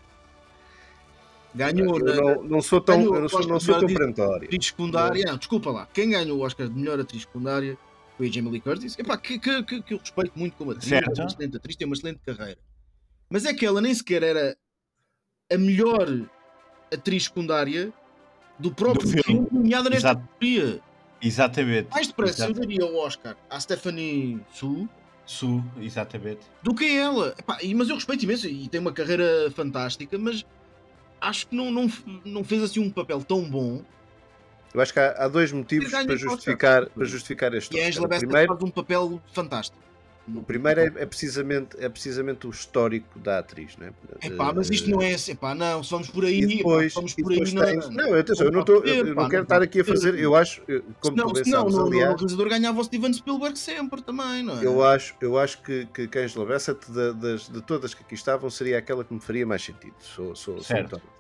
Ganhou 1.56 1.98
Eu 1.98 2.04
na 2.04 2.14
não, 2.14 2.42
não 2.44 2.62
sou 2.62 2.80
tão, 2.80 3.02
eu 3.02 3.20
não 3.20 3.28
sou, 3.28 3.46
não 3.46 3.58
sou 3.58 3.78
tão 3.80 3.88
perentório. 3.88 4.44
atriz 4.46 4.66
secundária. 4.66 5.24
Não, 5.26 5.36
desculpa 5.38 5.70
lá. 5.70 5.88
Quem 5.92 6.10
ganhou 6.10 6.38
o 6.38 6.42
Oscar 6.42 6.68
de 6.68 6.74
melhor 6.78 7.00
atriz 7.00 7.22
secundária 7.22 7.78
foi 8.18 8.28
a 8.28 8.30
Jamie 8.30 8.50
Lee 8.52 8.60
Curtis. 8.60 8.98
Epá, 8.98 9.16
que, 9.16 9.38
que, 9.38 9.62
que, 9.62 9.82
que 9.82 9.94
eu 9.94 9.98
respeito 9.98 10.32
muito 10.38 10.56
como 10.56 10.72
atriz. 10.72 10.88
Certo. 10.88 11.18
É 11.18 11.22
uma 11.22 11.28
excelente 11.28 11.56
atriz, 11.56 11.76
tem 11.76 11.86
uma 11.86 11.94
excelente 11.94 12.20
carreira. 12.24 12.58
Mas 13.30 13.44
é 13.46 13.54
que 13.54 13.64
ela 13.64 13.80
nem 13.80 13.94
sequer 13.94 14.22
era 14.22 14.56
a 15.50 15.56
melhor 15.58 16.06
atriz 16.92 17.24
secundária 17.24 17.92
do 18.58 18.70
próprio 18.72 19.02
Do 19.02 19.08
filme. 19.08 19.22
filme, 19.24 19.48
nomeada 19.50 19.88
nesta 19.90 20.08
Exato. 20.10 20.20
categoria. 20.28 20.80
Exatamente. 21.22 21.88
Mais 21.90 22.06
depressa 22.06 22.46
eu 22.46 22.52
daria 22.52 22.84
o 22.84 22.96
Oscar 22.98 23.36
à 23.48 23.58
Stephanie 23.58 24.40
Su 24.52 24.86
Su, 25.24 25.62
exatamente. 25.80 26.40
do 26.62 26.72
que 26.74 26.84
a 26.84 27.02
ela. 27.02 27.34
Epá, 27.38 27.58
mas 27.74 27.88
eu 27.88 27.96
respeito 27.96 28.22
imenso 28.24 28.46
e 28.46 28.68
tem 28.68 28.80
uma 28.80 28.92
carreira 28.92 29.50
fantástica, 29.50 30.16
mas 30.18 30.44
acho 31.20 31.48
que 31.48 31.56
não, 31.56 31.70
não, 31.70 31.90
não 32.24 32.44
fez 32.44 32.62
assim 32.62 32.80
um 32.80 32.90
papel 32.90 33.22
tão 33.22 33.42
bom. 33.42 33.82
Eu 34.74 34.80
acho 34.80 34.92
que 34.92 35.00
há, 35.00 35.24
há 35.24 35.28
dois 35.28 35.52
motivos 35.52 35.90
para 35.90 36.16
justificar, 36.16 36.86
para 36.86 37.04
justificar 37.04 37.54
este 37.54 37.76
E 37.76 37.82
a. 37.82 37.88
Angela 37.88 38.08
Bassett 38.08 38.26
primeiro, 38.26 38.52
faz 38.52 38.62
um 38.62 38.70
papel 38.70 39.22
fantástico. 39.32 39.78
O 40.34 40.42
primeiro 40.42 40.80
é, 40.80 40.86
é 40.86 41.06
precisamente, 41.06 41.76
é 41.78 41.88
precisamente 41.88 42.48
o 42.48 42.50
histórico 42.50 43.16
da 43.18 43.38
atriz, 43.38 43.76
né? 43.76 43.92
Epá, 44.20 44.52
mas 44.52 44.68
isto 44.70 44.90
não 44.90 45.00
é 45.00 45.14
assim, 45.14 45.32
epá, 45.32 45.54
não, 45.54 45.84
se 45.84 45.90
vamos 45.90 46.10
por 46.10 46.24
aí, 46.24 46.40
E 46.40 46.46
depois, 46.56 46.94
e 47.16 47.22
por 47.22 47.30
aí 47.32 47.52
na- 47.54 47.64
tens- 47.64 47.88
Não, 47.90 48.12
atenção, 48.12 48.46
eu 48.46 48.52
não, 48.52 48.64
tô, 48.64 48.82
eu, 48.82 49.06
eu 49.06 49.14
não 49.14 49.28
quero 49.28 49.44
estar 49.44 49.62
aqui 49.62 49.80
a 49.80 49.84
fazer. 49.84 50.18
Eu 50.18 50.34
acho, 50.34 50.62
eu- 50.66 50.82
como 50.98 51.16
não, 51.16 51.32
se 51.34 51.48
não, 51.48 51.68
aliás, 51.68 52.16
realizador 52.20 52.48
ganhava 52.48 52.80
o 52.80 52.84
Steven 52.84 53.12
Spielberg 53.12 53.56
sempre 53.56 54.02
também, 54.02 54.42
não 54.42 54.58
é? 54.60 54.64
eu 54.64 54.82
acho, 54.82 55.14
eu 55.20 55.38
acho 55.38 55.62
que, 55.62 55.86
que, 55.94 56.08
que 56.08 56.18
Angela 56.18 56.44
Bassett, 56.44 56.90
de, 56.90 57.12
das, 57.14 57.48
de 57.48 57.62
todas 57.62 57.94
que 57.94 58.02
aqui 58.02 58.14
estavam, 58.14 58.50
seria 58.50 58.78
aquela 58.78 59.04
que 59.04 59.14
me 59.14 59.20
faria 59.20 59.46
mais 59.46 59.62
sentido. 59.62 59.94
Sou, 60.00 60.34
sou, 60.34 60.56
sou 60.56 60.64
Certo. 60.64 60.94
honesto. 60.94 61.16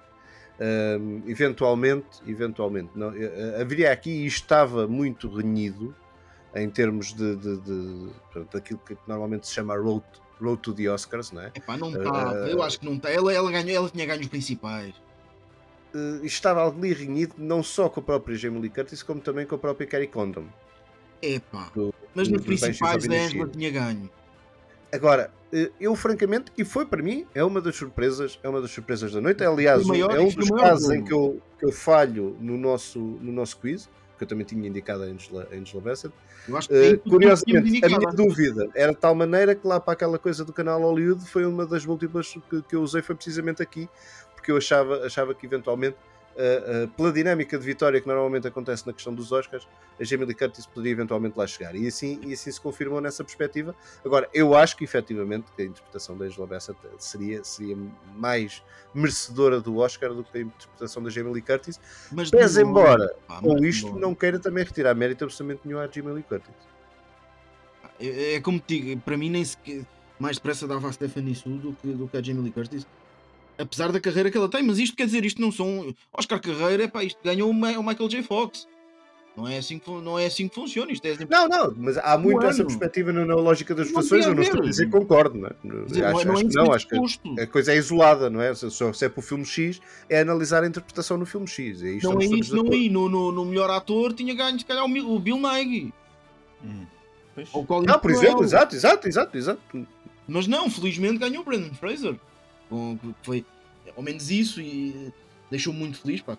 Ahm, 0.58 1.22
eventualmente, 1.28 2.06
eventualmente, 2.26 2.90
não, 2.94 3.14
eh, 3.14 3.58
haveria 3.60 3.92
aqui 3.92 4.10
e 4.10 4.26
estava 4.26 4.88
muito 4.88 5.28
renhido 5.28 5.94
em 6.56 6.70
termos 6.70 7.12
de, 7.14 7.36
de, 7.36 7.56
de, 7.58 8.08
portanto, 8.32 8.52
daquilo 8.54 8.80
que 8.86 8.96
normalmente 9.06 9.46
se 9.46 9.52
chama 9.54 9.76
road, 9.76 10.04
road 10.40 10.60
to 10.62 10.72
the 10.74 10.88
Oscars, 10.90 11.30
não 11.32 11.42
é? 11.42 11.52
Epá, 11.54 11.76
não 11.76 11.88
Eh, 11.94 11.98
está, 11.98 12.32
eu 12.48 12.62
acho 12.62 12.80
que 12.80 12.86
não 12.86 12.94
está. 12.94 13.10
Ela, 13.10 13.32
ela, 13.32 13.50
ganhou, 13.50 13.70
ela 13.76 13.88
tinha 13.90 14.06
ganho 14.06 14.20
os 14.20 14.28
principais. 14.28 14.94
Eh, 15.94 16.20
estava 16.24 16.66
ali 16.66 16.92
renhido 16.92 17.34
não 17.38 17.62
só 17.62 17.88
com 17.88 18.00
a 18.00 18.02
própria 18.02 18.36
Jamie 18.36 18.60
Lee 18.60 18.70
Curtis, 18.70 19.02
como 19.02 19.20
também 19.20 19.46
com 19.46 19.54
a 19.54 19.58
própria 19.58 19.86
Carrie 19.86 20.06
Condon. 20.08 20.46
Epá, 21.22 21.70
Do- 21.74 21.94
mas 22.14 22.28
nos 22.28 22.42
principais 22.42 23.04
a. 23.08 23.12
Angela 23.12 23.48
tinha 23.48 23.70
ganho. 23.70 24.10
Agora, 24.92 25.30
eh, 25.52 25.70
eu 25.80 25.94
francamente, 25.96 26.52
e 26.56 26.64
foi 26.64 26.86
para 26.86 27.02
mim, 27.02 27.26
é 27.34 27.42
uma 27.44 27.60
das 27.60 27.76
surpresas, 27.76 28.38
é 28.42 28.48
uma 28.48 28.60
das 28.60 28.70
surpresas 28.70 29.12
da 29.12 29.20
noite. 29.20 29.42
Aliás, 29.44 29.84
maior- 29.86 30.14
é 30.14 30.20
um 30.20 30.28
dos 30.28 30.48
casos 30.50 30.90
em 30.90 31.02
que 31.04 31.12
eu, 31.12 31.40
que 31.58 31.66
eu 31.66 31.72
falho 31.72 32.36
no 32.40 32.56
nosso, 32.56 32.98
no 32.98 33.32
nosso 33.32 33.58
quiz, 33.58 33.88
que 34.16 34.24
eu 34.24 34.28
também 34.28 34.44
tinha 34.46 34.66
indicado 34.66 35.02
a 35.02 35.06
Angela, 35.06 35.48
a 35.50 35.54
Angela 35.54 35.82
Bassett. 35.82 36.14
Eu 36.48 36.56
acho 36.56 36.68
que 36.68 36.74
tudo 36.74 37.02
que 37.02 37.10
curiosamente, 37.10 37.84
a 37.84 37.88
minha 37.88 38.12
dúvida 38.12 38.68
era 38.74 38.92
de 38.92 38.98
tal 38.98 39.14
maneira 39.14 39.54
que 39.54 39.66
lá 39.66 39.78
para 39.78 39.92
aquela 39.92 40.18
coisa 40.18 40.44
do 40.44 40.52
canal 40.52 40.80
Hollywood 40.80 41.24
foi 41.26 41.44
uma 41.44 41.66
das 41.66 41.84
múltiplas 41.84 42.34
que, 42.48 42.62
que 42.62 42.76
eu 42.76 42.82
usei, 42.82 43.02
foi 43.02 43.14
precisamente 43.14 43.62
aqui, 43.62 43.88
porque 44.34 44.50
eu 44.50 44.56
achava, 44.56 45.04
achava 45.04 45.34
que 45.34 45.46
eventualmente, 45.46 45.96
eh, 46.38 46.88
pela 46.94 47.10
dinâmica 47.10 47.58
de 47.58 47.64
vitória 47.64 47.98
que 48.00 48.06
normalmente 48.06 48.46
acontece 48.46 48.86
na 48.86 48.92
questão 48.92 49.14
dos 49.14 49.32
Oscars, 49.32 49.66
a 49.98 50.04
Jamie 50.04 50.26
Lee 50.26 50.34
Curtis 50.34 50.66
poderia 50.66 50.92
eventualmente 50.92 51.38
lá 51.38 51.46
chegar. 51.46 51.74
E 51.74 51.86
assim, 51.86 52.20
e 52.22 52.34
assim 52.34 52.50
se 52.52 52.60
confirmou 52.60 53.00
nessa 53.00 53.24
perspectiva. 53.24 53.74
Agora, 54.04 54.28
eu 54.34 54.54
acho 54.54 54.76
que 54.76 54.84
efetivamente 54.84 55.46
que 55.56 55.62
a 55.62 55.64
interpretação 55.64 56.16
da 56.16 56.26
Angela 56.26 56.46
Bassett 56.46 56.78
seria, 56.98 57.42
seria 57.42 57.76
mais 58.14 58.62
merecedora 58.92 59.60
do 59.60 59.78
Oscar 59.78 60.12
do 60.12 60.22
que 60.22 60.38
a 60.38 60.40
interpretação 60.42 61.02
da 61.02 61.08
Jamie 61.08 61.32
Lee 61.32 61.42
Curtis. 61.42 61.80
Mas 62.12 62.30
Pese 62.30 62.62
embora, 62.62 63.14
pá, 63.26 63.40
com 63.40 63.64
isto, 63.64 63.98
não 63.98 64.14
queira 64.14 64.38
também 64.38 64.62
retirar 64.62 64.94
mérito 64.94 65.24
absolutamente 65.24 65.66
nenhum 65.66 65.80
à 65.80 65.86
Jamie 65.86 66.12
Lee 66.12 66.22
Curtis. 66.22 66.54
É, 67.98 68.34
é 68.34 68.40
como 68.40 68.60
te 68.60 68.78
digo, 68.78 69.00
para 69.00 69.16
mim 69.16 69.30
nem 69.30 69.44
sequer 69.44 69.86
mais 70.18 70.36
depressa 70.36 70.66
dava 70.66 70.88
a 70.88 70.92
Stephanie 70.92 71.34
Su 71.34 71.50
do 71.50 71.72
que, 71.74 71.88
do 71.88 72.08
que 72.08 72.16
a 72.16 72.22
Jamie 72.22 72.42
Lee 72.42 72.52
Curtis. 72.52 72.86
Apesar 73.58 73.90
da 73.90 73.98
carreira 74.00 74.30
que 74.30 74.36
ela 74.36 74.48
tem, 74.50 74.62
mas 74.62 74.78
isto 74.78 74.94
quer 74.96 75.06
dizer, 75.06 75.24
isto 75.24 75.40
não 75.40 75.50
são. 75.50 75.94
Oscar 76.12 76.40
Carreira, 76.40 76.84
é 76.84 76.88
pá, 76.88 77.02
isto 77.02 77.18
ganhou 77.24 77.48
o 77.48 77.54
Ma- 77.54 77.72
o 77.78 77.82
Michael 77.82 78.08
J. 78.08 78.22
Fox. 78.22 78.68
Não 79.34 79.46
é 79.46 79.58
assim 79.58 79.78
que, 79.78 79.90
não 79.90 80.18
é 80.18 80.24
assim 80.26 80.48
que 80.48 80.54
funciona. 80.54 80.90
Isto 80.92 81.04
é 81.06 81.10
assim- 81.10 81.26
Não, 81.28 81.46
não, 81.46 81.74
mas 81.76 81.98
há 81.98 82.16
muito 82.16 82.42
Um 82.42 82.48
essa 82.48 82.62
ano. 82.62 82.68
perspectiva 82.68 83.12
na, 83.12 83.24
na 83.26 83.34
lógica 83.34 83.74
das 83.74 83.88
votações. 83.90 84.24
Eu 84.24 84.34
não 84.34 84.42
estou 84.42 84.62
a 84.62 84.64
dizer 84.64 84.86
que 84.86 84.92
concordo, 84.92 85.38
não 85.38 85.48
é? 85.48 85.84
Dizer, 85.86 86.04
acho, 86.06 86.26
não 86.26 86.32
é- 86.32 86.36
acho 86.36 86.46
é 86.46 86.48
que 86.48 86.54
não, 86.56 86.72
acho 86.72 86.88
que 86.88 87.40
a 87.42 87.46
coisa 87.46 87.72
é 87.72 87.76
isolada, 87.76 88.30
não 88.30 88.40
é? 88.40 88.54
Se, 88.54 88.70
se 88.70 89.04
é 89.04 89.08
para 89.10 89.20
o 89.20 89.22
filme 89.22 89.44
X, 89.44 89.80
é 90.08 90.20
analisar 90.20 90.62
a 90.62 90.66
interpretação 90.66 91.18
no 91.18 91.26
filme 91.26 91.46
X. 91.46 91.82
É 91.82 91.90
isto 91.92 92.04
Não 92.10 92.18
é 92.18 92.24
todos 92.26 92.38
isso, 92.46 92.56
não 92.56 92.72
é. 92.72 92.88
No, 92.88 93.08
no, 93.10 93.32
no 93.32 93.44
melhor 93.44 93.68
ator 93.70 94.14
tinha 94.14 94.34
ganho, 94.34 94.58
se 94.58 94.64
calhar, 94.64 94.84
o, 94.84 95.18
Bill 95.18 95.36
Nighy. 95.38 95.92
Hum. 96.64 96.86
Ou 97.52 97.62
o 97.62 97.66
Colin 97.66 97.86
Não, 97.86 97.98
por 97.98 98.10
Farrell. 98.12 98.22
exemplo, 98.28 98.44
exato, 98.44 98.74
exato, 98.74 99.06
exato, 99.08 99.36
exato. 99.36 99.86
Mas 100.26 100.46
não, 100.46 100.70
felizmente 100.70 101.18
ganhou 101.18 101.42
o 101.42 101.44
Brandon 101.44 101.74
Fraser. 101.74 102.16
Foi 103.22 103.44
ao 103.96 104.02
menos 104.02 104.30
isso 104.30 104.60
e 104.60 105.12
deixou-me 105.50 105.78
muito 105.78 105.98
feliz. 106.00 106.20
Pá. 106.22 106.36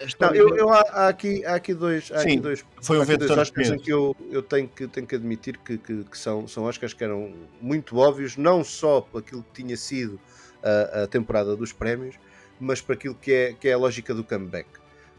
A 0.00 0.26
Não, 0.26 0.34
eu, 0.34 0.56
eu- 0.56 0.68
há, 0.70 0.80
há 0.80 1.08
aqui, 1.08 1.44
há 1.44 1.54
aqui 1.54 1.72
dois, 1.74 2.10
há 2.10 2.20
aqui 2.20 2.30
Sim, 2.30 2.40
dois, 2.40 2.64
Foi 2.80 2.98
um 2.98 3.02
aqui 3.02 3.16
dois 3.16 3.20
vencedor 3.30 3.42
Oscars 3.42 3.68
em 3.68 3.72
peso. 3.72 3.84
que 3.84 3.92
eu, 3.92 4.16
eu 4.32 4.42
tenho, 4.42 4.66
que, 4.68 4.88
tenho 4.88 5.06
que 5.06 5.14
admitir 5.14 5.56
que, 5.58 5.78
que, 5.78 6.02
que 6.04 6.18
são, 6.18 6.48
são 6.48 6.64
Oscars 6.64 6.92
que 6.92 7.04
eram 7.04 7.32
muito 7.60 7.96
óbvios, 7.98 8.36
não 8.36 8.64
só 8.64 9.00
por 9.00 9.18
aquilo 9.18 9.44
que 9.44 9.62
tinha 9.62 9.76
sido 9.76 10.18
a, 10.62 11.02
a 11.02 11.06
temporada 11.06 11.54
dos 11.54 11.72
prémios, 11.72 12.16
mas 12.58 12.80
para 12.80 12.94
aquilo 12.96 13.14
que 13.14 13.32
é, 13.32 13.52
que 13.52 13.68
é 13.68 13.74
a 13.74 13.78
lógica 13.78 14.12
do 14.12 14.24
comeback. 14.24 14.66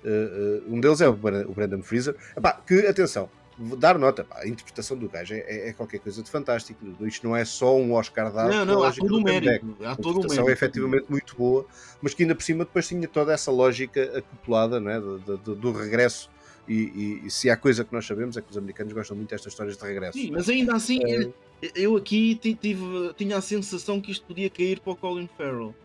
Uh, 0.04 0.68
uh, 0.70 0.74
um 0.76 0.82
deles 0.82 1.00
é 1.00 1.08
o 1.08 1.14
Bra- 1.14 1.46
o 1.48 1.54
Brandon 1.54 1.82
Fraser, 1.82 2.14
Epá, 2.36 2.52
que, 2.68 2.86
atenção, 2.86 3.30
dar 3.58 3.98
nota, 4.00 4.24
pá, 4.24 4.40
a 4.42 4.48
interpretação 4.48 4.98
do 4.98 5.08
gajo 5.08 5.34
é, 5.34 5.40
é- 5.40 5.70
é 5.70 5.74
qualquer 5.74 6.00
coisa 6.00 6.22
de 6.24 6.30
fantástico. 6.30 6.80
Isto 7.02 7.28
não 7.28 7.36
é 7.36 7.46
só 7.46 7.76
um 7.78 7.94
Oscar 7.94 8.32
dado 8.32 8.50
Não, 8.50 8.66
não, 8.66 8.84
há 8.84 8.92
todo 8.92 9.06
o 9.06 9.10
comeback. 9.24 9.46
mérito. 9.66 9.76
Há 9.86 9.92
A 9.92 9.96
todo 9.96 10.06
o 10.06 10.10
interpretação 10.20 10.46
mérito. 10.46 10.50
é 10.50 10.54
efetivamente 10.54 11.06
muito 11.10 11.36
boa, 11.36 11.66
mas 12.02 12.14
que 12.14 12.24
ainda 12.24 12.34
por 12.36 12.44
cima 12.44 12.66
depois 12.66 12.88
tinha 12.88 13.08
toda 13.08 13.32
essa 13.34 13.52
lógica 13.52 14.18
acoplada 14.18 14.80
não 14.80 14.90
é? 14.92 15.00
do, 15.00 15.20
do- 15.20 15.56
do- 15.56 15.72
regresso. 15.72 16.30
E, 16.68 16.74
e- 16.74 17.28
e 17.28 17.30
se 17.32 17.50
há 17.50 17.58
coisa 17.58 17.84
que 17.84 17.94
nós 17.94 18.06
sabemos 18.06 18.38
é 18.38 18.42
que 18.42 18.50
os 18.50 18.58
americanos 18.58 18.94
gostam 18.94 19.18
muito 19.18 19.30
destas 19.30 19.52
histórias 19.52 19.78
de 19.78 19.84
regresso. 19.86 20.18
Sim, 20.18 20.30
é? 20.30 20.32
mas 20.32 20.48
ainda 20.50 20.74
assim, 20.76 21.02
É. 21.06 21.30
eu 21.76 21.96
aqui 21.98 22.36
ti- 22.36 22.56
tive, 22.56 23.14
tinha 23.18 23.38
a 23.38 23.42
sensação 23.42 24.00
que 24.00 24.12
isto 24.12 24.26
podia 24.26 24.50
cair 24.50 24.80
para 24.80 24.94
o 24.94 24.96
Colin 24.96 25.30
Farrell. 25.38 25.76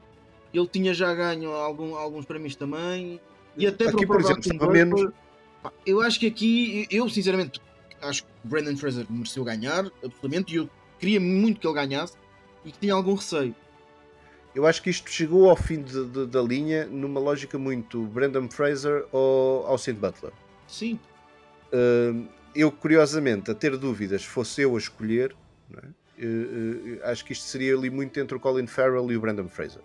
Ele 0.55 0.67
tinha 0.69 0.95
já 0.95 1.13
ganho 1.15 1.51
algum- 1.51 1.97
alguns 1.97 2.25
prémios 2.25 2.55
também. 2.57 3.21
E 3.57 3.67
até 3.67 3.89
Aqui, 3.89 4.07
para 4.07 4.17
o 4.17 4.19
por 4.19 4.21
exemplo, 4.21 4.41
estava 4.53 4.73
menos- 4.73 5.11
Eu 5.87 6.01
acho 6.01 6.19
que 6.21 6.27
aqui, 6.27 6.87
eu 6.91 7.09
sinceramente 7.09 7.61
acho 8.03 8.23
que 8.25 8.29
Brandon 8.45 8.77
Fraser 8.77 9.07
mereceu 9.11 9.45
ganhar, 9.45 9.87
absolutamente, 10.05 10.53
e 10.55 10.57
eu 10.57 10.71
queria 10.99 11.21
muito 11.21 11.61
que 11.61 11.67
ele 11.67 11.75
ganhasse 11.75 12.15
e 12.65 12.71
que 12.73 12.79
tinha 12.79 12.95
algum 12.95 13.15
receio. 13.15 13.55
Eu 14.55 14.67
acho 14.67 14.83
que 14.83 14.91
isto 14.91 15.11
chegou 15.11 15.49
ao 15.49 15.57
fim 15.57 15.83
de- 15.83 16.07
de- 16.07 16.27
da 16.27 16.43
linha 16.43 16.87
numa 16.87 17.21
lógica 17.21 17.59
muito 17.59 18.03
Brandon 18.07 18.49
Fraser 18.51 19.07
ou 19.13 19.67
Austin 19.67 19.95
Butler. 19.95 20.33
Sim, 20.67 20.99
Hum, 21.73 22.27
eu, 22.55 22.73
curiosamente, 22.73 23.51
a 23.51 23.55
ter 23.55 23.77
dúvidas, 23.77 24.25
fosse 24.25 24.63
eu 24.63 24.75
a 24.75 24.79
escolher, 24.79 25.37
é? 25.77 25.87
Eh, 26.21 26.25
eh, 26.25 27.11
acho 27.11 27.25
que 27.25 27.33
isto 27.35 27.45
seria 27.45 27.77
ali 27.77 27.91
muito 27.91 28.19
entre 28.19 28.37
o 28.37 28.41
Colin 28.41 28.67
Farrell 28.67 29.13
e 29.13 29.17
o 29.17 29.21
Brandon 29.21 29.49
Fraser. 29.49 29.83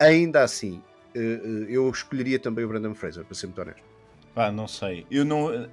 Ainda 0.00 0.42
assim, 0.44 0.80
eh, 1.14 1.66
eu 1.68 1.90
escolheria 1.90 2.38
também 2.38 2.64
o 2.64 2.68
Brandon 2.68 2.94
Fraser, 2.94 3.24
para 3.24 3.34
ser 3.34 3.46
muito 3.46 3.60
honesto. 3.60 3.82
Pá, 4.34 4.50
não 4.52 4.68
sei. 4.68 5.06
Eu 5.10 5.24
não. 5.24 5.68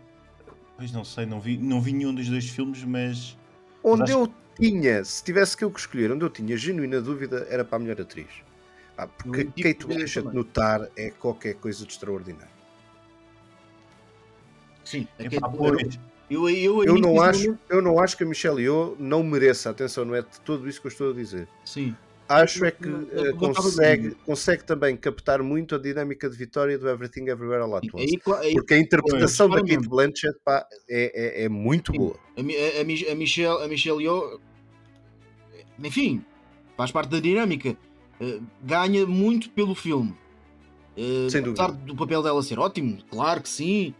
Pois 0.77 0.91
não 0.91 1.05
sei, 1.05 1.25
não 1.25 1.39
vi, 1.39 1.57
não 1.57 1.79
vi 1.81 1.93
nenhum 1.93 2.13
dos 2.13 2.27
dois 2.29 2.49
filmes, 2.49 2.83
mas. 2.83 3.37
Onde 3.83 4.03
acho 4.03 4.11
eu 4.13 4.33
tinha, 4.59 5.03
se 5.05 5.23
tivesse 5.23 5.55
que 5.55 5.63
eu 5.63 5.71
que 5.71 5.79
escolher, 5.79 6.11
onde 6.11 6.23
eu 6.25 6.29
tinha 6.29 6.57
genuína 6.57 6.99
dúvida, 7.01 7.45
era 7.49 7.63
para 7.63 7.77
a 7.77 7.79
melhor 7.79 8.01
atriz. 8.01 8.27
Pá, 8.95 9.07
porque 9.07 9.43
Kate 9.45 9.55
difícil 9.55 9.87
Blanchett 9.87 10.21
também. 10.25 10.33
notar 10.33 10.89
é 10.97 11.11
qualquer 11.11 11.55
coisa 11.55 11.85
de 11.85 11.91
extraordinário. 11.91 12.47
sim. 14.83 15.07
é 15.19 15.27
que- 15.29 15.35
Epá, 15.37 15.49
pois. 15.49 15.99
eu, 16.29 16.49
eu, 16.49 16.83
Eu 16.83 16.95
aí, 16.95 17.01
não, 17.01 17.21
acho, 17.21 17.57
eu 17.69 17.81
não 17.81 17.99
acho 17.99 18.15
que 18.17 18.23
a 18.23 18.25
Michelle 18.25 18.61
Yeoh 18.61 18.95
não 18.99 19.21
mereça, 19.23 19.69
atenção, 19.69 20.05
não 20.05 20.15
é 20.15 20.21
de 20.21 20.39
tudo 20.41 20.67
isso 20.69 20.79
que 20.81 20.87
eu 20.87 20.91
estou 20.91 21.11
a 21.11 21.13
dizer. 21.13 21.47
Sim. 21.65 21.95
Acho 22.27 22.65
é 22.65 22.71
que 22.71 22.87
de 22.89 23.33
consegue, 23.33 24.15
consegue 24.25 24.63
também 24.63 24.97
captar 24.97 25.43
muito 25.43 25.75
a 25.75 25.77
dinâmica 25.77 26.27
de 26.27 26.35
vitória 26.35 26.77
do 26.77 26.89
Everything 26.89 27.27
Everywhere 27.29 27.61
All 27.61 27.75
at 27.75 27.83
Once. 27.93 28.17
Porque 28.17 28.73
a 28.73 28.79
interpretação 28.79 29.47
da. 29.47 29.57
Kate 29.61 29.87
Blanchett 29.87 30.35
pá, 30.43 30.65
é, 30.89 31.41
é, 31.41 31.45
é 31.45 31.49
muito 31.49 31.91
boa. 31.93 32.15
A, 32.35 32.39
a, 32.39 32.81
a 32.81 32.83
Mi- 32.83 33.07
a 33.07 33.15
Michelle, 33.15 33.63
a 33.63 33.67
Michelle 33.67 34.01
Yeoh, 34.03 34.39
enfim, 35.83 36.23
faz 36.75 36.91
parte 36.91 37.09
da 37.09 37.19
dinâmica. 37.19 37.77
Eh, 38.19 38.39
ganha 38.63 39.05
muito 39.05 39.49
pelo 39.51 39.75
filme. 39.75 40.15
Eh, 40.97 41.27
Sem 41.29 41.41
dúvida. 41.43 41.63
apesar 41.63 41.85
do 41.85 41.95
papel 41.95 42.23
dela 42.23 42.41
ser 42.41 42.57
ótimo, 42.57 42.97
claro 43.09 43.41
que 43.41 43.49
sim, 43.49 43.93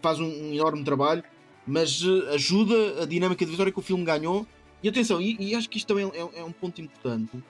faz 0.00 0.18
um, 0.20 0.24
um 0.26 0.54
enorme 0.54 0.82
trabalho, 0.84 1.22
mas 1.66 2.00
ajuda 2.32 3.02
a 3.02 3.06
dinâmica 3.06 3.44
de 3.44 3.50
vitória 3.50 3.72
que 3.72 3.78
o 3.78 3.82
filme 3.82 4.04
ganhou. 4.04 4.46
E 4.82 4.88
atenção, 4.88 5.20
e, 5.20 5.36
e 5.40 5.54
acho 5.54 5.68
que 5.68 5.78
isto 5.78 5.88
também 5.88 6.10
é, 6.14 6.40
é 6.40 6.44
um 6.44 6.52
ponto 6.52 6.80
importante. 6.80 7.42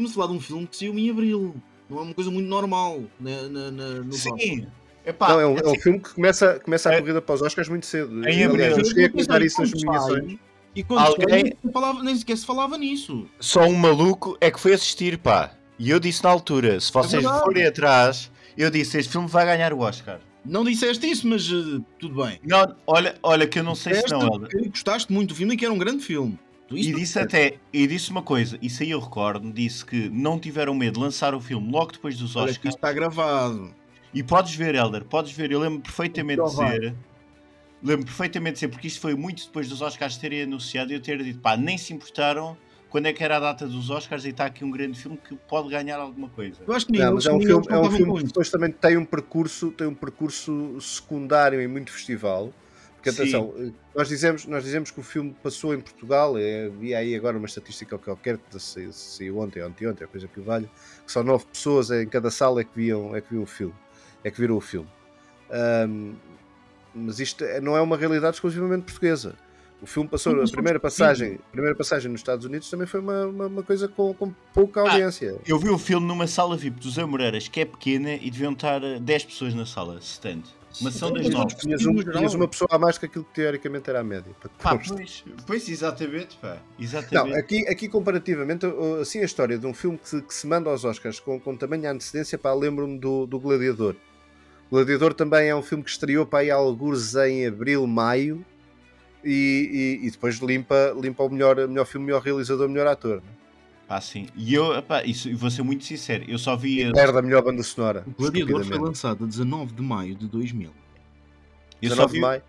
Estamos 0.00 0.10
a 0.12 0.14
falar 0.14 0.26
de 0.28 0.32
um 0.32 0.40
filme 0.40 0.66
que 0.66 0.76
saiu 0.76 0.98
em 0.98 1.10
abril, 1.10 1.54
não 1.88 1.98
é 1.98 2.02
uma 2.02 2.14
coisa 2.14 2.30
muito 2.30 2.48
normal 2.48 3.02
na, 3.20 3.42
na, 3.48 3.70
na- 3.70 3.88
no. 4.00 4.12
Sim. 4.12 4.66
Epá, 5.04 5.28
Não, 5.28 5.40
é, 5.40 5.46
um, 5.46 5.56
é 5.58 5.62
um 5.62 5.66
assim, 5.70 5.78
filme 5.80 6.00
que 6.00 6.14
começa, 6.14 6.60
começa 6.60 6.88
a 6.90 6.94
É- 6.94 7.00
corrida 7.00 7.20
para 7.22 7.34
os 7.34 7.42
Oscars 7.42 7.68
muito 7.68 7.84
cedo. 7.86 8.26
Em 8.28 8.44
abril. 8.44 8.66
eu 8.78 8.84
cheguei 8.84 9.04
a 9.06 9.10
comentar 9.10 9.42
isso 9.42 9.60
nas 9.60 9.72
nomeações. 9.72 10.38
E 10.74 10.82
quando 10.84 11.00
Alguém- 11.00 11.52
falava, 11.72 12.02
nem 12.02 12.16
sequer 12.16 12.36
se 12.38 12.46
falava 12.46 12.78
nisso. 12.78 13.26
Só 13.40 13.62
um 13.66 13.74
maluco 13.74 14.36
é 14.40 14.50
que 14.50 14.60
foi 14.60 14.72
assistir, 14.72 15.18
pá. 15.18 15.52
E 15.78 15.90
eu 15.90 15.98
disse 16.00 16.22
na 16.24 16.30
altura: 16.30 16.78
se 16.80 16.92
vocês 16.92 17.22
verdade. 17.22 17.40
forem 17.44 17.66
atrás, 17.66 18.30
eu 18.56 18.70
disse: 18.70 18.96
este 18.98 19.10
filme 19.12 19.26
vai 19.28 19.44
ganhar 19.44 19.72
o 19.72 19.80
Oscar. 19.80 20.20
Não 20.44 20.64
disseste 20.64 21.10
isso, 21.10 21.26
mas 21.26 21.44
eh, 21.50 21.80
tudo 21.98 22.22
bem. 22.24 22.38
Não, 22.46 22.74
olha, 22.86 23.14
olha 23.22 23.46
que 23.46 23.58
eu 23.58 23.62
não 23.64 23.74
sei 23.74 23.94
se 23.96 24.10
não, 24.10 24.22
Helder. 24.22 24.68
gostaste 24.70 25.12
muito 25.12 25.30
do 25.30 25.34
filme 25.34 25.54
e 25.54 25.56
que 25.56 25.64
era 25.64 25.74
um 25.74 25.78
grande 25.78 26.02
filme. 26.04 26.38
Tu 26.70 26.76
isso 26.78 26.88
E 26.88 26.92
disse 26.92 27.00
disseste. 27.18 27.36
até, 27.36 27.58
e 27.72 27.86
disse 27.86 28.10
uma 28.10 28.22
coisa, 28.22 28.56
isso 28.62 28.82
aí 28.82 28.90
eu 28.92 29.00
recordo, 29.00 29.52
disse 29.52 29.84
que 29.84 30.08
não 30.08 30.38
tiveram 30.38 30.72
medo 30.74 30.94
de 30.94 31.00
lançar 31.00 31.34
o 31.34 31.40
filme 31.40 31.70
logo 31.70 31.92
depois 31.92 32.16
dos 32.16 32.36
Olha 32.36 32.46
que 32.46 32.50
Oscars. 32.52 32.68
isto 32.74 32.76
está 32.78 32.92
gravado. 32.92 33.74
E 34.14 34.22
podes 34.22 34.54
ver, 34.54 34.74
Helder, 34.76 35.04
podes 35.04 35.32
ver, 35.32 35.50
eu 35.50 35.58
lembro 35.60 35.80
perfeitamente 35.80 36.40
de 36.40 36.42
Então 36.48 36.56
vai. 36.56 36.78
dizer 36.78 36.94
lembro 37.82 38.04
perfeitamente 38.04 38.54
de 38.54 38.58
ser, 38.60 38.68
porque 38.68 38.86
isto 38.86 39.00
foi 39.00 39.14
muito 39.14 39.44
depois 39.46 39.68
dos 39.68 39.80
Oscars 39.80 40.16
terem 40.16 40.42
anunciado 40.42 40.92
e 40.92 40.94
eu 40.94 41.00
ter 41.00 41.22
dito, 41.22 41.40
pá, 41.40 41.56
nem 41.56 41.78
se 41.78 41.92
importaram 41.94 42.56
quando 42.90 43.06
é 43.06 43.12
que 43.12 43.22
era 43.22 43.36
a 43.36 43.40
data 43.40 43.66
dos 43.66 43.88
Oscars 43.88 44.24
e 44.24 44.30
está 44.30 44.44
aqui 44.46 44.64
um 44.64 44.70
grande 44.70 44.98
filme 44.98 45.16
que 45.16 45.34
pode 45.48 45.68
ganhar 45.70 45.98
alguma 45.98 46.28
coisa. 46.28 46.58
Eu 46.66 46.74
acho 46.74 46.86
que 46.86 46.98
Não, 46.98 47.14
mas 47.14 47.24
é 47.24 47.32
um 47.32 47.40
filme, 47.40 47.66
é 47.68 47.78
um 47.78 47.90
filme 47.90 48.18
que 48.18 48.24
depois 48.24 48.50
também 48.50 48.70
tem 48.72 48.96
um 48.96 49.04
percurso, 49.04 49.70
tem 49.70 49.86
um 49.86 49.94
percurso 49.94 50.76
secundário 50.80 51.60
em 51.60 51.68
muito 51.68 51.90
festival. 51.92 52.52
Porque 53.02 53.10
atenção, 53.10 53.54
eh, 53.56 53.70
nós 53.94 54.08
dizemos, 54.08 54.44
nós 54.46 54.62
dizemos 54.62 54.90
que 54.90 55.00
o 55.00 55.02
filme 55.02 55.34
passou 55.42 55.72
em 55.74 55.80
Portugal, 55.80 56.36
é, 56.36 56.68
vi 56.68 56.94
aí 56.94 57.14
agora 57.14 57.38
uma 57.38 57.46
estatística 57.46 57.96
qualquer 57.96 58.36
que 58.36 58.60
saiu, 58.60 58.92
saiu 58.92 59.38
ontem, 59.38 59.62
ontem, 59.62 59.86
ontem, 59.88 60.04
a 60.04 60.06
coisa 60.06 60.28
que 60.28 60.38
vale, 60.40 60.68
que 61.06 61.10
só 61.10 61.22
nove 61.22 61.46
pessoas 61.46 61.90
em 61.90 62.06
cada 62.06 62.30
sala 62.30 62.60
é 62.60 62.64
que 62.64 62.70
viam, 62.76 63.16
é 63.16 63.20
que 63.22 63.30
viam 63.30 63.42
o 63.42 63.46
filme, 63.46 63.74
é 64.22 64.30
que 64.30 64.38
viram 64.38 64.56
o 64.56 64.60
filme. 64.60 64.88
Ahm, 65.50 66.12
mas 66.94 67.20
isto 67.20 67.42
é- 67.44 67.60
não 67.60 67.76
é 67.76 67.80
uma 67.80 67.96
realidade 67.96 68.36
exclusivamente 68.36 68.82
portuguesa. 68.84 69.34
O 69.82 69.86
filme 69.86 70.06
passou, 70.10 70.38
a 70.38 70.44
primeira 70.46 70.78
passagem, 70.78 71.38
a 71.48 71.52
primeira 71.52 71.74
passagem 71.74 72.10
nos 72.12 72.20
Estados 72.20 72.44
Unidos 72.44 72.68
também 72.68 72.86
foi 72.86 73.00
uma, 73.00 73.24
uma, 73.26 73.46
uma 73.46 73.62
coisa 73.62 73.88
com, 73.88 74.12
com 74.12 74.30
pouca 74.52 74.80
Ah, 74.82 74.90
audiência. 74.92 75.38
Eu 75.46 75.58
vi 75.58 75.70
o 75.70 75.78
filme 75.78 76.06
numa 76.06 76.26
sala 76.26 76.54
VIP 76.54 76.78
dos 76.80 76.98
Amoreiras, 76.98 77.48
que 77.48 77.60
é 77.60 77.64
pequena, 77.64 78.12
e 78.12 78.30
deviam 78.30 78.52
estar 78.52 78.82
eh, 78.84 78.98
10 79.00 79.24
pessoas 79.24 79.54
na 79.54 79.64
sala, 79.64 79.98
stand. 80.02 80.42
Uma 80.80 80.90
sessão 80.90 81.12
das 81.12 81.24
Mas 81.24 81.34
nove. 81.34 81.54
Tinhas, 81.56 81.84
um- 81.86 81.94
tinhas 81.96 82.34
uma 82.34 82.46
pessoa 82.46 82.68
a 82.70 82.78
mais 82.78 82.96
que 82.98 83.06
aquilo 83.06 83.24
que 83.24 83.34
teoricamente 83.34 83.88
era 83.90 84.00
a 84.00 84.04
média. 84.04 84.30
Pá, 84.62 84.78
pois, 84.78 85.24
pois, 85.46 85.68
exatamente, 85.68 86.36
pá. 86.36 86.58
Não, 86.78 86.84
Exatamente. 86.84 87.38
aqui, 87.38 87.68
aqui 87.68 87.88
comparativamente, 87.88 88.66
assim 89.00 89.18
a 89.20 89.24
história 89.24 89.58
de 89.58 89.66
um 89.66 89.74
filme 89.74 89.98
que, 89.98 90.08
se- 90.08 90.22
que 90.22 90.32
se 90.34 90.46
manda 90.46 90.70
aos 90.70 90.84
Oscars 90.84 91.18
com, 91.18 91.40
com 91.40 91.56
tamanha 91.56 91.90
antecedência, 91.90 92.38
pá, 92.38 92.52
lembro-me 92.54 92.98
do, 92.98 93.26
do 93.26 93.40
Gladiador. 93.40 93.96
Gladiador 94.70 95.12
também 95.14 95.48
é 95.48 95.56
um 95.56 95.62
filme 95.62 95.82
que 95.82 95.90
estreou 95.90 96.24
para 96.24 96.40
aí 96.40 96.50
alguns 96.50 97.14
em 97.16 97.46
abril, 97.46 97.84
maio, 97.88 98.44
e, 99.24 99.98
e- 100.02 100.06
e 100.06 100.10
depois 100.10 100.36
limpa, 100.36 100.94
limpa 101.00 101.24
o 101.24 101.28
melhor, 101.30 101.56
melhor 101.66 101.84
filme, 101.84 102.06
melhor 102.06 102.22
realizador, 102.22 102.68
melhor 102.68 102.86
ator. 102.86 103.16
né? 103.16 103.22
Pá, 103.90 104.00
sim. 104.00 104.28
E 104.36 104.54
eu, 104.54 104.80
pá, 104.84 105.02
isso, 105.02 105.28
e 105.28 105.34
vou 105.34 105.50
ser 105.50 105.64
muito 105.64 105.82
sincero, 105.82 106.24
eu 106.28 106.38
só 106.38 106.54
vi. 106.54 106.84
a- 106.84 106.92
Perde 106.92 107.18
a 107.18 107.22
melhor 107.22 107.42
banda 107.42 107.60
sonora. 107.64 108.04
O 108.06 108.12
Gladiador 108.12 108.64
foi 108.64 108.78
lançado 108.78 109.24
a 109.24 109.26
19 109.26 109.74
de 109.74 109.82
maio 109.82 110.14
de 110.14 110.28
2000. 110.28 110.70
Eu 111.82 111.88
só 111.88 112.06
19 112.06 112.12
vi. 112.12 112.18
de 112.18 112.20
maio. 112.20 112.42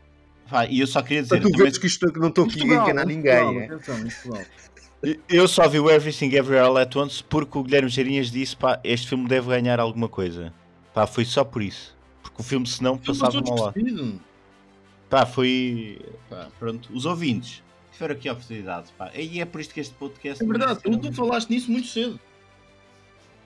Pá, 0.47 0.65
e 0.67 0.79
eu 0.81 0.85
só 0.85 1.01
queria 1.01 1.23
dizer. 1.23 1.39
Para 1.41 1.49
tu 1.49 1.57
também- 1.57 1.71
que 1.71 1.87
isto 1.87 2.13
que 2.13 2.19
não 2.19 2.27
estou 2.27 2.45
aqui 2.45 2.61
a 2.61 2.65
enganar 2.65 3.07
ninguém. 3.07 3.67
Portugal, 3.67 3.97
é? 3.97 4.03
Portugal. 4.03 4.43
Eu 5.27 5.47
só 5.47 5.67
vi 5.67 5.79
o 5.79 5.89
Everything 5.89 6.27
Everywhere 6.27 6.59
All 6.67 6.77
At 6.77 6.95
Once 6.95 7.23
porque 7.23 7.57
o 7.57 7.63
Guilherme 7.63 7.89
Geirinhas 7.89 8.29
disse, 8.29 8.55
pá, 8.55 8.79
este 8.83 9.07
filme 9.07 9.27
deve 9.27 9.47
ganhar 9.49 9.79
alguma 9.79 10.07
coisa. 10.07 10.53
Pá, 10.93 11.07
foi 11.07 11.25
só 11.25 11.43
por 11.43 11.63
isso. 11.63 11.97
Porque 12.21 12.39
o 12.39 12.43
filme 12.43 12.67
senão 12.67 12.99
Filme 12.99 13.19
passava 13.19 13.41
mal 13.43 13.55
lá. 13.65 13.73
Pá, 15.09 15.25
foi. 15.25 15.99
Pá, 16.29 16.49
pronto. 16.59 16.93
Os 16.93 17.05
ouvintes 17.07 17.63
tiveram 18.02 18.16
aqui 18.16 18.30
a 18.30 18.34
oportunidade, 18.34 18.88
pá. 18.97 19.12
E 19.16 19.39
é 19.39 19.45
por 19.45 19.62
isto 19.62 19.74
que 19.74 19.80
este 19.80 19.93
podcast. 19.93 20.43
É 20.43 20.47
verdade, 20.47 20.82
merece 20.86 21.02
tu, 21.02 21.10
tu 21.10 21.16
falaste 21.16 21.49
nisso 21.49 21.72
muito 21.72 21.88
cedo. 21.88 22.20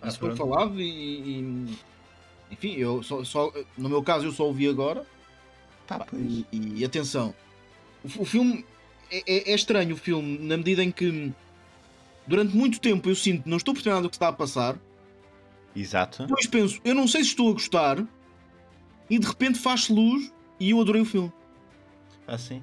Ah, 0.02 0.08
Isso 0.08 0.20
foi 0.20 0.36
falado 0.36 0.80
e, 0.80 0.86
e- 0.88 1.78
Enfim, 2.52 2.74
eu 2.76 3.02
só, 3.04 3.24
só- 3.24 3.52
no 3.78 3.90
meu 3.90 4.02
caso 4.04 4.26
eu 4.26 4.32
só 4.32 4.46
ouvi 4.46 4.68
agora. 4.68 5.06
Pá, 5.88 6.00
Pá, 6.00 6.06
pois. 6.10 6.24
e, 6.52 6.80
e 6.80 6.86
atenção, 6.86 7.34
o, 8.04 8.22
o 8.22 8.26
filme 8.26 8.66
é, 9.12 9.24
é- 9.26 9.52
é 9.52 9.56
estranho 9.56 9.94
o 9.96 9.98
filme, 9.98 10.38
na 10.40 10.58
medida 10.58 10.84
em 10.84 10.92
que 10.92 11.32
durante 12.28 12.56
muito 12.56 12.80
tempo 12.80 13.10
eu 13.10 13.16
sinto 13.16 13.48
não 13.48 13.58
estou 13.58 13.74
nada 13.86 14.02
do 14.02 14.10
que 14.10 14.16
está 14.16 14.28
a 14.30 14.34
passar, 14.34 14.78
Exato. 15.76 16.24
depois 16.26 16.48
penso, 16.48 16.80
eu 16.84 16.96
não 16.96 17.08
sei 17.08 17.22
se 17.24 17.30
estou 17.30 17.50
a 17.50 17.54
gostar, 17.54 18.04
e 19.10 19.20
de 19.20 19.28
repente 19.28 19.60
faz 19.60 19.90
luz 19.90 20.32
e 20.60 20.72
eu 20.72 20.82
adorei 20.82 21.02
o 21.02 21.06
filme. 21.06 21.32
Assim. 22.28 22.62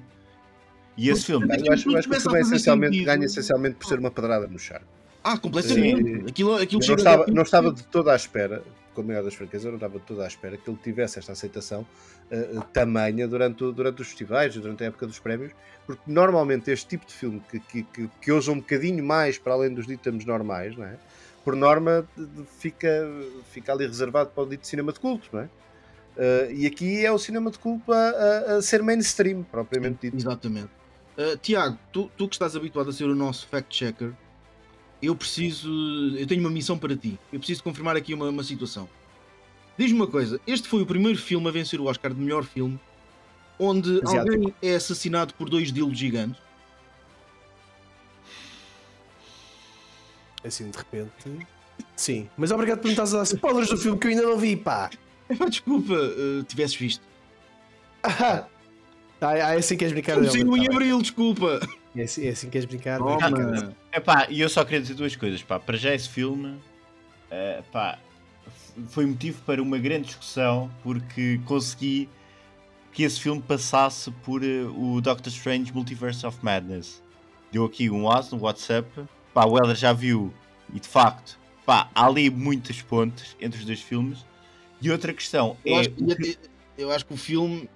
E 0.97 1.09
esse 1.09 1.25
filme. 1.25 1.45
Eu 1.47 1.73
acho, 1.73 1.89
eu 1.89 1.97
acho 1.97 2.07
que 2.07 2.13
o 2.13 2.17
a 2.17 2.19
filme 2.21 2.37
é 2.37 2.41
essencialmente, 2.41 3.03
ganha 3.03 3.25
essencialmente 3.25 3.75
por 3.75 3.85
ser 3.87 3.99
uma 3.99 4.11
pedrada 4.11 4.47
no 4.47 4.59
charco. 4.59 4.85
Ah, 5.23 5.37
completamente. 5.37 6.03
Sim. 6.03 6.25
Aquilo, 6.27 6.55
aquilo 6.55 6.81
não 6.85 6.95
estava, 6.95 7.25
não 7.27 7.43
estava 7.43 7.71
de 7.73 7.83
toda 7.85 8.11
à 8.11 8.15
espera, 8.15 8.61
com 8.93 9.01
a 9.01 9.03
maior 9.03 9.23
das 9.23 9.33
franquezas, 9.33 9.65
eu 9.65 9.71
não 9.71 9.77
estava 9.77 9.97
de 9.97 10.05
toda 10.05 10.23
à 10.23 10.27
espera 10.27 10.57
que 10.57 10.69
ele 10.69 10.77
tivesse 10.83 11.17
esta 11.17 11.31
aceitação 11.31 11.85
eh, 12.29 12.49
tamanha 12.73 13.27
durante, 13.27 13.59
durante 13.71 14.01
os 14.01 14.09
festivais, 14.09 14.53
durante 14.55 14.83
a 14.83 14.87
época 14.87 15.07
dos 15.07 15.17
prémios, 15.19 15.51
porque 15.87 16.01
normalmente 16.05 16.69
este 16.69 16.87
tipo 16.89 17.05
de 17.07 17.13
filme 17.13 17.41
que, 17.49 17.59
que, 17.59 17.83
que, 17.83 18.09
que 18.21 18.31
ousa 18.31 18.51
um 18.51 18.57
bocadinho 18.57 19.03
mais 19.03 19.37
para 19.37 19.53
além 19.53 19.73
dos 19.73 19.87
dítames 19.87 20.25
normais, 20.25 20.75
não 20.77 20.85
é? 20.85 20.95
por 21.43 21.55
norma 21.57 22.07
fica, 22.59 22.87
fica 23.51 23.73
ali 23.73 23.85
reservado 23.85 24.29
para 24.29 24.43
o 24.43 24.45
dito 24.45 24.65
cinema 24.67 24.93
de 24.93 24.99
culto, 24.99 25.27
não 25.33 25.39
é? 25.41 25.49
Eh, 26.17 26.51
e 26.53 26.67
aqui 26.67 27.05
é 27.05 27.11
o 27.11 27.17
cinema 27.17 27.49
de 27.49 27.57
culto 27.59 27.91
a, 27.91 27.97
a- 27.97 28.55
a 28.57 28.61
ser 28.61 28.83
mainstream, 28.83 29.43
propriamente 29.43 29.97
dito. 30.03 30.15
Exatamente. 30.17 30.69
Uh, 31.17 31.37
Tiago, 31.37 31.77
tu, 31.91 32.09
tu 32.17 32.27
que 32.27 32.35
estás 32.35 32.55
habituado 32.55 32.89
a 32.89 32.93
ser 32.93 33.05
o 33.05 33.15
nosso 33.15 33.47
fact-checker, 33.47 34.13
eu 35.01 35.15
preciso. 35.15 35.69
Eu 36.17 36.25
tenho 36.25 36.41
uma 36.41 36.49
missão 36.49 36.77
para 36.77 36.95
ti. 36.95 37.19
Eu 37.31 37.39
preciso 37.39 37.63
confirmar 37.63 37.95
aqui 37.95 38.13
uma, 38.13 38.29
uma 38.29 38.43
situação. 38.43 38.89
Diz-me 39.77 39.99
uma 39.99 40.07
coisa: 40.07 40.39
este 40.47 40.67
foi 40.67 40.81
o 40.81 40.85
primeiro 40.85 41.19
filme 41.19 41.47
a 41.47 41.51
vencer 41.51 41.79
o 41.79 41.85
Oscar 41.85 42.13
de 42.13 42.19
melhor 42.19 42.43
filme 42.43 42.79
onde 43.59 44.01
Asiático. 44.03 44.19
alguém 44.19 44.53
é 44.61 44.75
assassinado 44.75 45.33
por 45.35 45.49
dois 45.49 45.71
dilos 45.71 45.97
gigantes. 45.97 46.41
Assim, 50.43 50.69
de 50.69 50.77
repente. 50.77 51.47
Sim. 51.95 52.29
Mas 52.37 52.51
obrigado 52.51 52.79
por 52.79 52.87
me 52.87 52.93
estás 52.93 53.13
a 53.13 53.17
dar 53.17 53.23
spoilers 53.23 53.69
do 53.69 53.77
filme 53.77 53.99
que 53.99 54.07
eu 54.07 54.11
ainda 54.11 54.23
não 54.23 54.37
vi, 54.37 54.55
pá. 54.55 54.89
Desculpa, 55.49 55.93
uh, 55.93 56.43
tivesses 56.43 56.75
visto. 56.75 57.03
Ah, 58.03 58.45
ah, 59.29 59.53
é 59.53 59.57
assim 59.57 59.75
que 59.75 59.79
queres 59.79 59.93
brincar? 59.93 60.15
Tá 60.15 60.37
em 60.37 60.43
bem. 60.49 60.67
abril, 60.67 61.01
desculpa. 61.01 61.59
É 61.95 62.03
assim, 62.03 62.25
é 62.25 62.29
assim 62.29 62.47
que 62.47 62.51
queres 62.53 62.65
brincar? 62.65 62.97
Toma. 62.99 63.75
Epá, 63.93 64.27
e 64.29 64.41
eu 64.41 64.49
só 64.49 64.63
queria 64.65 64.81
dizer 64.81 64.93
duas 64.95 65.15
coisas, 65.15 65.41
pá. 65.43 65.59
Para 65.59 65.77
já 65.77 65.93
esse 65.93 66.09
filme, 66.09 66.57
eh, 67.29 67.61
pá, 67.71 67.99
foi 68.89 69.05
motivo 69.05 69.41
para 69.43 69.61
uma 69.61 69.77
grande 69.77 70.05
discussão 70.07 70.71
porque 70.81 71.39
consegui 71.45 72.09
que 72.91 73.03
esse 73.03 73.19
filme 73.19 73.41
passasse 73.41 74.09
por 74.23 74.43
eh, 74.43 74.63
o 74.75 74.99
Doctor 75.01 75.31
Strange 75.31 75.73
Multiverse 75.73 76.25
of 76.25 76.37
Madness. 76.41 77.01
Deu 77.51 77.65
aqui 77.65 77.89
um 77.89 78.09
as 78.11 78.31
no 78.31 78.39
WhatsApp, 78.39 78.89
pá, 79.33 79.45
o 79.45 79.55
Helder 79.57 79.75
já 79.75 79.93
viu 79.93 80.33
e 80.73 80.79
de 80.79 80.87
facto, 80.87 81.37
pá, 81.65 81.89
há 81.93 82.05
ali 82.07 82.29
muitas 82.31 82.81
pontes 82.81 83.35
entre 83.39 83.59
os 83.59 83.65
dois 83.65 83.79
filmes. 83.81 84.25
E 84.81 84.89
outra 84.91 85.13
questão 85.13 85.55
Eu 85.63 85.75
é. 85.75 85.79
acho, 85.81 85.89
que- 85.91 86.37
eu 86.77 86.91
acho 86.91 87.05
que 87.05 87.13
o 87.13 87.17
filme 87.17 87.69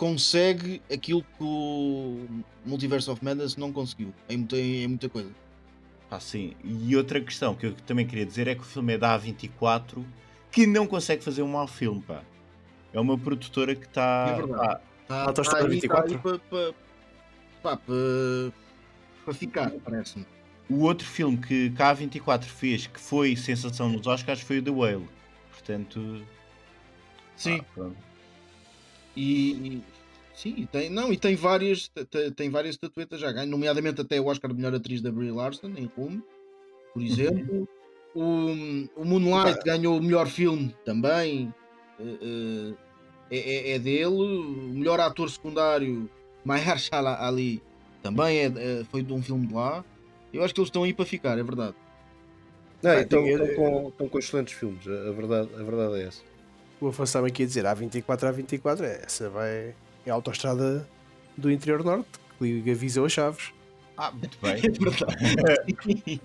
consegue 0.00 0.80
aquilo 0.90 1.22
que 1.22 1.44
o 1.44 2.26
Multiverse 2.64 3.10
of 3.10 3.22
Madness 3.22 3.54
não 3.56 3.70
conseguiu. 3.70 4.14
Em 4.30 4.38
muita, 4.38 4.56
em 4.56 4.88
muita 4.88 5.10
coisa. 5.10 5.30
Pá, 6.08 6.18
sim. 6.18 6.54
E 6.64 6.96
outra 6.96 7.20
questão 7.20 7.54
que 7.54 7.66
eu 7.66 7.74
também 7.86 8.06
queria 8.06 8.24
dizer 8.24 8.48
é 8.48 8.54
que 8.54 8.62
o 8.62 8.64
filme 8.64 8.94
é 8.94 8.98
da 8.98 9.18
A24 9.20 10.02
que 10.50 10.66
não 10.66 10.86
consegue 10.86 11.22
fazer 11.22 11.42
um 11.42 11.48
mau 11.48 11.66
filme, 11.66 12.00
pá. 12.00 12.22
É 12.94 12.98
uma 12.98 13.18
produtora 13.18 13.74
que 13.76 13.84
está. 13.84 14.28
É 14.30 14.36
verdade. 14.36 14.80
Tá, 15.06 15.22
Autostrada 15.24 15.64
tá 15.64 15.68
24? 15.68 16.08
tá 16.08 16.14
aí 16.14 16.18
para 16.18 16.38
pa, 16.38 16.74
pá, 17.62 17.76
pa- 17.76 18.52
pa 19.26 19.34
ficar, 19.34 19.70
parece-me. 19.84 20.24
O 20.70 20.80
outro 20.84 21.06
filme 21.06 21.36
que, 21.36 21.68
que 21.68 21.82
a 21.82 21.94
A24 21.94 22.44
fez 22.44 22.86
que 22.86 22.98
foi 22.98 23.36
sensação 23.36 23.90
nos 23.90 24.06
Oscars 24.06 24.40
foi 24.40 24.60
o 24.60 24.62
The 24.62 24.70
Whale. 24.70 25.06
Portanto. 25.52 26.22
Sim. 27.36 27.60
ah. 27.78 28.09
E, 29.20 29.50
e- 29.52 29.82
sim, 30.34 30.66
tem, 30.72 30.88
não, 30.88 31.12
e 31.12 31.16
tem 31.18 31.34
várias, 31.36 31.88
te- 31.88 32.04
te- 32.06 32.30
tem 32.30 32.48
várias 32.48 32.74
estatuetas 32.76 33.20
já 33.20 33.30
ganho, 33.30 33.50
nomeadamente 33.50 34.00
até 34.00 34.18
o 34.20 34.26
Oscar 34.26 34.50
de 34.50 34.56
melhor 34.56 34.74
atriz 34.74 35.00
da 35.02 35.12
Brie 35.12 35.30
Larson 35.30 35.68
em 35.76 35.90
Rumo, 35.96 36.22
por 36.94 37.02
exemplo. 37.02 37.68
O, 38.14 38.50
o 38.96 39.04
Moonlight 39.04 39.60
ganhou 39.64 39.98
o 39.98 40.02
melhor 40.02 40.26
filme 40.26 40.74
também. 40.84 41.52
eh, 42.00 42.16
eh, 42.22 42.74
é, 43.30 43.72
é- 43.74 43.78
dele. 43.78 44.06
O 44.06 44.72
melhor 44.74 44.98
ator 45.00 45.28
secundário, 45.30 46.08
Mahershala 46.44 47.18
Ali, 47.24 47.62
também 48.02 48.38
é, 48.38 48.44
é- 48.46 48.84
foi 48.90 49.02
de 49.02 49.12
um 49.12 49.22
filme 49.22 49.46
de 49.46 49.54
lá. 49.54 49.84
Eu 50.32 50.42
acho 50.42 50.54
que 50.54 50.60
eles 50.60 50.68
estão 50.68 50.82
aí 50.84 50.92
para 50.94 51.04
ficar, 51.04 51.38
é 51.38 51.42
verdade. 51.42 51.74
Não, 52.82 52.90
Ah, 52.92 53.00
então, 53.02 53.22
tem- 53.22 53.32
estão, 53.32 53.54
com, 53.54 53.88
estão 53.90 54.08
com 54.08 54.18
excelentes 54.18 54.54
filmes, 54.54 54.86
a 54.88 55.12
verdade, 55.12 55.50
a 55.54 55.62
verdade 55.62 56.00
é 56.00 56.06
essa. 56.06 56.22
O 56.80 56.88
Afonso 56.88 57.10
estava 57.10 57.26
aqui 57.26 57.42
a 57.42 57.46
dizer 57.46 57.64
A24, 57.64 58.04
A24, 58.04 58.82
essa 58.82 59.28
vai. 59.28 59.74
É 60.06 60.10
a 60.10 60.14
autostrada 60.14 60.88
do 61.36 61.50
interior 61.50 61.84
norte 61.84 62.08
que 62.38 62.44
liga 62.44 62.74
Viseu 62.74 63.04
a 63.04 63.08
Chaves. 63.08 63.52
Ah, 63.96 64.10
muito 64.10 64.38
bem. 64.40 64.56
É 64.64 64.70
verdade. 64.70 66.20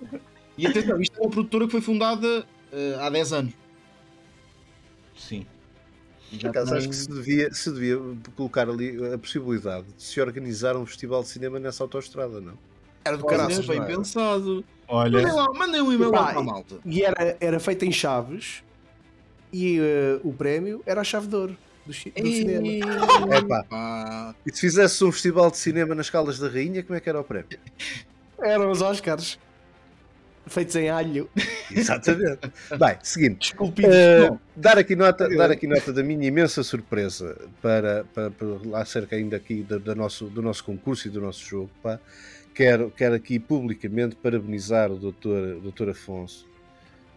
e 0.56 0.66
atenção, 0.66 1.00
isto 1.00 1.18
é 1.18 1.22
uma 1.22 1.30
produtora 1.30 1.66
que 1.66 1.72
foi 1.72 1.82
fundada 1.82 2.46
eh, 2.72 2.96
há 2.98 3.10
10 3.10 3.32
anos. 3.34 3.52
Sim. 5.14 5.44
Por 6.30 6.38
já 6.38 6.48
acaso, 6.50 6.74
acho 6.74 6.88
que 6.88 6.96
se 6.96 7.08
devia, 7.08 7.52
se 7.52 7.70
devia 7.70 8.00
colocar 8.34 8.68
ali 8.68 8.96
a 9.12 9.18
possibilidade 9.18 9.86
de 9.96 10.02
se 10.02 10.18
organizar 10.20 10.74
um 10.76 10.86
festival 10.86 11.22
de 11.22 11.28
cinema 11.28 11.58
nessa 11.60 11.84
autostrada, 11.84 12.40
não? 12.40 12.54
Era 13.04 13.18
do 13.18 13.26
caraças, 13.26 13.66
bem 13.66 13.76
não 13.76 13.84
era? 13.84 13.96
pensado. 13.96 14.64
Olha, 14.88 15.20
Mandem, 15.20 15.34
lá, 15.34 15.46
mandem 15.52 15.82
um 15.82 15.92
e-mail 15.92 16.10
lá 16.10 16.26
para 16.28 16.40
a 16.40 16.42
malta. 16.42 16.78
E 16.84 17.02
era, 17.02 17.36
era 17.38 17.60
feita 17.60 17.84
em 17.84 17.92
Chaves 17.92 18.64
e 19.56 19.78
eh, 19.80 20.20
o 20.22 20.32
prémio 20.32 20.82
era 20.84 21.00
a 21.00 21.04
chave 21.04 21.26
de 21.28 21.36
ouro. 21.36 21.56
do, 21.86 21.92
chi- 21.92 22.10
do 22.10 22.26
cinema. 22.28 22.66
Epá. 23.36 24.34
E 24.44 24.52
se 24.52 24.60
fizesse 24.60 25.02
um 25.04 25.10
festival 25.12 25.50
de 25.50 25.56
cinema 25.56 25.94
nas 25.94 26.10
Caldas 26.10 26.38
da 26.38 26.48
Rainha, 26.48 26.82
como 26.82 26.96
é 26.96 27.00
que 27.00 27.08
era 27.08 27.20
o 27.20 27.24
prémio? 27.24 27.46
Eram 28.42 28.70
os 28.70 28.82
Oscars. 28.82 29.38
Feitos 30.48 30.76
em 30.76 30.88
alho. 30.88 31.28
Exatamente. 31.74 32.52
Bem, 32.78 32.96
seguinte. 33.02 33.52
Eh, 33.82 34.30
dar, 34.54 34.78
aqui 34.78 34.94
nota, 34.94 35.28
dar 35.28 35.50
aqui 35.50 35.66
nota 35.66 35.92
da 35.92 36.04
minha 36.04 36.24
imensa 36.24 36.62
surpresa 36.62 37.36
para, 37.60 38.04
para, 38.14 38.30
para 38.30 38.46
lá 38.64 38.82
acerca 38.82 39.16
ainda 39.16 39.36
aqui 39.36 39.62
do, 39.62 39.80
do 39.80 39.94
nosso, 39.96 40.26
do 40.26 40.40
nosso 40.40 40.62
concurso 40.62 41.08
e 41.08 41.10
do 41.10 41.20
nosso 41.20 41.44
jogo. 41.44 41.70
Pá. 41.82 41.98
Quero, 42.54 42.92
quero 42.96 43.14
aqui 43.16 43.38
publicamente 43.40 44.14
parabenizar 44.14 44.90
o 44.92 44.96
doutor, 44.96 45.56
o 45.56 45.60
doutor 45.60 45.88
Afonso, 45.90 46.46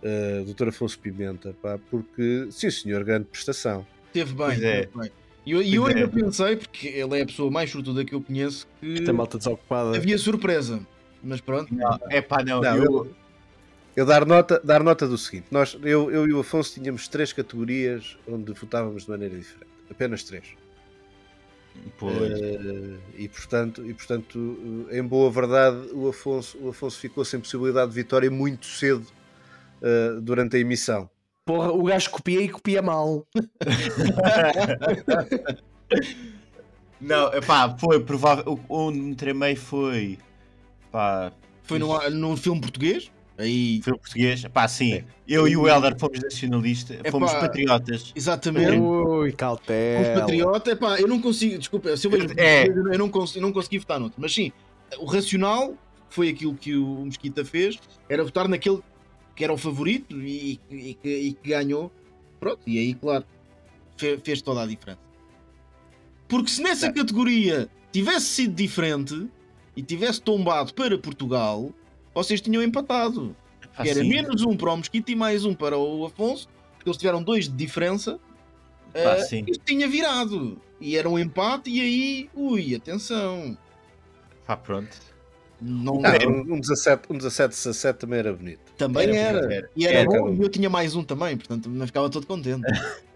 eh, 0.04 0.44
doutor 0.46 0.70
Afonso 0.70 0.98
Pimenta, 1.00 1.56
pá, 1.62 1.80
porque, 1.90 2.48
sim 2.52 2.70
senhor, 2.72 3.04
grande 3.04 3.26
prestação. 3.26 3.86
teve 4.14 4.34
bem. 4.34 4.46
Pois 4.48 4.64
é. 4.64 4.82
teve 4.86 4.98
bem. 4.98 5.12
E 5.46 5.52
eu, 5.52 5.62
eu 5.62 5.86
ainda 5.88 6.02
é. 6.02 6.08
pensei, 6.08 6.56
porque 6.58 6.88
ele 6.88 7.18
é 7.20 7.24
a 7.24 7.26
pessoa 7.26 7.50
mais 7.50 7.72
sortuda 7.72 8.06
que 8.06 8.14
eu 8.14 8.22
conheço, 8.22 8.68
que 8.80 8.96
Esta 9.00 9.12
malta 9.14 9.38
desocupada. 9.38 9.96
havia 9.98 10.18
surpresa. 10.18 10.80
Mas 11.24 11.42
pronto, 11.42 11.74
É 12.10 12.22
pá, 12.22 12.44
não. 12.44 12.62
Não, 12.62 12.78
eu, 12.78 13.16
Eu 13.96 14.06
dar 14.06 14.26
nota, 14.26 14.62
dar 14.64 14.84
nota 14.84 15.08
do 15.08 15.18
seguinte: 15.18 15.48
nós, 15.52 15.78
eu, 15.84 16.10
eu 16.12 16.28
e 16.28 16.34
o 16.34 16.40
Afonso 16.40 16.74
tínhamos 16.74 17.08
três 17.08 17.34
categorias 17.34 18.18
onde 18.28 18.54
votávamos 18.54 19.04
de 19.04 19.10
maneira 19.10 19.36
diferente. 19.38 19.68
Apenas 19.90 20.24
três. 20.24 20.46
Pois. 21.98 22.16
Eh, 22.16 22.98
e, 23.18 23.28
portanto, 23.28 23.86
e 23.86 23.94
portanto, 23.94 24.88
em 24.92 25.04
boa 25.04 25.30
verdade, 25.32 25.90
o 25.94 26.08
Afonso, 26.10 26.58
o 26.62 26.70
Afonso 26.70 27.00
ficou 27.00 27.24
sem 27.26 27.40
possibilidade 27.40 27.90
de 27.92 27.96
vitória 27.96 28.30
muito 28.30 28.66
cedo 28.66 29.06
eh, 29.82 30.20
durante 30.22 30.58
a 30.58 30.60
emissão. 30.60 31.10
Porra, 31.46 31.72
o 31.72 31.84
gajo 31.84 32.10
copia 32.12 32.42
e 32.42 32.50
copia 32.50 32.82
mal. 32.82 33.26
Não, 37.02 37.32
pá, 37.48 37.76
foi 37.80 38.00
provável. 38.02 38.60
Onde 38.70 39.00
me 39.00 39.16
tremei 39.16 39.56
foi. 39.56 40.20
Pá, 40.92 41.32
foi 41.64 41.80
num, 41.80 41.98
num 42.12 42.38
filme 42.38 42.62
português. 42.62 43.10
Aí, 43.38 43.80
foi 43.82 43.94
o 43.94 43.98
português. 43.98 44.44
Pá, 44.54 44.68
sim. 44.68 45.02
Eu 45.26 45.48
e 45.48 45.56
o 45.56 45.66
Helder 45.66 45.98
fomos 45.98 46.20
nacionalistas, 46.22 46.98
fomos 47.10 47.32
Epá. 47.32 47.40
patriotas. 47.40 48.12
exatamente. 48.14 48.78
Ui, 48.78 49.32
cautela. 49.32 50.20
patriota, 50.20 50.72
epá, 50.72 51.00
eu 51.00 51.08
não 51.08 51.22
consigo, 51.22 51.58
desculpa, 51.58 51.96
se 51.96 52.06
eu 52.06 52.12
vejo 52.12 52.28
É. 52.36 52.68
eu 52.68 52.98
não, 52.98 53.08
cons, 53.08 53.34
eu 53.38 53.42
não 53.42 53.54
consegui 53.54 53.78
votar 53.78 53.98
noutro, 53.98 54.20
mas 54.22 54.34
sim, 54.34 54.52
o 54.98 55.06
racional 55.06 55.74
foi 56.10 56.28
aquilo 56.30 56.54
que 56.54 56.76
o 56.76 57.06
Mesquita 57.06 57.46
fez, 57.46 57.80
era 58.10 58.26
votar 58.26 58.50
naquele 58.50 58.82
que 59.40 59.44
era 59.46 59.54
o 59.54 59.58
favorito 59.58 60.22
e, 60.22 60.60
e 60.70 60.94
que, 60.96 61.08
e 61.10 61.32
que 61.34 61.48
ganhou, 61.50 61.90
pronto, 62.42 62.60
e 62.68 62.78
aí, 62.78 62.94
claro, 62.94 63.24
fe- 63.96 64.18
fez, 64.22 64.42
toda 64.42 64.64
a 64.64 64.66
diferença. 64.68 65.00
Porque 66.28 66.50
se 66.52 66.62
nessa 66.62 66.88
É. 66.88 66.92
categoria 66.92 67.70
tivesse 67.90 68.26
sido 68.26 68.54
diferente 68.54 69.30
e 69.78 69.82
tivesse 69.82 70.22
tombado 70.22 70.74
para 70.74 70.98
Portugal, 70.98 71.72
vocês 72.14 72.42
tinham 72.42 72.62
empatado. 72.62 73.34
Que 73.82 73.88
era 73.88 74.02
sim. 74.02 74.10
menos 74.10 74.42
um 74.42 74.58
para 74.58 74.74
o 74.74 74.76
Mesquita 74.78 75.10
e 75.10 75.16
mais 75.16 75.46
um 75.46 75.54
para 75.54 75.78
o 75.78 76.06
Afonso, 76.06 76.50
porque 76.76 76.90
eles 76.90 76.98
tiveram 76.98 77.24
dois 77.24 77.46
de 77.48 77.56
diferença. 77.56 78.20
Eh, 78.94 79.24
sim. 79.24 79.46
isto 79.48 79.64
tinha 79.64 79.88
virado. 79.88 80.62
E 80.82 80.98
era 80.98 81.08
um 81.10 81.18
empate, 81.18 81.70
e 81.70 81.80
aí, 81.80 82.30
ui, 82.36 82.76
atenção. 82.76 83.58
Pá, 84.46 84.58
pronto. 84.58 84.90
Não, 85.62 86.02
Ah, 86.04 86.28
um, 86.28 86.56
um 86.56 86.60
17, 86.60 87.04
um 87.10 87.18
17, 87.18 87.50
17 87.52 88.00
também 88.00 88.20
era 88.20 88.34
bonito. 88.34 88.69
Também 88.80 89.04
Era, 89.16 89.38
era. 89.40 89.54
era. 89.54 89.70
E 89.76 89.86
era 89.86 90.00
Era, 90.00 90.10
bom, 90.10 90.24
cara. 90.24 90.36
e 90.36 90.42
eu 90.42 90.50
tinha 90.50 90.70
mais 90.70 90.96
um 90.96 91.04
também, 91.04 91.38
portanto 91.38 91.70
não 91.70 91.86
ficava 91.86 92.10
todo 92.10 92.26
contente. 92.26 92.64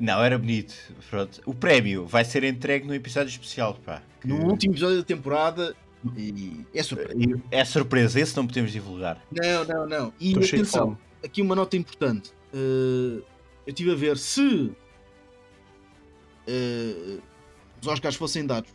Não, 0.00 0.20
era 0.24 0.36
bonito. 0.36 0.74
Pronto. 1.08 1.40
O 1.46 1.54
prémio 1.54 2.06
vai 2.06 2.24
ser 2.24 2.42
entregue 2.42 2.84
no 2.88 2.92
episódio 2.94 3.28
especial, 3.30 3.74
pá. 3.84 4.02
que- 4.20 4.26
No 4.26 4.46
último 4.50 4.72
episódio 4.72 4.96
da 4.96 5.04
temporada, 5.04 5.76
e 6.16 6.66
é 6.74 6.82
surpresa. 6.82 7.40
É 7.52 7.64
surpresa, 7.64 8.18
esse 8.18 8.36
não 8.36 8.44
podemos 8.44 8.72
divulgar. 8.72 9.22
Não, 9.30 9.64
não, 9.64 9.86
não. 9.86 10.12
E 10.18 10.30
Estou 10.32 10.42
atenção, 10.44 10.98
aqui 11.24 11.40
uma 11.40 11.54
nota 11.54 11.76
importante. 11.76 12.32
Eh, 12.52 13.22
eu 13.64 13.68
estive 13.68 13.92
a 13.92 13.94
ver 13.94 14.16
se 14.18 14.72
eh, 16.48 17.18
os 17.80 17.86
Oscars 17.86 18.16
fossem 18.16 18.44
dados 18.44 18.70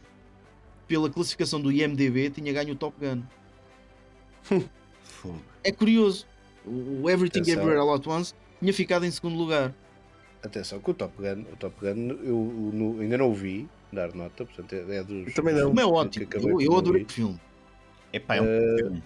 pela 0.88 1.10
classificação 1.10 1.60
do 1.60 1.70
IMDB, 1.74 2.30
tinha 2.30 2.54
ganho 2.54 2.72
o 2.74 2.76
Top 2.78 2.96
Gun. 3.00 3.22
Fogo. 5.18 5.42
É 5.64 5.72
curioso. 5.72 6.26
O 6.66 7.10
Everything 7.10 7.40
Atenção. 7.42 7.62
Everywhere 7.64 7.80
All 7.90 7.96
At 7.96 8.08
Once 8.08 8.34
tinha 8.60 8.74
ficado 8.74 9.06
em 9.06 9.12
segundo 9.12 9.36
lugar. 9.38 9.74
Atenção 10.44 10.80
que 10.80 10.92
o 10.92 10.94
Top 10.94 11.14
Gun, 11.18 11.42
o 11.52 11.56
Top 11.56 11.76
Gun 11.82 12.10
eu, 12.24 12.72
no- 12.74 13.00
ainda 13.02 13.18
não 13.18 13.32
o 13.32 13.34
vi, 13.34 13.68
dar 13.92 14.14
nota, 14.14 14.46
portanto 14.46 14.74
é, 14.74 14.98
é 14.98 15.04
dos. 15.04 15.34
Também 15.34 15.54
não. 15.56 15.68
Como 15.70 15.80
é 15.80 15.86
ótimo. 15.86 16.28
Eu, 16.34 16.62
eu 16.62 16.78
adorei 16.78 17.04
o 17.04 17.10
filme. 17.10 17.40
É 18.14 18.20
pá, 18.20 18.36
é 18.36 18.42
um 18.42 18.46
Eh, 18.46 18.76
filme. 18.78 19.04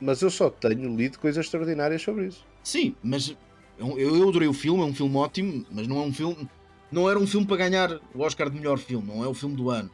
Mas 0.00 0.22
eu 0.22 0.30
só 0.30 0.48
tenho 0.50 0.94
lido 0.96 1.18
coisas 1.18 1.44
extraordinárias 1.44 2.02
sobre 2.02 2.26
isso. 2.26 2.44
Sim, 2.62 2.94
mas 3.02 3.36
eu, 3.78 3.98
eu 3.98 4.28
adorei 4.28 4.46
o 4.48 4.52
filme, 4.52 4.82
é 4.82 4.84
um 4.84 4.94
filme 4.94 5.16
ótimo, 5.16 5.64
mas 5.72 5.88
não 5.88 5.98
é 5.98 6.02
um 6.02 6.12
filme. 6.12 6.48
Não 6.92 7.08
era 7.10 7.18
um 7.18 7.26
filme 7.26 7.46
para 7.46 7.56
ganhar 7.56 8.00
o 8.14 8.20
Oscar 8.20 8.48
de 8.50 8.56
melhor 8.56 8.78
filme, 8.78 9.06
não 9.08 9.24
é 9.24 9.26
o 9.28 9.34
filme 9.34 9.56
do 9.56 9.70
ano. 9.70 9.90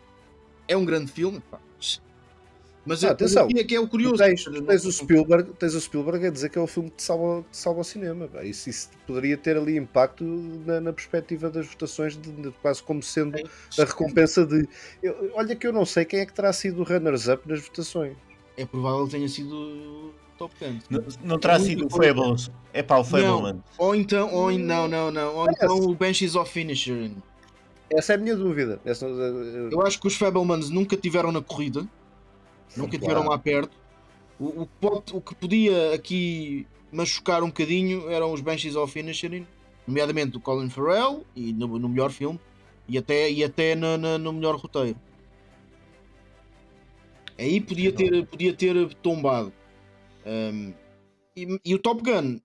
É 0.68 0.76
um 0.76 0.84
grande 0.84 1.10
filme, 1.10 1.40
pá. 1.50 1.58
Mas 2.86 3.02
Ah, 3.02 3.08
é, 3.08 3.10
atenção, 3.12 3.44
aqui 3.46 3.58
é 3.58 3.64
que 3.64 3.74
é 3.74 3.80
o 3.80 3.88
curioso. 3.88 4.16
tens, 4.18 4.44
não- 4.46 4.62
tens 4.66 4.84
o 4.84 4.92
Spielberg, 4.92 5.50
tens 5.58 5.74
o 5.74 5.80
Spielberg 5.80 6.26
a 6.26 6.30
dizer 6.30 6.50
que 6.50 6.58
é 6.58 6.60
o 6.60 6.66
filme 6.66 6.90
que 6.90 6.96
te 6.96 7.02
salva, 7.02 7.42
que 7.42 7.50
te 7.50 7.56
salva 7.56 7.80
o 7.80 7.84
cinema. 7.84 8.28
pá. 8.28 8.44
Isso, 8.44 8.68
isso 8.68 8.90
poderia 9.06 9.36
ter 9.38 9.56
ali 9.56 9.76
impacto 9.78 10.22
na, 10.22 10.80
na 10.80 10.92
perspectiva 10.92 11.48
das 11.48 11.66
votações, 11.66 12.14
de, 12.16 12.30
de- 12.30 12.50
quase 12.60 12.82
como 12.82 13.02
sendo 13.02 13.36
a 13.78 13.84
recompensa 13.84 14.44
de. 14.44 14.68
eu- 15.02 15.30
olha 15.34 15.56
que 15.56 15.66
eu 15.66 15.72
não 15.72 15.86
sei 15.86 16.04
quem 16.04 16.20
é 16.20 16.26
que 16.26 16.32
terá 16.34 16.52
sido 16.52 16.82
o 16.82 16.84
runners-up 16.84 17.48
nas 17.48 17.60
votações. 17.60 18.14
É 18.56 18.66
provável 18.66 19.06
que 19.06 19.12
tenha 19.12 19.28
sido 19.28 20.12
Top 20.36 20.54
Gun. 20.60 20.78
Não, 20.90 21.04
não 21.24 21.38
terá 21.38 21.58
sido 21.58 21.86
o. 21.86 21.90
Fables. 21.90 22.50
É 22.72 22.82
pá, 22.82 22.98
o 22.98 23.04
Fableman. 23.04 23.62
Ou 23.78 23.94
então, 23.94 24.32
ou 24.34 24.50
em- 24.52 24.58
não, 24.58 24.86
não, 24.86 25.10
não. 25.10 25.34
Ou 25.36 25.46
então 25.50 25.76
o 25.78 25.94
Banshees 25.94 26.34
of 26.36 26.52
Finisher. 26.52 27.10
Essa 27.90 28.12
é 28.12 28.16
a 28.16 28.18
minha 28.18 28.34
dúvida. 28.36 28.78
Essa, 28.84 29.06
eu- 29.06 29.70
Eu 29.70 29.82
acho 29.82 30.00
que 30.00 30.06
os 30.06 30.16
Fablemans 30.16 30.68
nunca 30.70 30.96
tiveram 30.96 31.30
na 31.32 31.40
corrida, 31.40 31.86
nunca 32.76 32.98
Claro. 32.98 33.00
tiveram 33.00 33.28
lá 33.28 33.38
perto. 33.38 33.76
O, 34.38 34.62
o 34.62 34.66
que 34.66 34.72
pode- 34.80 35.16
o 35.16 35.20
que 35.20 35.34
podia 35.34 35.94
aqui 35.94 36.66
machucar 36.92 37.42
um 37.42 37.48
bocadinho 37.48 38.10
eram 38.10 38.32
os 38.32 38.40
Banshees 38.40 38.76
of 38.76 38.98
Inisherin, 38.98 39.46
nomeadamente 39.86 40.36
o 40.36 40.40
Colin 40.40 40.70
Farrell 40.70 41.24
e 41.36 41.52
no, 41.52 41.78
no 41.78 41.88
melhor 41.88 42.10
filme 42.10 42.38
e 42.88 42.98
até, 42.98 43.30
e 43.30 43.42
até 43.44 43.74
na- 43.74 44.18
no 44.18 44.32
melhor 44.32 44.56
roteiro. 44.56 44.98
Aí 47.38 47.60
podia 47.60 47.92
ter, 47.92 48.26
podia 48.26 48.52
ter 48.54 48.94
tombado. 48.96 49.52
Um, 50.24 50.72
e, 51.36 51.60
e 51.64 51.74
o 51.74 51.78
Top 51.78 52.00
Gun, 52.02 52.38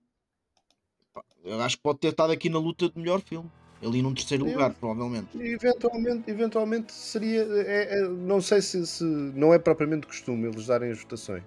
eu 1.44 1.60
acho 1.60 1.76
que 1.76 1.82
pode 1.82 2.00
ter 2.00 2.08
estado 2.08 2.32
aqui 2.32 2.48
na 2.48 2.58
luta 2.58 2.88
de 2.88 2.98
melhor 2.98 3.20
filme. 3.20 3.50
Ali 3.82 4.02
num 4.02 4.12
terceiro 4.12 4.46
Eu- 4.46 4.52
lugar, 4.52 4.74
provavelmente. 4.74 5.28
Eventualmente, 5.38 6.30
eventualmente 6.30 6.92
seria. 6.92 7.40
é- 7.42 8.00
é- 8.00 8.08
não 8.08 8.40
sei 8.40 8.60
se, 8.60 8.86
se 8.86 9.04
não 9.04 9.54
é 9.54 9.58
propriamente 9.58 10.06
costume 10.06 10.48
eles 10.48 10.66
darem 10.66 10.90
as 10.90 10.98
votações. 10.98 11.42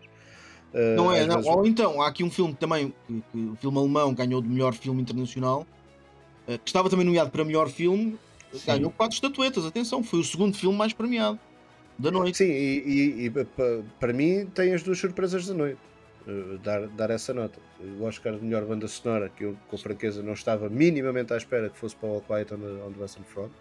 Uh, 0.74 0.96
Não 0.96 1.14
é, 1.14 1.28
não. 1.28 1.36
vezes- 1.36 1.52
Ou 1.52 1.68
então, 1.68 2.02
há 2.02 2.08
aqui 2.08 2.24
um 2.24 2.32
filme 2.32 2.56
também, 2.56 2.92
que, 3.08 3.24
que 3.32 3.38
o 3.38 3.56
filme 3.62 3.78
alemão 3.78 4.12
ganhou 4.16 4.42
de 4.42 4.48
melhor 4.50 4.74
filme 4.74 5.00
internacional, 5.04 5.68
eh, 6.48 6.58
que 6.58 6.68
estava 6.68 6.90
também 6.90 7.06
nomeado 7.06 7.30
para 7.30 7.46
melhor 7.46 7.70
filme, 7.70 8.18
ganhou 8.66 8.90
quatro 8.90 9.14
estatuetas, 9.14 9.66
atenção, 9.68 10.04
foi 10.04 10.20
o 10.20 10.24
segundo 10.24 10.58
filme 10.58 10.76
mais 10.76 10.92
premiado 10.92 11.40
da 12.00 12.10
noite. 12.10 12.40
Sim, 12.40 12.46
e, 12.50 12.80
e- 12.88 13.26
e 13.26 13.30
pa- 13.30 13.46
para 14.00 14.12
mim 14.14 14.48
tem 14.48 14.74
as 14.74 14.82
duas 14.82 14.98
surpresas 14.98 15.46
da 15.46 15.54
noite. 15.54 15.78
Uh, 16.28 16.58
dar, 16.60 16.88
dar 16.88 17.10
essa 17.10 17.34
nota. 17.34 17.60
O 18.00 18.04
Oscar 18.04 18.34
de 18.34 18.44
melhor 18.44 18.64
banda 18.66 18.88
sonora, 18.88 19.30
que 19.30 19.44
eu 19.44 19.58
com 19.68 19.78
franqueza 19.78 20.24
não 20.24 20.34
estava 20.34 20.70
minimamente 20.70 21.34
à 21.34 21.38
espera 21.38 21.70
que 21.70 21.78
fosse 21.78 21.96
para 21.96 22.10
o 22.10 22.14
All 22.14 22.22
Quiet 22.22 22.54
on 22.54 22.58
the, 22.60 22.66
on 22.66 22.92
the 22.94 23.02
Western 23.02 23.26
Front. 23.26 23.52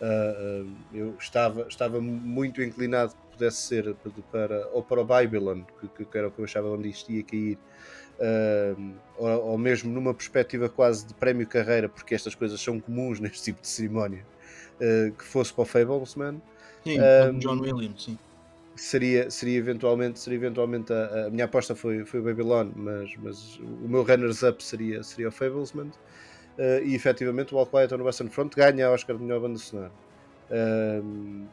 Uh, 0.00 0.70
eu 0.94 1.16
estava, 1.18 1.66
estava 1.68 2.00
muito 2.00 2.62
inclinado 2.62 3.14
que 3.14 3.32
pudesse 3.32 3.62
ser 3.62 3.96
para, 4.30 4.68
ou 4.72 4.80
para 4.80 5.00
o 5.00 5.04
Babylon, 5.04 5.62
que, 5.96 6.04
que 6.04 6.18
era 6.18 6.28
o 6.28 6.30
que 6.30 6.38
eu 6.38 6.44
achava 6.44 6.68
onde 6.68 6.88
isto 6.88 7.10
ia 7.10 7.24
cair, 7.24 7.58
uh, 8.20 8.94
ou, 9.16 9.28
ou 9.50 9.58
mesmo 9.58 9.92
numa 9.92 10.14
perspectiva 10.14 10.68
quase 10.68 11.04
de 11.04 11.14
prémio 11.14 11.48
carreira, 11.48 11.88
porque 11.88 12.14
estas 12.14 12.36
coisas 12.36 12.60
são 12.60 12.78
comuns 12.78 13.18
neste 13.20 13.42
tipo 13.42 13.60
de 13.60 13.66
cerimónia, 13.66 14.24
uh, 14.80 15.10
que 15.12 15.24
fosse 15.24 15.52
para 15.52 15.62
o 15.62 15.66
Fablesman 15.66 16.40
Sim, 16.84 17.00
Um, 17.00 17.38
John 17.38 17.60
Williams, 17.60 18.04
sim. 18.04 18.18
Seria, 18.80 19.30
seria 19.30 19.58
eventualmente, 19.58 20.18
seria 20.18 20.36
eventualmente 20.38 20.92
a, 20.92 21.26
a 21.26 21.30
minha 21.30 21.44
aposta 21.44 21.74
foi, 21.74 22.04
foi 22.04 22.20
o 22.20 22.22
Babylon, 22.22 22.70
mas, 22.74 23.10
mas 23.18 23.56
o 23.58 23.88
meu 23.88 24.02
runners-up 24.02 24.62
seria, 24.62 25.02
seria 25.02 25.28
o 25.28 25.32
Fablesman. 25.32 25.88
Uh, 26.58 26.82
e 26.84 26.94
efetivamente 26.94 27.54
o 27.54 27.58
All 27.58 27.66
Quiet 27.66 27.94
on 27.94 28.02
Western 28.02 28.30
Front 28.30 28.54
ganha 28.56 28.88
a 28.88 28.90
Oscar 28.90 29.16
de 29.16 29.22
melhor 29.22 29.40
banda 29.40 29.58
sonora. 29.58 29.92
Um, 30.50 31.46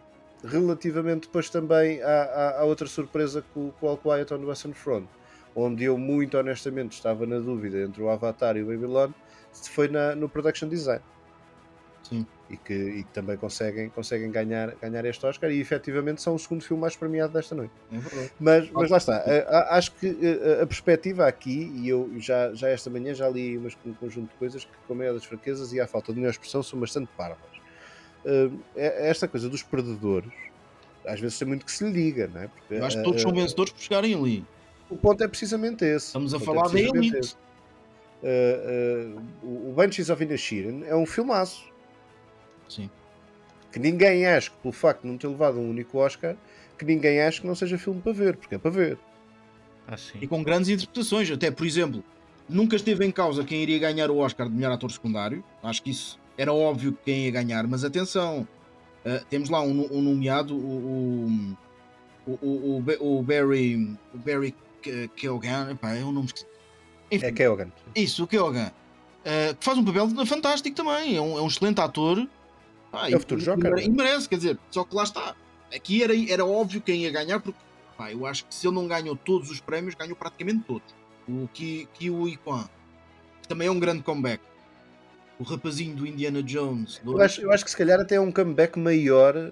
relativamente 0.43 1.27
depois 1.27 1.49
também 1.49 2.01
há, 2.01 2.23
há, 2.23 2.59
há 2.61 2.63
outra 2.63 2.87
surpresa 2.87 3.43
com, 3.53 3.71
com 3.71 3.85
o 3.85 3.89
All 3.89 3.97
Quiet 3.97 4.33
on 4.33 4.45
Western 4.45 4.73
Front, 4.73 5.07
onde 5.55 5.83
eu 5.83 5.97
muito 5.97 6.37
honestamente 6.37 6.93
estava 6.93 7.25
na 7.25 7.39
dúvida 7.39 7.81
entre 7.81 8.01
o 8.01 8.09
Avatar 8.09 8.57
e 8.57 8.63
o 8.63 8.65
Babylon, 8.65 9.11
foi 9.69 9.87
na, 9.87 10.15
no 10.15 10.27
Production 10.27 10.67
Design. 10.67 11.01
Sim. 12.07 12.25
E 12.49 12.57
que, 12.57 12.73
e 12.73 13.03
que 13.03 13.11
também 13.11 13.35
conseguem, 13.37 13.89
conseguem 13.89 14.29
ganhar, 14.29 14.75
ganhar 14.75 15.03
este 15.05 15.25
Oscar 15.25 15.49
e 15.49 15.59
efetivamente 15.59 16.21
são 16.21 16.35
o 16.35 16.39
segundo 16.39 16.63
filme 16.63 16.79
mais 16.79 16.95
premiado 16.95 17.33
desta 17.33 17.55
noite. 17.55 17.73
É. 17.91 18.29
Mas, 18.39 18.69
mas 18.69 18.89
lá 18.91 18.97
está, 18.97 19.23
acho 19.71 19.91
que 19.93 20.15
a, 20.61 20.65
perspectiva 20.67 21.25
aqui, 21.25 21.71
e 21.75 21.89
eu 21.89 22.11
já, 22.19 22.53
já 22.53 22.69
esta 22.69 22.87
manhã 22.89 23.15
já 23.15 23.27
li 23.27 23.57
umas, 23.57 23.75
um 23.83 23.93
conjunto 23.93 24.29
de 24.29 24.35
coisas 24.35 24.63
que, 24.63 24.71
com 24.87 24.93
a 24.93 24.95
maior 24.95 25.13
das 25.13 25.25
fraquezas 25.25 25.73
e 25.73 25.81
à 25.81 25.87
falta 25.87 26.13
de 26.13 26.19
melhor 26.19 26.31
expressão, 26.31 26.61
são 26.61 26.79
bastante 26.79 27.09
parvas. 27.17 27.39
Uh, 28.23 28.59
é- 28.75 29.09
esta 29.09 29.27
coisa 29.27 29.49
dos 29.49 29.63
perdedores, 29.63 30.31
às 31.05 31.19
vezes 31.19 31.39
tem 31.39 31.47
muito 31.47 31.65
que 31.65 31.71
se 31.71 31.83
lhe 31.83 31.91
diga, 31.91 32.27
não 32.27 32.41
é? 32.41 32.47
Porque, 32.47 32.73
Eu 32.75 32.85
acho 32.85 32.97
que 32.97 33.01
uh, 33.01 33.05
todos 33.05 33.21
são 33.21 33.31
uh, 33.31 33.35
vencedores 33.35 33.71
por 33.71 33.81
chegarem 33.81 34.13
ali. 34.13 34.45
o 34.89 34.97
ponto 34.97 35.23
é 35.23 35.27
precisamente 35.27 35.83
esse. 35.83 36.07
Estamos 36.07 36.33
a 36.33 36.39
falar 36.39 36.67
é 36.67 36.73
da 36.73 36.79
elite. 36.79 37.35
Uh, 38.23 39.17
uh, 39.17 39.21
o 39.43 39.69
o 39.69 39.73
Banshees 39.73 40.09
of 40.09 40.23
Inisherin 40.23 40.83
é 40.85 40.95
um 40.95 41.05
filmaço 41.05 41.74
Sim. 42.69 42.89
que 43.71 43.79
ninguém 43.79 44.25
acha 44.25 44.49
que 44.49 44.55
pelo 44.57 44.71
facto 44.71 45.01
de 45.01 45.07
não 45.07 45.17
ter 45.17 45.27
levado 45.27 45.57
um 45.59 45.69
único 45.69 45.97
Oscar 45.97 46.35
que 46.77 46.85
ninguém 46.85 47.21
acha 47.21 47.41
que 47.41 47.47
não 47.47 47.55
seja 47.55 47.77
filme 47.77 48.01
para 48.01 48.11
ver, 48.13 48.35
porque 48.37 48.55
é 48.55 48.57
para 48.57 48.71
ver. 48.71 48.97
Ah, 49.87 49.95
sim. 49.97 50.17
E 50.21 50.27
com 50.27 50.43
grandes 50.43 50.69
interpretações. 50.69 51.29
Até, 51.31 51.51
por 51.51 51.65
exemplo, 51.65 52.03
nunca 52.49 52.75
esteve 52.75 53.05
em 53.05 53.11
causa 53.11 53.43
quem 53.43 53.61
iria 53.61 53.79
ganhar 53.79 54.09
o 54.11 54.17
Oscar 54.17 54.47
de 54.49 54.53
melhor 54.55 54.71
ator 54.73 54.91
secundário. 54.91 55.43
Acho 55.63 55.81
que 55.83 55.91
isso 55.91 56.19
era 56.37 56.51
óbvio 56.53 56.97
quem 57.05 57.25
ia 57.25 57.31
ganhar, 57.31 57.65
mas 57.67 57.83
atenção, 57.85 58.47
uh, 59.05 59.25
temos 59.29 59.49
lá 59.49 59.61
um, 59.61 59.87
um 59.93 60.01
nomeado, 60.01 60.53
o, 60.57 61.57
o, 62.27 62.35
o, 62.41 62.83
o, 62.99 63.19
o 63.19 63.23
Barry, 63.23 63.97
o 64.13 64.17
Barry 64.17 64.53
Ke- 64.81 65.09
Keoghan, 65.15 65.71
epá, 65.71 65.93
é 65.93 66.03
um 66.03 66.11
nome 66.11 66.25
esquisito. 66.27 66.49
Enfim, 67.11 67.25
É 67.27 67.31
Keoghan. 67.31 67.67
isso, 67.95 68.23
o 68.23 68.27
Keoghan, 68.27 68.67
uh, 68.67 69.55
que 69.55 69.63
faz 69.63 69.77
um 69.77 69.85
papel 69.85 70.09
fantástico 70.25 70.75
também, 70.75 71.15
é 71.15 71.21
um, 71.21 71.37
é 71.37 71.41
um 71.41 71.47
excelente 71.47 71.79
ator. 71.79 72.27
Pá, 72.95 73.09
É 73.11 73.15
o 73.15 73.19
futuro 73.19 73.41
e- 73.41 73.43
Joker, 73.43 73.73
e- 73.77 73.81
é? 73.81 73.85
E 73.85 73.89
merece, 73.89 74.29
quer 74.29 74.37
dizer, 74.37 74.59
só 74.71 74.83
que 74.83 74.95
lá 74.95 75.03
está. 75.03 75.35
Aqui 75.73 76.03
era, 76.03 76.13
era 76.31 76.45
óbvio 76.45 76.81
quem 76.81 77.03
ia 77.03 77.11
ganhar, 77.11 77.39
porque 77.39 77.59
pá, 77.97 78.11
eu 78.11 78.25
acho 78.25 78.45
que 78.45 78.55
se 78.55 78.65
ele 78.67 78.75
não 78.75 78.87
ganhou 78.87 79.15
todos 79.15 79.49
os 79.49 79.59
prémios, 79.59 79.95
ganhou 79.95 80.15
praticamente 80.15 80.63
todos. 80.65 80.95
O 81.27 81.47
Ki, 81.53 81.87
Kwan, 82.43 82.65
que 83.41 83.47
também 83.47 83.67
é 83.67 83.71
um 83.71 83.79
grande 83.79 84.03
comeback. 84.03 84.41
O 85.37 85.43
rapazinho 85.43 85.93
do 85.95 86.07
Indiana 86.07 86.41
Jones. 86.41 86.99
do- 87.03 87.13
Eu 87.17 87.21
acho, 87.21 87.41
eu 87.41 87.51
acho 87.51 87.65
que 87.65 87.71
se 87.71 87.75
calhar 87.75 87.99
até 87.99 88.15
é 88.15 88.19
um 88.21 88.31
comeback 88.31 88.79
maior, 88.79 89.35
uh, 89.35 89.51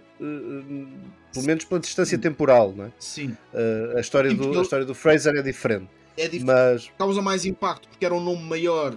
pelo 1.34 1.46
menos 1.46 1.66
pela 1.66 1.80
distância 1.82 2.18
temporal, 2.18 2.72
não 2.74 2.86
é? 2.86 2.92
Sim, 3.00 3.36
Uh, 3.54 3.98
a, 3.98 4.00
história 4.00 4.32
Sim, 4.32 4.38
do, 4.38 4.58
a 4.60 4.62
história 4.62 4.86
do 4.86 4.96
Fraser 4.96 5.36
é 5.36 5.42
diferente, 5.42 5.90
é 6.18 6.24
diferente. 6.30 6.46
mas 6.46 6.90
Causa 6.98 7.22
mais 7.22 7.46
impacto 7.46 7.90
porque 7.90 8.06
era 8.06 8.14
um 8.16 8.24
nome 8.24 8.42
maior 8.44 8.92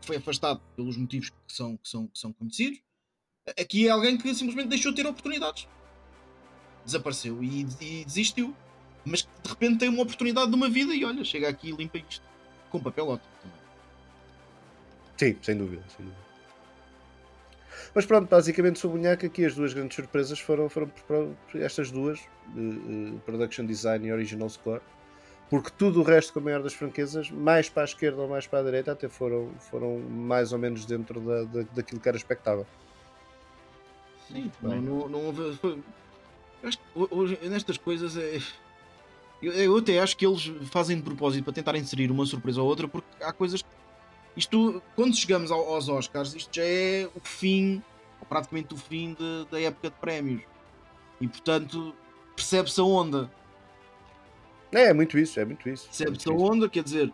que 0.00 0.06
foi 0.06 0.16
afastado 0.16 0.60
pelos 0.74 0.96
motivos 0.96 1.28
que 1.30 1.36
são, 1.48 1.76
que 1.76 1.88
são, 1.88 2.06
que 2.06 2.18
são 2.18 2.32
conhecidos. 2.32 2.78
Aqui 3.48 3.86
é 3.86 3.90
alguém 3.90 4.18
que 4.18 4.34
simplesmente 4.34 4.68
deixou 4.68 4.92
de 4.92 5.02
ter 5.02 5.08
oportunidades. 5.08 5.68
Desapareceu 6.84 7.42
e, 7.42 7.66
e 7.80 8.04
desistiu. 8.04 8.56
Mas 9.04 9.22
de 9.22 9.48
repente 9.48 9.78
tem 9.78 9.88
uma 9.88 10.02
oportunidade 10.02 10.50
de 10.50 10.56
uma 10.56 10.68
vida 10.68 10.94
e 10.94 11.04
olha, 11.04 11.24
chega 11.24 11.48
aqui 11.48 11.70
e 11.70 11.76
limpa 11.76 11.98
isto. 11.98 12.24
Com 12.70 12.82
papel 12.82 13.08
ótimo 13.08 13.32
também. 13.40 13.60
sim, 15.18 15.38
sem 15.42 15.56
dúvida, 15.56 15.84
sem 15.88 16.04
dúvida. 16.06 16.26
Mas 17.94 18.06
pronto, 18.06 18.28
basicamente 18.28 18.78
sublinhar 18.78 19.18
que 19.18 19.26
aqui 19.26 19.44
as 19.44 19.54
duas 19.54 19.72
grandes 19.74 19.94
surpresas 19.96 20.38
foram, 20.40 20.68
foram 20.68 21.36
estas 21.54 21.90
duas, 21.90 22.20
uh, 22.54 23.16
uh, 23.16 23.20
Production 23.20 23.66
Design 23.66 24.06
e 24.06 24.12
Original 24.12 24.48
Score, 24.48 24.82
porque 25.50 25.70
tudo 25.76 26.00
o 26.00 26.02
resto, 26.02 26.32
com 26.32 26.40
a 26.40 26.42
maior 26.42 26.62
das 26.62 26.74
franquezas, 26.74 27.30
mais 27.30 27.68
para 27.68 27.82
a 27.82 27.84
esquerda 27.84 28.20
ou 28.22 28.28
mais 28.28 28.46
para 28.46 28.60
a 28.60 28.62
direita, 28.64 28.92
até 28.92 29.08
foram, 29.08 29.54
foram 29.58 29.98
mais 30.00 30.52
ou 30.52 30.58
menos 30.58 30.84
dentro 30.86 31.20
da, 31.20 31.44
da- 31.44 31.68
daquilo 31.74 32.00
que 32.00 32.08
era 32.08 32.16
expectável. 32.18 32.66
Sim, 34.30 34.50
também 34.60 34.80
não, 34.80 35.08
não 35.08 35.26
houve. 35.26 35.58
hoje, 37.10 37.38
nestas 37.48 37.76
coisas 37.78 38.16
é. 38.16 38.40
Eu, 39.42 39.52
eu 39.52 39.76
até 39.76 39.98
acho 40.00 40.16
que 40.16 40.26
eles 40.26 40.50
fazem 40.70 40.96
de 40.96 41.02
propósito 41.02 41.44
para 41.44 41.52
tentar 41.52 41.76
inserir 41.76 42.10
uma 42.10 42.24
surpresa 42.24 42.60
ou 42.62 42.68
outra, 42.68 42.88
porque 42.88 43.06
há 43.22 43.32
coisas. 43.32 43.64
Isto, 44.36 44.82
quando 44.94 45.14
chegamos 45.16 45.50
ao- 45.50 45.74
aos 45.74 45.88
Oscars, 45.88 46.34
isto 46.34 46.54
já 46.54 46.62
é 46.64 47.08
o 47.14 47.20
fim, 47.22 47.82
ou 48.20 48.26
praticamente 48.26 48.74
o 48.74 48.76
fim 48.76 49.14
de- 49.18 49.46
da 49.50 49.60
época 49.60 49.90
de 49.90 49.96
prémios. 49.96 50.42
E 51.20 51.28
portanto, 51.28 51.94
percebe-se 52.34 52.80
a 52.80 52.84
onda. 52.84 53.30
É, 54.72 54.86
é 54.86 54.92
muito 54.92 55.18
isso, 55.18 55.38
é 55.40 55.44
muito 55.44 55.66
isso. 55.68 55.84
é 55.84 55.86
Percebe-se 55.88 56.28
muito 56.28 56.42
a 56.44 56.52
onda, 56.52 56.68
quer 56.68 56.82
dizer, 56.82 57.12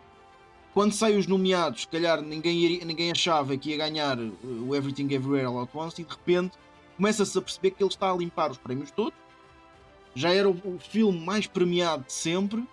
quando 0.73 0.91
saem 0.93 1.17
os 1.17 1.27
nomeados, 1.27 1.81
se 1.81 1.87
calhar 1.87 2.21
ninguém, 2.21 2.83
ninguém 2.83 3.11
achava 3.11 3.55
que 3.55 3.69
ia 3.69 3.77
ganhar 3.77 4.17
uh, 4.19 4.33
o 4.67 4.75
Everything 4.75 5.13
Everywhere 5.13 5.45
All 5.45 5.61
At 5.61 5.69
Once 5.73 6.01
e 6.01 6.05
de 6.05 6.11
repente 6.11 6.57
começa-se 6.95 7.37
a 7.37 7.41
perceber 7.41 7.71
que 7.71 7.83
ele 7.83 7.89
está 7.89 8.11
a 8.11 8.15
limpar 8.15 8.51
os 8.51 8.57
prémios 8.57 8.91
todos. 8.91 9.17
Já 10.15 10.33
era 10.33 10.47
o, 10.49 10.79
filme 10.79 11.19
mais 11.19 11.47
premiado 11.47 12.03
de 12.05 12.13
sempre. 12.13 12.63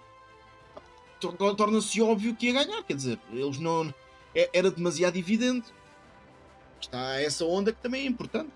Tor- 1.19 1.35
tor- 1.35 1.55
Torna-se 1.57 2.01
óbvio 2.03 2.35
que 2.35 2.47
ia 2.47 2.65
ganhar, 2.65 2.83
quer 2.83 2.95
dizer, 2.95 3.19
eles 3.33 3.59
não. 3.59 3.93
é- 4.35 4.51
Era 4.53 4.71
demasiado 4.71 5.17
evidente. 5.17 5.73
Está 6.81 7.21
essa 7.21 7.45
onda 7.45 7.73
que 7.73 7.81
também 7.81 8.05
é 8.05 8.07
importante. 8.07 8.51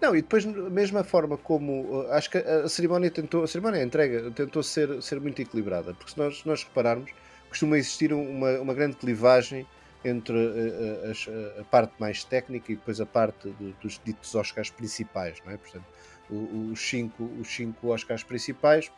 Não, 0.00 0.14
e 0.14 0.20
depois, 0.20 0.44
mesma 0.44 1.02
forma 1.02 1.38
como 1.38 2.02
uh, 2.02 2.12
acho 2.12 2.30
que 2.30 2.36
a 2.36 2.68
cerimónia 2.68 3.10
tentou, 3.10 3.44
a 3.44 3.46
cerimónia 3.46 3.80
a 3.80 3.84
entrega 3.84 4.30
tentou 4.30 4.62
ser, 4.62 5.02
ser 5.02 5.18
muito 5.20 5.40
equilibrada, 5.40 5.94
porque 5.94 6.10
se 6.12 6.18
nós, 6.18 6.44
nós 6.44 6.64
repararmos, 6.64 7.10
costuma 7.48 7.78
existir 7.78 8.12
uma, 8.12 8.60
uma 8.60 8.74
grande 8.74 8.96
clivagem 8.96 9.66
entre 10.08 10.34
uh, 10.34 11.06
uh, 11.06 11.10
as- 11.10 11.26
uh, 11.26 11.60
a 11.60 11.64
parte 11.64 11.92
mais 11.98 12.22
técnica 12.24 12.72
e 12.72 12.76
depois 12.76 13.00
a 13.00 13.06
parte 13.06 13.48
do- 13.48 13.72
dos 13.82 14.00
ditos 14.04 14.34
Oscars 14.34 14.70
principais, 14.70 15.38
não 15.44 15.52
é? 15.52 15.56
Portanto, 15.56 15.84
os 16.30 16.80
cinco, 16.80 17.24
os 17.40 17.48
cinco 17.48 17.88
Oscars 17.88 18.22
principais, 18.24 18.90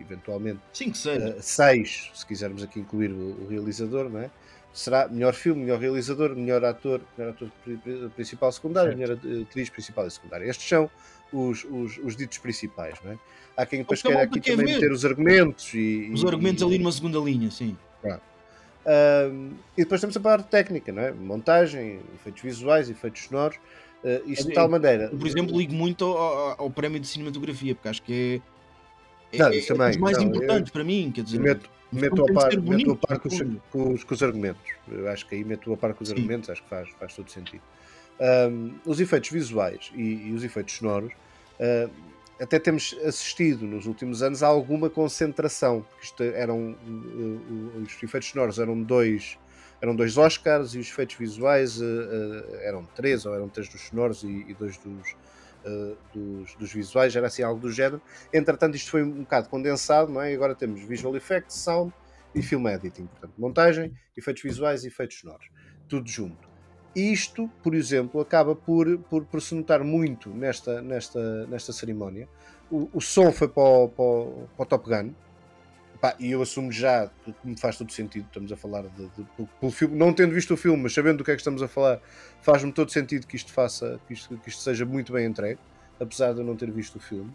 eventualmente 0.00 0.60
que 0.72 0.96
seja. 0.96 1.36
Uh, 1.36 1.42
seis, 1.42 2.10
se 2.14 2.24
quisermos 2.26 2.62
aqui 2.62 2.80
incluir 2.80 3.10
o, 3.12 3.42
o 3.44 3.46
realizador, 3.48 4.08
não 4.08 4.20
é? 4.20 4.30
Será 4.72 5.08
melhor 5.08 5.32
filme, 5.32 5.62
melhor 5.62 5.78
realizador, 5.80 6.36
melhor 6.36 6.62
ator, 6.64 7.00
melhor 7.16 7.30
ator 7.32 7.50
pri- 7.64 7.76
pri- 7.78 8.10
principal 8.14 8.52
secundário, 8.52 8.96
Certo. 8.96 9.24
melhor 9.26 9.42
atriz 9.46 9.70
principal 9.70 10.06
e 10.06 10.10
secundária. 10.10 10.44
Estes 10.44 10.68
são 10.68 10.90
os, 11.32 11.64
os, 11.64 11.96
os 11.98 12.14
ditos 12.16 12.36
principais, 12.38 12.98
não 13.02 13.12
é? 13.12 13.18
Há 13.56 13.64
quem 13.64 13.78
depois 13.78 14.00
a 14.00 14.02
queira 14.02 14.18
malta 14.18 14.32
aqui 14.32 14.40
quer 14.40 14.50
também 14.50 14.66
ver. 14.66 14.74
meter 14.74 14.92
os 14.92 15.04
argumentos 15.04 15.72
e. 15.72 16.10
Os 16.12 16.22
e- 16.22 16.26
argumentos 16.26 16.62
e- 16.62 16.64
ali 16.66 16.78
numa 16.78 16.92
segunda 16.92 17.18
linha, 17.18 17.50
sim. 17.50 17.76
Um, 18.86 19.50
e 19.76 19.82
depois 19.82 20.00
temos 20.00 20.16
a 20.16 20.20
parte 20.20 20.48
técnica, 20.48 20.92
não 20.92 21.02
é? 21.02 21.10
Montagem, 21.12 21.98
efeitos 22.14 22.42
visuais, 22.42 22.88
efeitos 22.88 23.24
sonoros. 23.24 23.56
Uh, 24.04 24.30
isto 24.30 24.44
de 24.44 24.50
Eu- 24.52 24.54
tal 24.54 24.68
maneira. 24.68 25.04
Eu, 25.12 25.18
por 25.18 25.26
exemplo, 25.26 25.56
ligo 25.58 25.74
muito 25.74 26.04
ao, 26.04 26.60
ao- 26.60 26.70
prémio 26.70 27.00
de 27.00 27.06
cinematografia, 27.08 27.74
porque 27.74 27.88
acho 27.88 28.02
que 28.02 28.40
é, 29.32 29.36
é, 29.36 29.38
Não, 29.40 29.48
é- 29.48 29.58
é 29.58 29.62
também, 29.66 29.88
dos 29.88 29.96
mais 29.96 30.16
não, 30.18 30.24
eu- 30.24 30.30
importantes 30.30 30.70
para 30.70 30.84
mim. 30.84 31.10
Quer 31.12 31.24
dizer, 31.24 31.40
meto, 31.40 31.68
o 31.92 31.96
meto 31.96 32.22
a 32.22 32.32
par, 32.32 32.56
meto 32.60 32.92
a 32.92 32.96
par 32.96 33.18
com, 33.18 33.28
os, 33.28 33.42
com 33.72 33.92
os- 33.94 34.04
com 34.04 34.14
os 34.14 34.22
argumentos. 34.22 34.62
Eu 34.88 35.08
acho 35.08 35.26
que 35.26 35.34
aí 35.34 35.44
meto 35.44 35.72
a 35.72 35.76
par 35.76 35.92
com 35.94 36.04
os 36.04 36.08
Sim. 36.10 36.14
argumentos, 36.14 36.48
acho 36.48 36.62
que 36.62 36.68
faz, 36.68 36.88
faz 37.00 37.16
todo 37.16 37.28
sentido. 37.28 37.62
Um, 38.20 38.74
os 38.86 39.00
efeitos 39.00 39.30
visuais 39.30 39.90
e, 39.94 40.28
e 40.28 40.32
os 40.32 40.44
efeitos 40.44 40.74
sonoros, 40.76 41.12
uh, 41.58 41.90
até 42.40 42.58
temos 42.58 42.96
assistido 43.04 43.66
nos 43.66 43.86
últimos 43.86 44.22
anos 44.22 44.42
a 44.42 44.46
alguma 44.46 44.90
concentração, 44.90 45.82
porque 45.82 46.04
isto 46.04 46.22
eram 46.22 46.72
uh, 46.72 47.82
os 47.82 48.02
efeitos 48.02 48.28
sonoros 48.28 48.58
eram 48.58 48.82
dois. 48.82 49.38
Eram 49.80 49.94
dois 49.94 50.16
Oscars 50.16 50.74
e 50.74 50.78
os 50.78 50.88
efeitos 50.88 51.16
visuais 51.16 51.80
uh, 51.80 51.84
uh, 51.84 52.54
eram 52.62 52.84
três, 52.94 53.26
ou 53.26 53.34
eram 53.34 53.48
três 53.48 53.68
dos 53.68 53.82
sonoros 53.82 54.22
e, 54.22 54.54
dois 54.58 54.78
dos, 54.78 55.16
dos, 56.14 56.54
dos 56.54 56.72
visuais, 56.72 57.14
era 57.14 57.26
assim 57.26 57.42
algo 57.42 57.60
do 57.60 57.70
género. 57.70 58.00
Entretanto, 58.32 58.74
isto 58.74 58.90
foi 58.90 59.02
um 59.02 59.20
bocado 59.20 59.48
condensado, 59.48 60.10
não 60.12 60.22
é? 60.22 60.32
Agora 60.32 60.54
temos 60.54 60.82
visual 60.82 61.14
effects, 61.16 61.56
sound 61.56 61.92
e 62.34 62.42
film 62.42 62.68
editing, 62.68 63.06
portanto, 63.06 63.32
montagem, 63.36 63.92
efeitos 64.16 64.42
visuais 64.42 64.84
e 64.84 64.88
efeitos 64.88 65.18
sonoros, 65.18 65.48
tudo 65.88 66.08
junto. 66.08 66.55
Isto, 66.96 67.50
por 67.62 67.74
exemplo, 67.74 68.20
acaba 68.20 68.56
por, 68.56 68.98
por, 69.10 69.24
por 69.26 69.42
se 69.42 69.54
notar 69.54 69.84
muito 69.84 70.30
nesta, 70.30 70.80
nesta, 70.80 71.46
nesta 71.46 71.72
cerimónia. 71.72 72.26
O, 72.70 72.88
o 72.92 73.00
som 73.00 73.30
foi 73.32 73.48
para 73.48 73.62
o, 73.62 73.88
para 73.88 74.02
o- 74.04 74.48
para 74.56 74.62
o 74.62 74.66
Top 74.66 74.88
Gun, 74.88 75.12
e 76.20 76.30
eu 76.30 76.40
assumo 76.40 76.70
já 76.72 77.10
que 77.24 77.34
me 77.44 77.58
faz 77.58 77.76
todo 77.76 77.90
sentido. 77.92 78.26
Estamos 78.26 78.50
a 78.50 78.56
falar 78.56 78.82
de, 78.82 79.06
de- 79.08 79.46
pelo 79.60 79.72
filme, 79.72 79.96
não 79.96 80.12
tendo 80.12 80.32
visto 80.34 80.54
o 80.54 80.56
filme, 80.56 80.82
mas 80.84 80.94
sabendo 80.94 81.18
do 81.18 81.24
que 81.24 81.30
é 81.30 81.34
que 81.34 81.40
estamos 81.40 81.62
a 81.62 81.68
falar, 81.68 82.00
faz-me 82.40 82.72
todo 82.72 82.90
sentido 82.90 83.26
que 83.26 83.36
isto 83.36 83.52
faça, 83.52 84.00
que 84.06 84.14
isto, 84.14 84.36
que 84.38 84.48
isto 84.48 84.62
seja 84.62 84.84
muito 84.86 85.12
bem 85.12 85.26
entregue, 85.26 85.58
apesar 86.00 86.32
de 86.32 86.40
eu 86.40 86.44
não 86.46 86.56
ter 86.56 86.70
visto 86.70 86.96
o 86.96 87.00
filme. 87.00 87.30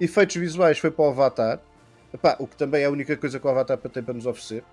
Efeitos 0.00 0.36
visuais 0.36 0.78
foi 0.78 0.90
para 0.90 1.04
o 1.04 1.08
Avatar, 1.08 1.60
Epá, 2.12 2.36
o 2.38 2.46
que 2.46 2.56
também 2.56 2.82
é 2.82 2.86
a 2.86 2.90
única 2.90 3.16
coisa 3.16 3.38
que 3.38 3.46
o 3.46 3.50
Avatar 3.50 3.76
tem 3.78 4.02
para 4.02 4.14
nos 4.14 4.26
oferecer, 4.26 4.64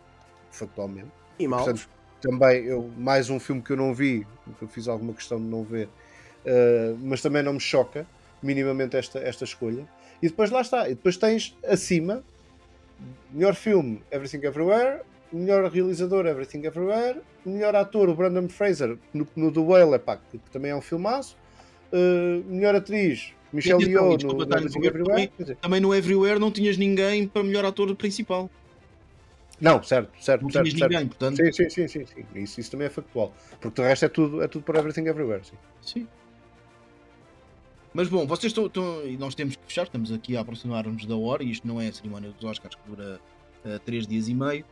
factualmente. 0.52 1.10
E 1.38 1.48
mal. 1.48 1.64
Portanto, 1.66 1.90
também 2.22 2.66
eu, 2.66 2.89
mais 2.97 3.30
um 3.30 3.39
filme 3.39 3.61
que 3.61 3.72
eu 3.72 3.78
não 3.78 3.93
vi, 3.93 4.26
que 4.57 4.63
eu 4.63 4.68
fiz 4.68 4.88
alguma 4.88 5.13
questão 5.13 5.38
de 5.38 5.45
não 5.45 5.63
ver, 5.63 5.88
uh, 5.88 6.97
mas 7.01 7.22
também 7.22 7.43
não 7.43 7.53
me 7.53 7.59
choca 7.59 8.05
minimamente 8.41 8.97
esta, 8.97 9.20
esta 9.20 9.43
escolha. 9.43 9.88
E 10.22 10.28
depois 10.28 10.49
lá 10.49 10.61
está, 10.61 10.89
e 10.89 10.95
depois 10.95 11.18
tens 11.18 11.55
acima 11.66 12.24
melhor 13.32 13.53
filme 13.55 14.01
Everything 14.11 14.45
Everywhere 14.45 15.01
melhor 15.36 15.70
realizador, 15.70 16.26
Everything 16.26 16.66
Everywhere. 16.66 17.22
Melhor 17.45 17.76
ator, 17.76 18.09
o 18.09 18.16
Brandon 18.16 18.47
Fraser, 18.47 18.97
no, 19.13 19.28
no 19.36 19.51
The 19.51 19.59
Whale, 19.59 19.93
epá, 19.93 20.18
que 20.18 20.39
também 20.51 20.72
é 20.72 20.76
um 20.76 20.82
filmaço. 20.82 21.38
Uh, 21.93 22.43
melhor 22.49 22.74
atriz, 22.74 23.34
Michelle 23.53 23.84
Yeoh, 23.84 24.18
no, 24.18 24.34
no 24.34 24.43
Everything 24.43 24.86
Everywhere. 24.86 25.32
Dizer, 25.38 25.55
Também 25.57 25.80
no 25.80 25.93
Everywhere 25.93 26.39
não 26.39 26.51
tinhas 26.51 26.78
ninguém 26.78 27.28
para 27.28 27.43
melhor 27.43 27.63
ator 27.63 27.93
principal. 27.95 28.49
Não, 29.60 29.82
certo, 29.84 30.12
certo, 30.22 30.41
Não 30.43 30.49
certo. 30.49 30.70
certo. 30.72 30.82
ninguém, 30.91 31.08
portanto. 31.08 31.38
Sim, 31.38 31.51
sim, 31.51 31.70
sim, 31.70 31.88
sim, 31.88 32.06
sim. 32.06 32.26
Isso, 32.36 32.60
isso 32.60 32.72
também 32.72 32.88
é 32.88 32.89
factual. 32.89 33.34
Porque 33.62 33.82
o 33.82 33.84
resto 33.84 34.06
é 34.06 34.10
tudo, 34.10 34.43
é 34.43 34.47
tudo 34.47 34.64
para 34.64 34.80
Everything 34.80 35.08
Everywhere. 35.08 35.43
Sim. 35.45 35.56
Sim. 35.82 36.08
Mas 37.93 38.10
bom, 38.10 38.28
vocês 38.28 38.51
estão, 38.51 38.66
estão- 38.66 39.06
E 39.06 39.18
nós 39.18 39.34
temos 39.36 39.56
que 39.56 39.64
fechar, 39.66 39.84
estamos 39.84 40.12
aqui 40.12 40.36
a 40.36 40.41
aproximar-nos 40.41 41.06
da 41.06 41.16
hora 41.16 41.43
e 41.43 41.51
isto 41.51 41.66
não 41.68 41.80
é 41.80 41.88
a 41.88 41.93
cerimónia 41.93 42.30
dos 42.32 42.43
Oscars 42.43 42.76
que 42.76 42.82
dura 42.89 43.20
3 43.86 44.06
dias 44.06 44.28
e 44.28 44.34
meio. 44.34 44.66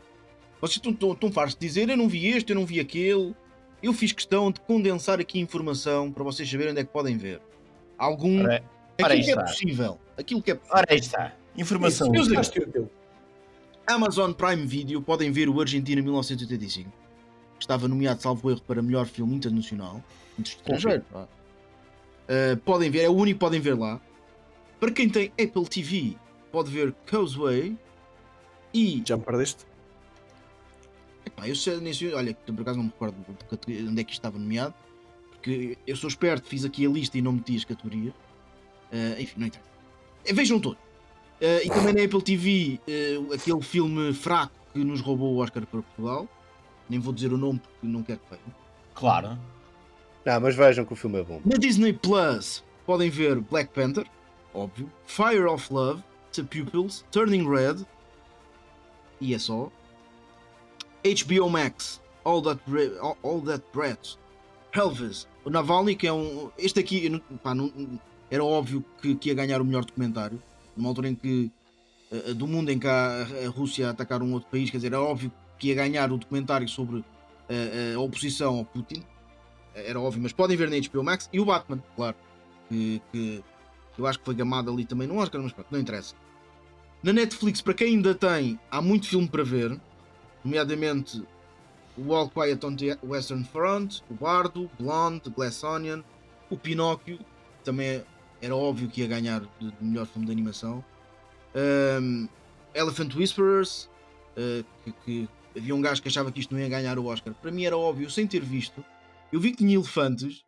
Vocês 0.59 0.75
estão, 0.77 0.91
estão, 0.91 1.13
estão 1.13 1.31
fartos 1.31 1.55
de 1.55 1.65
dizer 1.65 1.89
eu 1.89 1.97
não 1.97 2.07
vi 2.09 2.27
este, 2.27 2.51
eu 2.51 2.55
não 2.55 2.65
vi 2.65 2.79
aquele. 2.79 3.33
Eu 3.81 3.93
fiz 3.93 4.11
questão 4.11 4.51
de 4.51 4.59
condensar 4.61 5.19
aqui 5.19 5.39
informação 5.39 6.11
para 6.11 6.23
vocês 6.23 6.49
saberem 6.49 6.71
onde 6.71 6.81
é 6.81 6.83
que 6.83 6.91
podem 6.91 7.17
ver. 7.17 7.41
Algum. 7.97 8.41
Ora, 8.43 8.63
ora 9.01 9.13
aquilo 9.13 9.23
que 9.25 9.29
é 9.29 9.33
está. 9.33 9.43
possível. 9.45 9.99
Aquilo 10.17 10.41
que 10.41 10.51
é 10.51 10.55
possível. 10.55 10.77
ora 10.77 10.87
aí 10.89 10.99
está. 10.99 11.33
Informação. 11.57 12.09
Meus 12.09 12.27
amigos, 12.27 12.49
Amazon 13.87 14.31
Prime 14.31 14.65
Video 14.65 15.01
podem 15.01 15.31
ver 15.31 15.49
o 15.49 15.59
Argentina 15.59 16.01
1985. 16.01 16.89
que 16.89 16.95
Estava 17.63 17.87
nomeado, 17.87 18.21
salvo 18.21 18.49
erro, 18.49 18.61
para 18.61 18.81
melhor 18.81 19.05
filme 19.05 19.35
internacional. 19.35 20.01
Estrangeiro. 20.39 21.03
Uh, 21.13 22.57
podem 22.63 22.89
ver, 22.89 23.03
é 23.03 23.09
o 23.09 23.13
único 23.13 23.37
que 23.37 23.45
podem 23.45 23.59
ver 23.59 23.77
lá. 23.77 23.99
Para 24.79 24.91
quem 24.91 25.09
tem 25.09 25.31
Apple 25.39 25.65
TV, 25.67 26.15
pode 26.51 26.71
ver 26.71 26.93
Causeway. 27.05 27.77
E. 28.73 29.03
Já 29.05 29.17
me 29.17 29.23
perdeste? 29.23 29.65
Epá, 31.25 31.47
eu 31.47 31.55
sei, 31.55 31.77
nem 31.77 31.93
sei, 31.93 32.13
olha, 32.13 32.33
por 32.33 32.61
acaso 32.61 32.77
não 32.77 32.85
me 32.85 32.91
recordo 32.91 33.15
onde 33.29 34.01
é 34.01 34.03
que 34.03 34.11
isto 34.11 34.19
estava 34.19 34.37
nomeado. 34.37 34.73
Porque 35.31 35.77
eu 35.85 35.95
sou 35.95 36.07
esperto, 36.07 36.47
fiz 36.47 36.63
aqui 36.65 36.85
a 36.85 36.89
lista 36.89 37.17
e 37.17 37.21
não 37.21 37.33
meti 37.33 37.55
as 37.55 37.65
categorias. 37.65 38.13
Uh, 38.91 39.19
enfim, 39.19 39.33
não 39.37 39.47
interessa. 39.47 39.69
Eh, 40.25 40.33
Vejam 40.33 40.59
todos. 40.59 40.82
Uh, 41.43 41.59
e 41.65 41.69
também 41.69 41.93
na 41.93 42.03
Apple 42.03 42.21
TV, 42.21 42.79
uh, 42.87 43.33
aquele 43.33 43.61
filme 43.61 44.13
fraco 44.13 44.53
que 44.71 44.79
nos 44.79 45.01
roubou 45.01 45.33
o 45.35 45.39
Oscar 45.39 45.65
para 45.65 45.81
Portugal. 45.81 46.27
Nem 46.89 46.99
vou 46.99 47.13
dizer 47.13 47.33
o 47.33 47.37
nome 47.37 47.59
porque 47.59 47.85
não 47.85 48.01
quero 48.01 48.19
que 48.19 48.29
vejam. 48.29 48.45
Claro. 48.95 49.37
Não, 50.25 50.39
mas 50.39 50.55
vejam 50.55 50.85
que 50.85 50.93
o 50.93 50.95
filme 50.95 51.19
é 51.19 51.23
bom. 51.23 51.41
Na 51.45 51.57
Disney 51.57 51.91
Plus 51.91 52.63
podem 52.85 53.09
ver 53.09 53.41
Black 53.41 53.73
Panther, 53.73 54.05
óbvio, 54.53 54.89
Fire 55.05 55.45
of 55.45 55.73
Love, 55.73 56.01
The 56.31 56.43
Pupils, 56.43 57.03
Turning 57.11 57.45
Red 57.49 57.85
e 59.19 59.33
é 59.33 59.39
só. 59.39 59.69
HBO 61.03 61.49
Max, 61.49 62.01
All 62.23 62.41
That, 62.41 62.61
Bre- 62.65 62.97
All, 63.01 63.17
All 63.21 63.41
That 63.41 63.63
Breath, 63.73 64.15
Elvis, 64.71 65.27
o 65.43 65.49
Navalny, 65.49 65.95
que 65.95 66.07
é 66.07 66.13
um. 66.13 66.49
Este 66.57 66.79
aqui 66.79 67.21
pá, 67.43 67.53
não- 67.53 67.99
era 68.31 68.43
óbvio 68.43 68.83
que, 69.01 69.13
que 69.15 69.29
ia 69.29 69.35
ganhar 69.35 69.61
o 69.61 69.65
melhor 69.65 69.83
documentário, 69.83 70.41
numa 70.75 70.89
altura 70.89 71.09
em 71.09 71.15
que. 71.15 71.51
eh, 72.11 72.33
do 72.33 72.47
mundo 72.47 72.69
em 72.71 72.79
que 72.79 72.87
a, 72.87 73.27
a 73.45 73.49
Rússia 73.49 73.87
a 73.87 73.91
atacar 73.91 74.21
um 74.21 74.33
outro 74.33 74.49
país, 74.49 74.69
quer 74.69 74.77
dizer, 74.77 74.87
era 74.87 75.01
óbvio 75.01 75.31
que 75.57 75.69
ia 75.69 75.75
ganhar 75.75 76.11
o 76.11 76.17
documentário 76.17 76.67
sobre 76.67 77.03
eh, 77.49 77.93
a 77.95 77.99
oposição 77.99 78.57
ao 78.57 78.65
Putin 78.65 79.03
era 79.73 79.99
óbvio, 79.99 80.21
mas 80.21 80.31
podem 80.31 80.55
ver 80.55 80.69
na 80.69 80.77
HBO 80.87 81.03
Max 81.03 81.29
e 81.31 81.39
o 81.39 81.45
Batman, 81.45 81.83
claro, 81.95 82.15
que, 82.69 83.01
que 83.11 83.43
eu 83.97 84.05
acho 84.05 84.19
que 84.19 84.25
foi 84.25 84.35
gamado 84.35 84.71
ali 84.71 84.85
também 84.85 85.07
no 85.07 85.17
Oscar, 85.17 85.41
mas 85.41 85.51
pronto, 85.51 85.67
não 85.71 85.79
interessa. 85.79 86.15
Na 87.01 87.11
Netflix, 87.11 87.61
para 87.61 87.73
quem 87.73 87.95
ainda 87.95 88.15
tem, 88.15 88.59
há 88.71 88.81
muito 88.81 89.07
filme 89.07 89.27
para 89.27 89.43
ver, 89.43 89.79
nomeadamente 90.43 91.23
o 91.97 92.13
All 92.13 92.29
Quiet 92.29 92.65
on 92.65 92.75
the 92.75 92.97
Western 93.03 93.43
Front, 93.43 93.99
o 94.09 94.13
Bardo, 94.13 94.69
Blonde, 94.79 95.29
Glass 95.29 95.63
Onion, 95.63 96.01
o 96.49 96.57
Pinóquio, 96.57 97.19
também 97.63 98.03
era 98.43 98.53
óbvio 98.53 98.89
que 98.89 98.99
ia 98.99 99.07
ganhar 99.07 99.39
de, 99.57 99.71
de 99.71 99.83
melhor 99.83 100.05
filme 100.05 100.25
de 100.25 100.31
animação. 100.33 100.83
Um, 101.55 102.27
Elephant 102.75 103.15
Whisperers, 103.15 103.89
uh, 104.35 104.65
que, 104.83 104.91
que 105.05 105.29
havia 105.57 105.73
um 105.73 105.81
gajo 105.81 106.01
que 106.01 106.09
achava 106.09 106.29
que 106.29 106.41
isto 106.41 106.53
não 106.53 106.59
ia 106.59 106.67
ganhar 106.67 106.99
o 106.99 107.05
Oscar. 107.05 107.33
Para 107.33 107.51
mim 107.51 107.63
era 107.63 107.77
óbvio, 107.77 108.11
sem 108.11 108.27
ter 108.27 108.41
visto. 108.41 108.83
Eu 109.31 109.39
vi 109.39 109.51
que 109.51 109.57
tinha 109.57 109.73
elefantes 109.73 110.43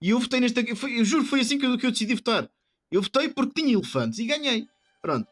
e 0.00 0.08
eu 0.08 0.18
votei 0.18 0.40
nesta. 0.40 0.60
Eu 0.62 1.04
juro, 1.04 1.24
foi 1.26 1.40
assim 1.40 1.58
que 1.58 1.66
eu, 1.66 1.76
que 1.76 1.84
eu 1.84 1.90
decidi 1.90 2.14
votar. 2.14 2.48
Eu 2.90 3.02
votei 3.02 3.28
porque 3.28 3.60
tinha 3.60 3.74
elefantes 3.74 4.18
e 4.18 4.24
ganhei. 4.24 4.66
Pronto. 5.02 5.28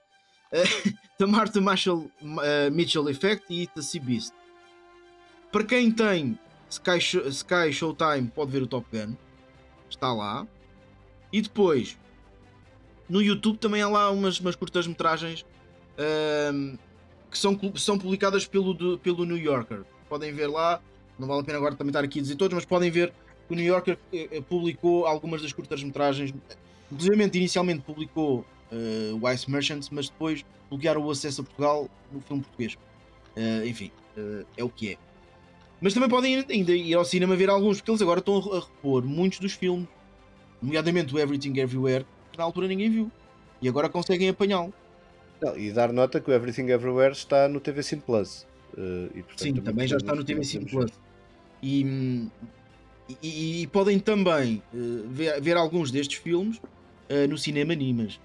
Uh, 0.52 0.92
The 1.16 1.24
Martha 1.24 1.62
Marshall, 1.62 2.10
uh, 2.20 2.70
Mitchell 2.70 3.08
Effect 3.08 3.46
e 3.48 3.66
The 3.68 3.80
Sea 3.80 4.02
Beast. 4.02 4.34
Para 5.50 5.64
quem 5.64 5.90
tem 5.90 6.38
Sky, 6.68 6.98
Sky 6.98 7.72
Showtime, 7.72 8.30
pode 8.34 8.50
ver 8.50 8.62
o 8.62 8.66
Top 8.66 8.86
Gun. 8.92 9.16
Está 9.88 10.12
lá. 10.12 10.46
E 11.32 11.40
depois, 11.40 11.96
no 13.08 13.22
YouTube 13.22 13.58
também 13.58 13.82
há 13.82 13.88
lá 13.88 14.10
umas, 14.10 14.38
umas 14.38 14.54
curtas-metragens 14.54 15.44
que 17.30 17.38
são, 17.38 17.58
são 17.76 17.98
publicadas 17.98 18.46
pelo, 18.46 18.98
pelo 18.98 19.24
New 19.24 19.36
Yorker. 19.36 19.82
Podem 20.08 20.32
ver 20.32 20.48
lá. 20.48 20.80
Não 21.18 21.28
vale 21.28 21.40
a 21.40 21.44
pena 21.44 21.58
agora 21.58 21.74
também 21.74 21.90
estar 21.90 22.04
aqui 22.04 22.18
a 22.18 22.22
dizer 22.22 22.36
todos, 22.36 22.54
mas 22.54 22.64
podem 22.64 22.90
ver 22.90 23.12
que 23.46 23.52
o 23.52 23.56
New 23.56 23.64
Yorker 23.64 23.98
eh, 24.12 24.28
eh, 24.30 24.40
publicou 24.40 25.06
algumas 25.06 25.40
das 25.42 25.52
curtas-metragens. 25.52 26.34
Inclusive, 26.90 27.38
inicialmente 27.38 27.82
publicou 27.82 28.44
Ice 29.34 29.50
Merchants, 29.50 29.88
mas 29.90 30.08
depois 30.08 30.44
bloquearam 30.68 31.02
o 31.02 31.10
acesso 31.10 31.42
a 31.42 31.44
Portugal 31.44 31.88
no 32.10 32.20
filme 32.20 32.42
português. 32.42 32.76
Eh, 33.36 33.66
enfim, 33.66 33.90
eh, 34.16 34.44
é 34.56 34.64
o 34.64 34.68
que 34.68 34.92
é. 34.92 34.96
Mas 35.80 35.94
também 35.94 36.08
podem 36.08 36.44
ainda 36.48 36.72
ir 36.72 36.94
ao 36.94 37.04
cinema 37.04 37.34
ver 37.36 37.50
alguns, 37.50 37.78
porque 37.78 37.90
eles 37.90 38.02
agora 38.02 38.20
estão 38.20 38.36
a 38.36 38.60
repor 38.60 39.04
muitos 39.04 39.38
dos 39.38 39.52
filmes, 39.52 39.88
nomeadamente 40.62 41.14
o 41.14 41.18
Everything 41.18 41.58
Everywhere, 41.58 42.06
que 42.30 42.38
na 42.38 42.44
altura 42.44 42.66
ninguém 42.68 42.90
viu. 42.90 43.10
E 43.60 43.68
agora 43.68 43.88
conseguem 43.88 44.28
apanhá-lo. 44.28 44.72
E 45.56 45.72
dar 45.72 45.92
nota 45.92 46.20
que 46.20 46.30
o 46.30 46.32
Everything 46.34 46.68
Everywhere 46.70 47.12
está 47.12 47.48
no 47.48 47.58
TV 47.60 47.82
Cine 47.82 48.00
Plus. 48.02 48.46
Uh, 48.74 49.06
e, 49.14 49.22
portanto, 49.22 49.38
Sim, 49.42 49.54
também 49.54 49.86
já 49.88 49.96
está 49.96 50.14
no 50.14 50.24
TV 50.24 50.40
podemos- 50.40 50.48
5 50.50 50.66
Plus. 50.70 50.90
E, 51.62 52.28
e- 53.22 53.62
e 53.62 53.66
podem 53.66 53.98
também 53.98 54.62
eh, 54.74 54.78
ver, 55.08 55.40
ver 55.40 55.56
alguns 55.56 55.90
destes 55.90 56.18
filmes 56.18 56.60
eh, 57.08 57.26
no 57.26 57.36
cinema 57.38 57.74
Nimas, 57.74 58.18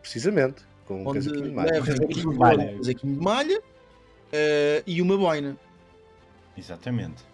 Precisamente, 0.00 0.62
com 0.86 1.02
um 1.02 1.08
onde 1.08 1.18
casaquinho 1.20 1.44
de 1.48 1.50
malha. 1.54 1.72
Casaquinho 1.82 2.08
de 2.20 2.28
um 2.28 2.34
malha. 2.36 2.76
casaquinho 2.76 3.14
de 3.14 3.20
malha 3.24 3.62
e 4.86 5.00
uma 5.02 5.16
boina. 5.16 5.56
Exatamente. 6.56 7.24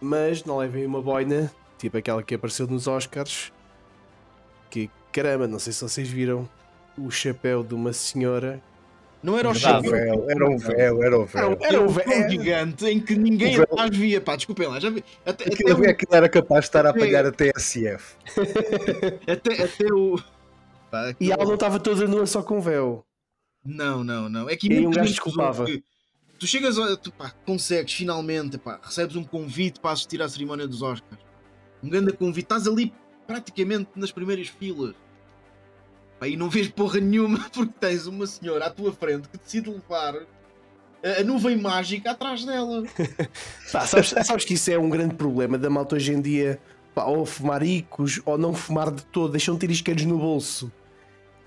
Mas 0.00 0.44
não 0.44 0.58
levem 0.58 0.84
uma 0.86 1.00
boina, 1.00 1.50
tipo 1.80 1.96
aquela 1.96 2.22
que 2.22 2.34
apareceu 2.34 2.66
nos 2.66 2.86
Oscars. 2.86 3.52
Que 4.70 4.88
caramba, 5.10 5.48
não 5.48 5.58
sei 5.58 5.72
se 5.72 5.82
vocês 5.82 6.08
viram 6.08 6.48
o 6.96 7.10
chapéu 7.10 7.64
de 7.64 7.74
uma 7.74 7.92
senhora. 7.92 8.62
Não 9.22 9.36
era 9.36 9.50
o 9.50 9.54
chapéu, 9.54 9.94
Era 9.94 10.14
um 10.16 10.26
véu, 10.26 10.30
era 10.30 10.48
um 10.48 10.58
véu, 10.58 11.02
era 11.02 11.18
um 11.20 11.24
véu. 11.26 11.58
Era 11.60 11.86
véu. 11.88 12.30
gigante 12.30 12.86
em 12.86 12.98
que 12.98 13.14
ninguém 13.16 13.58
O 13.58 13.62
atrás 13.64 13.94
via. 13.94 14.18
Pá, 14.20 14.34
desculpem 14.36 14.66
lá, 14.66 14.80
já 14.80 14.88
vi. 14.88 15.04
Até, 15.26 15.44
até, 15.44 15.54
Aquilo, 15.54 15.80
o- 15.84 15.90
aquilo 15.90 16.14
era 16.14 16.28
capaz 16.28 16.60
de 16.60 16.68
estar 16.68 16.86
a 16.86 16.90
apanhar 16.90 17.26
a 17.26 17.32
TSF. 17.32 18.16
até, 19.26 19.62
até 19.64 19.92
o. 19.92 20.18
Pá, 20.90 21.14
E 21.20 21.30
ela 21.30 21.44
não 21.44 21.54
estava 21.54 21.78
toda 21.78 22.06
nua 22.06 22.26
só 22.26 22.42
com 22.42 22.60
véu. 22.62 23.04
Não, 23.62 24.02
não, 24.02 24.28
não. 24.30 24.48
É 24.48 24.56
que 24.56 24.72
E 24.72 24.86
um 24.86 24.90
gajo 24.90 25.10
desculpava. 25.10 25.66
Tu 26.38 26.46
chegas, 26.46 26.78
a, 26.78 26.96
tu, 26.96 27.12
pá, 27.12 27.30
consegues 27.44 27.92
finalmente, 27.92 28.56
pá, 28.56 28.80
recebes 28.82 29.16
um 29.16 29.24
convite 29.24 29.78
para 29.80 29.90
assistir 29.90 30.22
à 30.22 30.28
cerimónia 30.30 30.66
dos 30.66 30.80
Oscars. 30.80 31.20
Um 31.82 31.88
grande 31.88 32.12
convite, 32.12 32.44
estás 32.44 32.66
ali 32.66 32.92
praticamente 33.26 33.90
nas 33.96 34.10
primeiras 34.12 34.48
filas. 34.48 34.94
Pá, 36.18 36.28
e 36.28 36.36
não 36.36 36.50
vês 36.50 36.68
porra 36.68 37.00
nenhuma 37.00 37.38
porque 37.52 37.72
tens 37.80 38.06
uma 38.06 38.26
senhora 38.26 38.66
à 38.66 38.70
tua 38.70 38.92
frente 38.92 39.28
que 39.28 39.38
decide 39.38 39.70
levar 39.70 40.14
a, 41.02 41.22
nuvem 41.24 41.56
mágica 41.56 42.10
atrás 42.10 42.44
dela. 42.44 42.82
Pá, 43.72 43.86
sabes, 43.86 44.10
sabes 44.26 44.44
que 44.44 44.54
isso 44.54 44.70
é 44.70 44.78
um 44.78 44.90
grande 44.90 45.14
problema 45.14 45.56
da 45.56 45.70
malta 45.70 45.96
hoje 45.96 46.12
em 46.12 46.20
dia, 46.20 46.60
pá, 46.94 47.04
ou 47.04 47.24
fumar 47.24 47.62
icos, 47.62 48.20
ou 48.26 48.36
não 48.36 48.52
fumar 48.52 48.90
de 48.90 49.02
todo, 49.06 49.30
deixam 49.32 49.54
de 49.54 49.60
ter 49.60 49.70
isqueiros 49.70 50.04
no 50.04 50.18
bolso. 50.18 50.70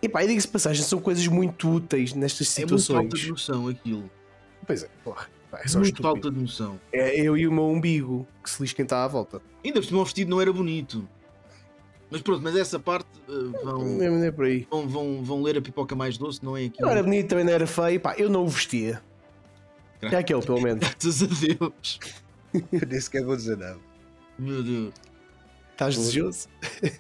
E 0.01 0.09
pá, 0.09 0.25
diga-se 0.25 0.47
passagem, 0.47 0.84
são 0.84 0.99
coisas 0.99 1.27
muito 1.27 1.69
úteis 1.69 2.13
nestas 2.13 2.57
É 2.57 2.61
muito 2.61 2.79
situações. 2.79 3.03
falta 3.03 3.17
de 3.17 3.29
noção 3.29 3.67
aquilo. 3.67 4.09
Pois 4.65 4.84
é, 4.84 4.89
porra, 5.03 5.29
pá, 5.54 5.62
é 5.64 5.68
só 5.68 5.80
muito 5.80 6.01
falta 6.01 6.32
de 6.32 6.39
noção. 6.39 6.80
É 6.91 7.20
eu 7.20 7.38
e 7.38 7.47
o 7.47 7.51
meu 7.51 7.66
umbigo 7.66 8.28
que 8.43 8.49
se 8.49 8.62
lixa 8.62 8.76
quem 8.76 8.84
está 8.84 9.04
à 9.04 9.08
volta. 9.08 9.39
Ainda 9.64 9.80
por 9.80 9.86
cima 9.86 10.01
o 10.01 10.04
vestido 10.06 10.32
não 10.32 10.41
era 10.41 10.51
bonito. 10.51 11.08
Mas 12.10 12.22
pronto, 12.22 12.41
mas 12.43 12.56
essa 12.56 12.80
parte 12.80 13.08
eh, 13.28 13.64
vão, 13.64 13.84
Nem, 13.86 14.10
nem 14.10 14.32
por 14.32 14.45
aí. 14.45 14.68
vão, 14.70 14.88
vão, 14.88 15.24
vão 15.24 15.41
ler 15.41 15.58
a 15.58 15.62
pipoca 15.62 15.95
mais 15.95 16.18
doce, 16.18 16.43
não 16.43 16.56
é 16.58 16.66
aquilo. 16.66 16.86
Não 16.86 16.89
era 16.91 17.01
bonito, 17.04 17.30
também 17.30 17.45
não 17.45 17.54
era 17.54 17.66
feio, 17.68 17.99
pá, 17.99 18.16
eu 18.18 18.30
não 18.30 18.43
o 18.43 18.47
vestia. 18.47 19.01
É 20.01 20.16
aquele, 20.18 20.41
pelo 20.41 20.62
menos. 20.62 20.80
Graças 20.99 21.24
a 21.24 21.26
Deus. 21.28 21.99
Eu 22.72 22.88
nem 22.88 22.99
sequer 22.99 23.24
vou 23.24 23.36
dizer 23.36 23.58
nada. 23.58 23.80
Meu 24.38 24.62
Deus. 24.62 24.93
Estás 25.72 25.95
desejoso? 25.95 26.47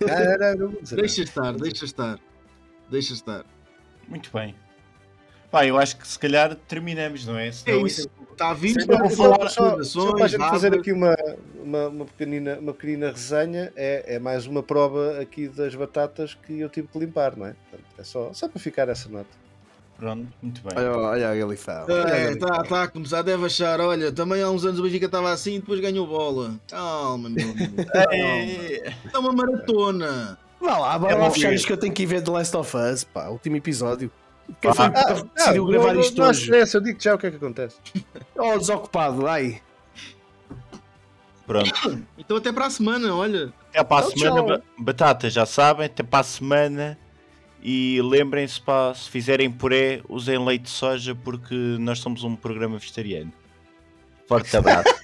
Não, 0.01 0.37
não, 0.39 0.57
não 0.57 0.71
vou 0.71 0.81
dizer 0.81 0.95
Deixa 0.95 1.21
nada. 1.21 1.29
estar, 1.29 1.51
deixa 1.57 1.85
estar. 1.85 2.19
Deixa 2.89 3.13
estar. 3.13 3.45
Muito 4.07 4.31
bem. 4.33 4.55
Pá, 5.53 5.67
eu 5.67 5.77
acho 5.77 5.97
que 5.97 6.07
se 6.07 6.17
calhar 6.17 6.55
terminamos, 6.67 7.27
não 7.27 7.37
é? 7.37 7.49
É 7.49 7.51
Senão 7.51 7.85
isso. 7.85 8.09
Está 8.31 8.49
a 8.49 8.53
vir 8.55 8.87
para 8.87 9.07
falar- 9.11 9.47
Só, 9.49 9.83
só 9.83 10.11
para 10.13 10.25
a 10.25 10.27
gente 10.27 10.39
fazer 10.49 10.73
aqui 10.73 10.91
uma, 10.91 11.15
uma, 11.63 11.87
uma, 11.89 12.05
pequenina, 12.05 12.57
uma 12.59 12.73
pequenina 12.73 13.11
resenha, 13.11 13.71
é, 13.75 14.15
é 14.15 14.19
mais 14.19 14.47
uma 14.47 14.63
prova 14.63 15.19
aqui 15.21 15.47
das 15.47 15.75
batatas 15.75 16.33
que 16.33 16.59
eu 16.59 16.67
tive 16.69 16.87
que 16.87 16.97
limpar, 16.97 17.37
não 17.37 17.45
é? 17.45 17.53
Portanto, 17.69 17.85
é 17.99 18.03
só, 18.03 18.33
só 18.33 18.47
para 18.49 18.59
ficar 18.59 18.89
essa 18.89 19.07
nota. 19.09 19.27
Pronto, 19.95 20.27
muito 20.41 20.59
bem. 20.63 20.71
Olha, 20.75 20.97
olha 20.97 21.29
a 21.29 21.35
Galifão. 21.35 21.85
É, 22.11 22.31
está 22.31 22.63
tá 22.63 22.83
a 22.83 22.87
começar, 22.87 23.21
deve 23.21 23.45
achar. 23.45 23.79
Olha, 23.79 24.11
também 24.11 24.41
há 24.41 24.49
uns 24.49 24.65
anos 24.65 24.79
o 24.79 24.83
Benfica 24.83 25.05
estava 25.05 25.31
assim 25.31 25.57
e 25.57 25.59
depois 25.59 25.79
ganhou 25.79 26.07
bola. 26.07 26.55
Calma, 26.67 27.29
meu 27.29 27.51
amigo. 27.51 27.75
Calma. 27.85 28.09
É, 28.11 28.93
É 29.13 29.17
uma 29.19 29.31
maratona. 29.31 30.39
Vá 30.59 30.79
lá, 30.79 30.97
bora 30.97 31.13
É 31.13 31.15
lá 31.15 31.29
fechar 31.29 31.49
ver. 31.49 31.55
isto 31.55 31.67
que 31.67 31.73
eu 31.73 31.77
tenho 31.77 31.93
que 31.93 32.01
ir 32.01 32.05
ver 32.07 32.23
The 32.23 32.31
Last 32.31 32.57
of 32.57 32.75
Us, 32.75 33.03
pá, 33.03 33.27
último 33.27 33.57
episódio. 33.57 34.11
Quem 34.61 34.71
Ah, 34.71 34.73
foi 34.73 34.89
que 34.91 34.97
Ah, 34.97 35.13
decidiu 35.35 35.65
gravar 35.65 35.93
não, 35.93 36.01
isto 36.01 36.17
não 36.21 36.29
hoje? 36.29 36.41
stress, 36.41 36.73
eu 36.75 36.81
digo 36.81 37.01
já 37.01 37.15
o 37.15 37.17
que 37.17 37.27
é 37.27 37.31
que 37.31 37.37
acontece. 37.37 37.77
Oh, 38.37 38.57
desocupado, 38.57 39.27
ai. 39.27 39.61
Pronto. 41.45 41.71
Então 42.17 42.37
até 42.37 42.51
para 42.53 42.67
a 42.67 42.69
semana, 42.69 43.13
olha. 43.15 43.51
Até 43.69 43.83
para 43.83 44.05
a 44.05 44.09
semana, 44.09 44.35
tchau. 44.37 44.45
ba- 44.47 44.61
batata, 44.77 45.29
já 45.29 45.45
sabem, 45.45 45.85
até 45.87 46.01
para 46.03 46.19
a 46.19 46.23
semana. 46.23 46.97
E 47.61 48.01
lembrem-se, 48.01 48.59
pá, 48.61 48.93
se 48.93 49.09
fizerem 49.09 49.49
puré, 49.51 50.01
usem 50.09 50.37
leite 50.43 50.63
de 50.63 50.69
soja 50.69 51.15
porque 51.15 51.55
nós 51.79 51.99
somos 51.99 52.23
um 52.23 52.35
programa 52.35 52.77
vegetariano. 52.77 53.31
Forte 54.27 54.55
abraço. 54.55 54.83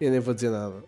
Eu 0.00 0.10
nem 0.10 0.20
vou 0.20 0.32
dizer 0.34 0.50
nada. 0.50 0.82